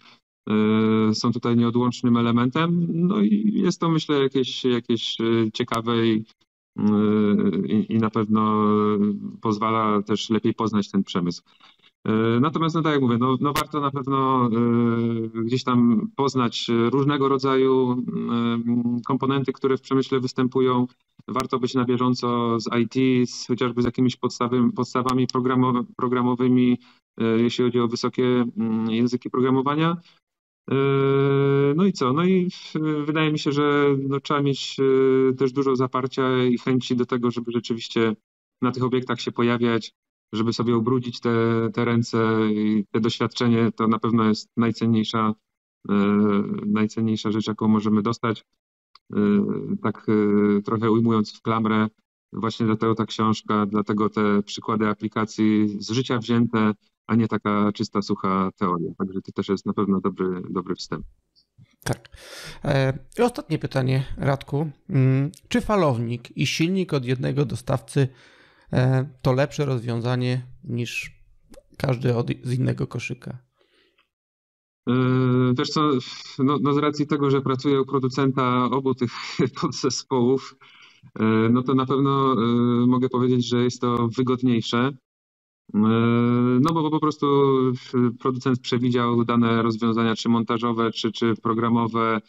[0.47, 2.87] yy, są tutaj nieodłącznym elementem.
[2.89, 5.17] No i jest to myślę jakieś, jakieś
[5.53, 6.25] ciekawe i,
[6.75, 8.65] yy, i na pewno
[9.41, 11.43] pozwala też lepiej poznać ten przemysł.
[12.07, 16.67] E, natomiast, no tak jak mówię, no, no warto na pewno e, gdzieś tam poznać
[16.91, 20.87] różnego rodzaju e, komponenty, które w przemyśle występują.
[21.27, 24.17] Warto być na bieżąco z IT, z, chociażby z jakimiś
[24.75, 25.27] podstawami
[25.97, 26.79] programowymi,
[27.37, 29.97] jeśli chodzi o wysokie mm, języki programowania.
[31.75, 32.13] No i co?
[32.13, 32.49] No i
[33.05, 34.77] wydaje mi się, że no, trzeba mieć
[35.37, 38.15] też dużo zaparcia i chęci do tego, żeby rzeczywiście
[38.61, 39.93] na tych obiektach się pojawiać,
[40.33, 41.29] żeby sobie ubrudzić te,
[41.73, 42.17] te ręce
[42.51, 45.33] i te doświadczenie, to na pewno jest najcenniejsza,
[45.89, 45.93] e,
[46.65, 48.45] najcenniejsza rzecz, jaką możemy dostać.
[49.13, 49.17] E,
[49.83, 51.87] tak e, trochę ujmując w klamrę,
[52.33, 56.73] właśnie dlatego ta książka, dlatego te przykłady aplikacji z życia wzięte,
[57.07, 58.91] a nie taka czysta, sucha teoria.
[58.97, 61.05] Także to też jest na pewno dobry, dobry wstęp.
[61.83, 62.09] Tak.
[63.19, 64.71] I ostatnie pytanie, Radku.
[64.89, 68.07] Mm, czy falownik i silnik od jednego dostawcy
[69.21, 71.11] to lepsze rozwiązanie niż
[71.77, 73.37] każdy od, z innego koszyka.
[74.89, 74.93] E,
[75.57, 75.89] wiesz co,
[76.39, 79.11] no, no z racji tego, że pracuję u producenta obu tych
[79.61, 80.55] podzespołów,
[81.19, 82.35] e, no to na pewno
[82.87, 84.91] mogę powiedzieć, że jest to wygodniejsze.
[86.61, 87.25] No bo, po prostu
[88.19, 92.21] producent przewidział dane rozwiązania, czy montażowe, czy, czy programowe,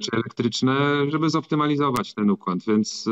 [0.00, 3.08] czy elektryczne, żeby zoptymalizować ten układ, więc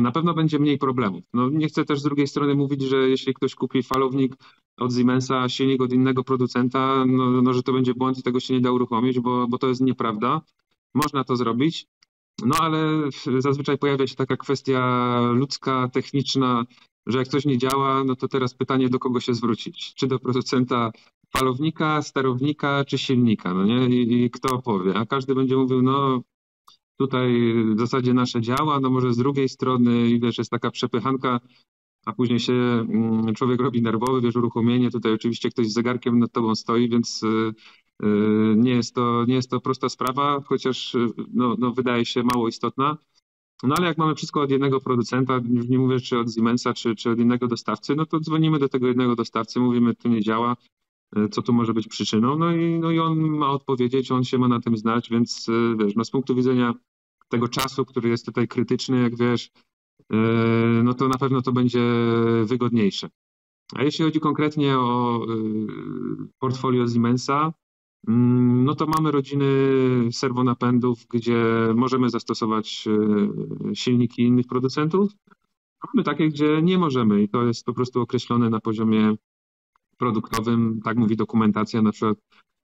[0.00, 1.24] na pewno będzie mniej problemów.
[1.34, 4.36] No, nie chcę też z drugiej strony mówić, że jeśli ktoś kupi falownik
[4.76, 8.54] od Siemensa, silnik od innego producenta, no, no, że to będzie błąd i tego się
[8.54, 10.40] nie da uruchomić, bo, bo to jest nieprawda.
[10.94, 11.86] Można to zrobić,
[12.44, 12.78] no ale
[13.38, 16.64] zazwyczaj pojawia się taka kwestia ludzka, techniczna,
[17.06, 19.94] że jak coś nie działa, no to teraz pytanie, do kogo się zwrócić?
[19.94, 20.92] Czy do producenta
[21.36, 23.86] falownika, sterownika, czy silnika, no nie?
[23.86, 24.94] I, i kto powie?
[24.94, 26.22] A każdy będzie mówił, no
[26.98, 31.40] tutaj w zasadzie nasze działa, no może z drugiej strony wiesz, jest taka przepychanka,
[32.06, 36.32] a później się mm, człowiek robi nerwowy, wiesz, uruchomienie, tutaj oczywiście ktoś z zegarkiem nad
[36.32, 37.52] tobą stoi, więc y,
[38.02, 38.06] y,
[38.56, 42.48] nie jest to, nie jest to prosta sprawa, chociaż y, no, no wydaje się mało
[42.48, 42.98] istotna.
[43.62, 46.96] No ale jak mamy wszystko od jednego producenta, już nie mówię czy od Siemensa, czy,
[46.96, 50.56] czy od innego dostawcy, no to dzwonimy do tego jednego dostawcy, mówimy, to nie działa,
[51.30, 54.48] co tu może być przyczyną, no i, no i on ma odpowiedzieć, on się ma
[54.48, 55.46] na tym znać, więc
[55.78, 56.74] wiesz, no z punktu widzenia
[57.28, 59.50] tego czasu, który jest tutaj krytyczny, jak wiesz,
[60.12, 60.16] e,
[60.84, 61.82] no to na pewno to będzie
[62.44, 63.08] wygodniejsze.
[63.74, 65.26] A jeśli chodzi konkretnie o e,
[66.38, 67.52] portfolio Siemensa,
[68.08, 69.46] mm, no to mamy rodziny
[70.12, 72.84] serwonapędów, gdzie możemy zastosować
[73.70, 75.12] e, silniki innych producentów.
[75.94, 79.16] Mamy takie, gdzie nie możemy i to jest po prostu określone na poziomie
[79.98, 82.18] produktowym, tak mówi dokumentacja, na przykład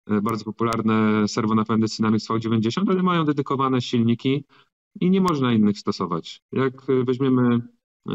[0.07, 4.45] E, bardzo popularne serwonapędy Dynamics V90, ale mają dedykowane silniki
[5.01, 6.43] i nie można innych stosować.
[6.53, 7.61] Jak weźmiemy
[8.09, 8.13] e,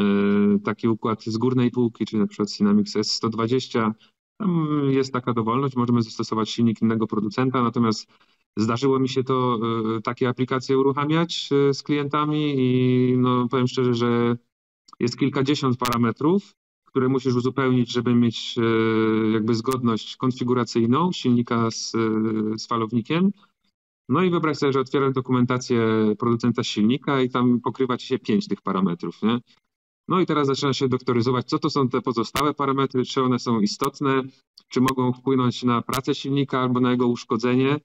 [0.63, 3.91] taki układ z górnej półki, czyli na przykład Dynamics S120,
[4.37, 8.07] tam jest taka dowolność, możemy zastosować silnik innego producenta, natomiast
[8.57, 9.59] zdarzyło mi się to
[9.97, 14.37] e, takie aplikacje uruchamiać z klientami i no, powiem szczerze, że
[14.99, 16.55] jest kilkadziesiąt parametrów,
[16.97, 18.61] które musisz uzupełnić, żeby mieć e,
[19.31, 21.91] jakby zgodność konfiguracyjną silnika z,
[22.55, 23.31] z falownikiem.
[24.09, 25.81] No i wyobraź sobie, że otwieram dokumentację
[26.19, 29.39] producenta silnika i tam pokrywa ci się pięć tych parametrów, nie?
[30.07, 33.59] No i teraz zaczyna się doktoryzować, co to są te pozostałe parametry, czy one są
[33.59, 34.23] istotne,
[34.67, 37.79] czy mogą wpłynąć na pracę silnika albo na jego uszkodzenie.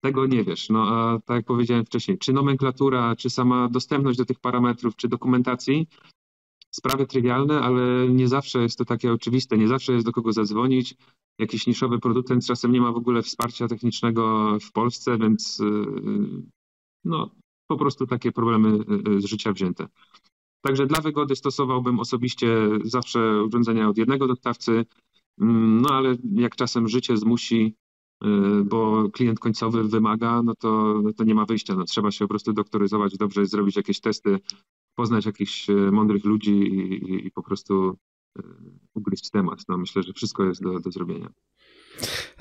[0.00, 0.68] Tego nie wiesz.
[0.68, 5.08] No a tak jak powiedziałem wcześniej, czy nomenklatura, czy sama dostępność do tych parametrów, czy
[5.08, 5.86] dokumentacji
[6.70, 10.94] sprawy trywialne, ale nie zawsze jest to takie oczywiste, nie zawsze jest do kogo zadzwonić.
[11.38, 15.64] Jakiś niszowy producent czasem nie ma w ogóle wsparcia technicznego w Polsce, więc y,
[17.04, 17.30] no,
[17.66, 19.88] po prostu takie problemy y, y, z życia wzięte.
[20.62, 24.84] Także dla wygody stosowałbym osobiście zawsze urządzenia od jednego dostawcy,
[25.40, 27.74] mm, no ale jak czasem życie zmusi,
[28.64, 31.74] bo klient końcowy wymaga, no to, to nie ma wyjścia.
[31.74, 34.38] No, trzeba się po prostu doktoryzować, dobrze zrobić jakieś testy
[35.00, 37.96] poznać jakichś e, mądrych ludzi i, i po prostu
[38.38, 38.42] e,
[38.94, 39.58] ugryźć temat.
[39.68, 41.32] No, myślę, że wszystko jest do, do zrobienia.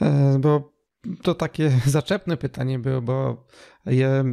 [0.02, 0.74] E, bo
[1.22, 3.48] to takie zaczepne pytanie było, bo
[3.86, 4.24] ja,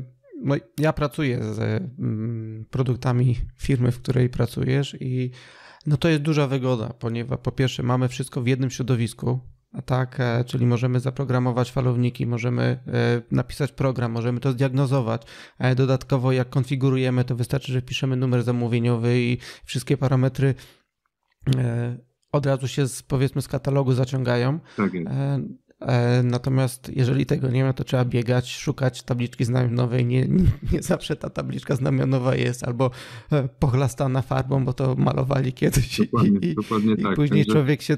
[0.43, 1.59] no, ja pracuję z
[1.98, 5.31] mm, produktami firmy, w której pracujesz i
[5.86, 9.40] no to jest duża wygoda, ponieważ po pierwsze mamy wszystko w jednym środowisku,
[9.82, 15.23] tak, e, czyli możemy zaprogramować falowniki, możemy e, napisać program, możemy to zdiagnozować.
[15.59, 20.55] E, dodatkowo, jak konfigurujemy, to wystarczy, że piszemy numer zamówieniowy i wszystkie parametry
[22.32, 24.59] od razu się z, powiedzmy z katalogu zaciągają.
[24.77, 24.93] Tak.
[26.24, 30.07] Natomiast jeżeli tego nie ma, to trzeba biegać, szukać tabliczki znamionowej.
[30.07, 32.90] Nie, nie, nie, zawsze ta tabliczka znamionowa jest albo
[33.59, 35.98] pochlastana farbą, bo to malowali kiedyś.
[35.98, 37.15] Dokładnie, i, dokładnie i tak.
[37.15, 37.53] później także...
[37.53, 37.97] człowiek się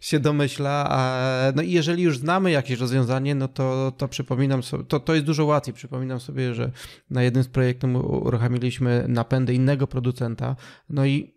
[0.00, 0.86] się domyśla.
[0.90, 5.14] A, no i jeżeli już znamy jakieś rozwiązanie, no to, to przypominam sobie, to, to
[5.14, 5.74] jest dużo łatwiej.
[5.74, 6.70] Przypominam sobie, że
[7.10, 10.56] na jednym z projektów uruchomiliśmy napędy innego producenta.
[10.90, 11.34] No i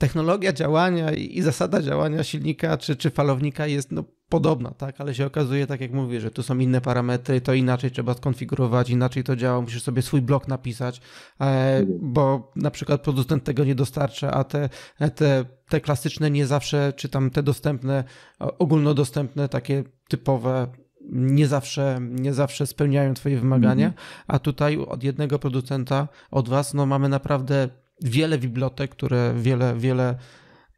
[0.00, 5.00] technologia działania i zasada działania silnika czy, czy falownika jest no, podobna, tak?
[5.00, 8.90] Ale się okazuje, tak jak mówię, że tu są inne parametry, to inaczej trzeba skonfigurować,
[8.90, 11.00] inaczej to działa, musisz sobie swój blok napisać,
[11.40, 14.68] e, bo na przykład producent tego nie dostarcza, a te,
[15.14, 18.04] te, te klasyczne nie zawsze, czy tam te dostępne,
[18.38, 20.66] ogólnodostępne, takie typowe
[21.12, 24.06] nie zawsze, nie zawsze spełniają Twoje wymagania, mhm.
[24.26, 27.68] a tutaj od jednego producenta, od Was, no mamy naprawdę
[28.00, 30.18] wiele bibliotek, które wiele, wiele,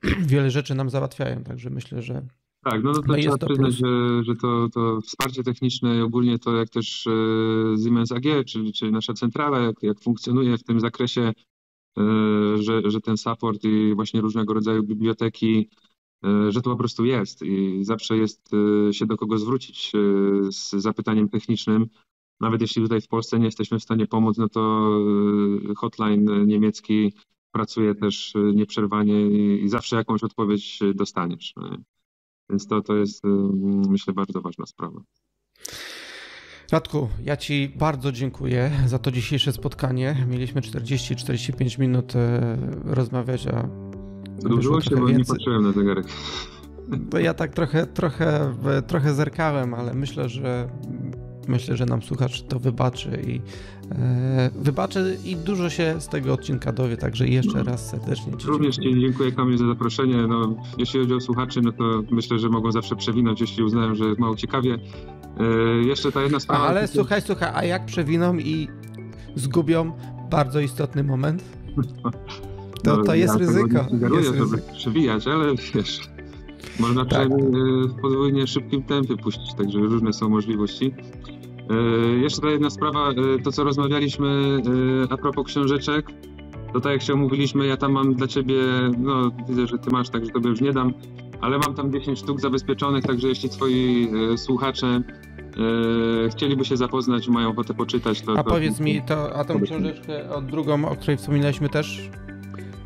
[0.33, 2.23] wiele rzeczy nam załatwiają, także myślę, że
[2.65, 6.57] tak, no, to no trzeba przyznać, że, że to, to wsparcie techniczne i ogólnie to
[6.57, 7.11] jak też e,
[7.85, 11.33] Siemens AG, czyli, czyli nasza centrala, jak, jak funkcjonuje w tym zakresie,
[11.99, 12.03] e,
[12.57, 15.69] że, że ten support i właśnie różnego rodzaju biblioteki,
[16.25, 18.51] e, że to po prostu jest i zawsze jest
[18.93, 19.93] się do kogo zwrócić
[20.51, 21.87] z zapytaniem technicznym.
[22.43, 24.91] Nawet jeśli tutaj w Polsce nie jesteśmy w stanie pomóc, no to
[25.77, 27.13] hotline niemiecki
[27.53, 31.53] pracuje też nieprzerwanie i zawsze jakąś odpowiedź dostaniesz.
[31.57, 31.77] No
[32.51, 33.25] więc to, to jest,
[33.89, 35.01] myślę, bardzo ważna sprawa.
[36.73, 40.27] Radku, ja Ci bardzo dziękuję za to dzisiejsze spotkanie.
[40.31, 42.13] Mieliśmy 40-45 minut
[42.85, 43.69] rozmawiać, a.
[44.43, 46.07] Wydłużyło się, bo nie patrzyłem na zegarek.
[47.11, 48.55] To ja tak trochę, trochę,
[48.87, 50.69] trochę zerkałem, ale myślę, że
[51.49, 53.41] myślę, że nam słuchacz to wybaczy i
[53.93, 57.65] e, wybaczy i dużo się z tego odcinka dowie, także jeszcze no.
[57.65, 58.95] raz serdecznie Ci Również dziękuję.
[58.95, 60.27] Ci dziękuję Kamil za zaproszenie.
[60.27, 64.05] No, jeśli chodzi o słuchaczy, no to myślę, że mogą zawsze przewinąć, jeśli uznają, że
[64.05, 64.79] jest mało ciekawie.
[65.41, 65.45] E,
[65.87, 66.67] jeszcze ta jedna sprawa.
[66.67, 66.95] ale to...
[66.95, 68.69] słuchaj, słuchaj, a jak przewiną i
[69.35, 69.93] zgubią
[70.31, 71.45] bardzo istotny moment?
[72.85, 73.83] To, no, to jest ja ryzyko.
[73.83, 76.01] Nie sugeruję, żeby przewijać, ale wiesz,
[76.81, 77.29] można tak.
[77.89, 80.95] w podwójnie szybkim tempie puścić, także różne są możliwości.
[81.71, 81.75] E,
[82.19, 83.15] jeszcze ta jedna sprawa, e,
[83.45, 84.63] to co rozmawialiśmy
[85.09, 86.07] e, a propos książeczek,
[86.73, 88.55] to tak jak się umówiliśmy, ja tam mam dla ciebie,
[88.99, 90.93] no widzę, że ty masz, także tobie już nie dam,
[91.41, 95.03] ale mam tam 10 sztuk zabezpieczonych, także jeśli twoi słuchacze
[96.31, 98.33] chcieliby się zapoznać, mają ochotę poczytać, to...
[98.33, 102.11] A to, powiedz mi, to, a tą książeczkę od drugą, o której wspominaliśmy też?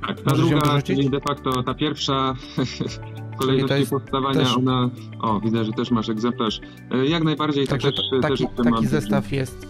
[0.06, 2.34] Tak, ta druga, czyli de facto ta pierwsza
[3.36, 4.56] kolejności powstawania też...
[4.56, 4.90] ona...
[5.20, 6.60] O, widzę, że też masz egzemplarz.
[6.90, 9.66] E, jak najbardziej Także to też, taki, też taki zestaw jest.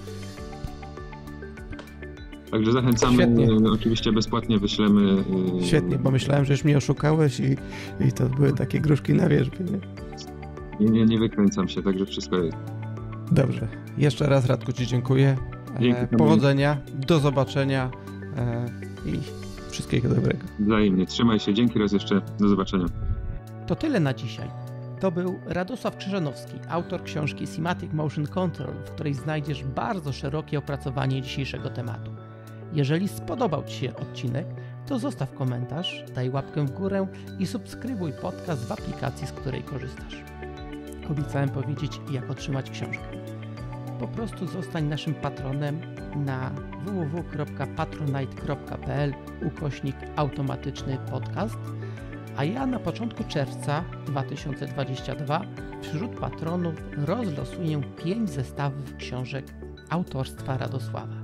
[2.51, 3.47] Także zachęcamy, Świetnie.
[3.47, 5.25] E, oczywiście bezpłatnie wyślemy.
[5.59, 7.57] E, Świetnie, bo myślałem, że już mnie oszukałeś i,
[8.09, 9.59] i to były takie gruszki na wierzbie.
[9.65, 9.81] Nie?
[10.81, 12.57] Nie, nie, nie wykręcam się, także wszystko jest.
[13.33, 13.69] Dobrze.
[13.99, 15.37] Jeszcze raz Radku Ci dziękuję.
[15.81, 16.77] Dzięki, Powodzenia,
[17.07, 17.91] do zobaczenia
[19.07, 19.19] i
[19.71, 20.39] wszystkiego dobrego.
[20.61, 21.07] Wzajemnie.
[21.07, 21.55] Trzymaj się.
[21.55, 22.21] Dzięki raz jeszcze.
[22.41, 22.87] Do zobaczenia.
[23.67, 24.51] To tyle na dzisiaj.
[25.01, 31.23] To był Radosław Krzyżanowski, autor książki Semantic Motion Control, w której znajdziesz bardzo szerokie opracowanie
[31.23, 32.11] dzisiejszego tematu.
[32.73, 34.47] Jeżeli spodobał Ci się odcinek,
[34.87, 37.07] to zostaw komentarz, daj łapkę w górę
[37.39, 40.25] i subskrybuj podcast w aplikacji, z której korzystasz.
[41.11, 43.05] Obiecałem powiedzieć, jak otrzymać książkę.
[44.01, 45.81] Po prostu zostań naszym patronem
[46.17, 46.51] na
[46.85, 49.15] www.patronite.pl
[49.47, 51.59] ukośnik automatyczny podcast–
[52.37, 55.41] a ja na początku czerwca 2022
[55.83, 59.55] wśród patronów rozlosuję 5 zestawów książek
[59.91, 61.17] autorstwa Radosława.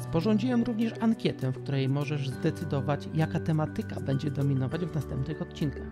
[0.00, 5.88] Sporządziłem również ankietę, w której możesz zdecydować, jaka tematyka będzie dominować w następnych odcinkach.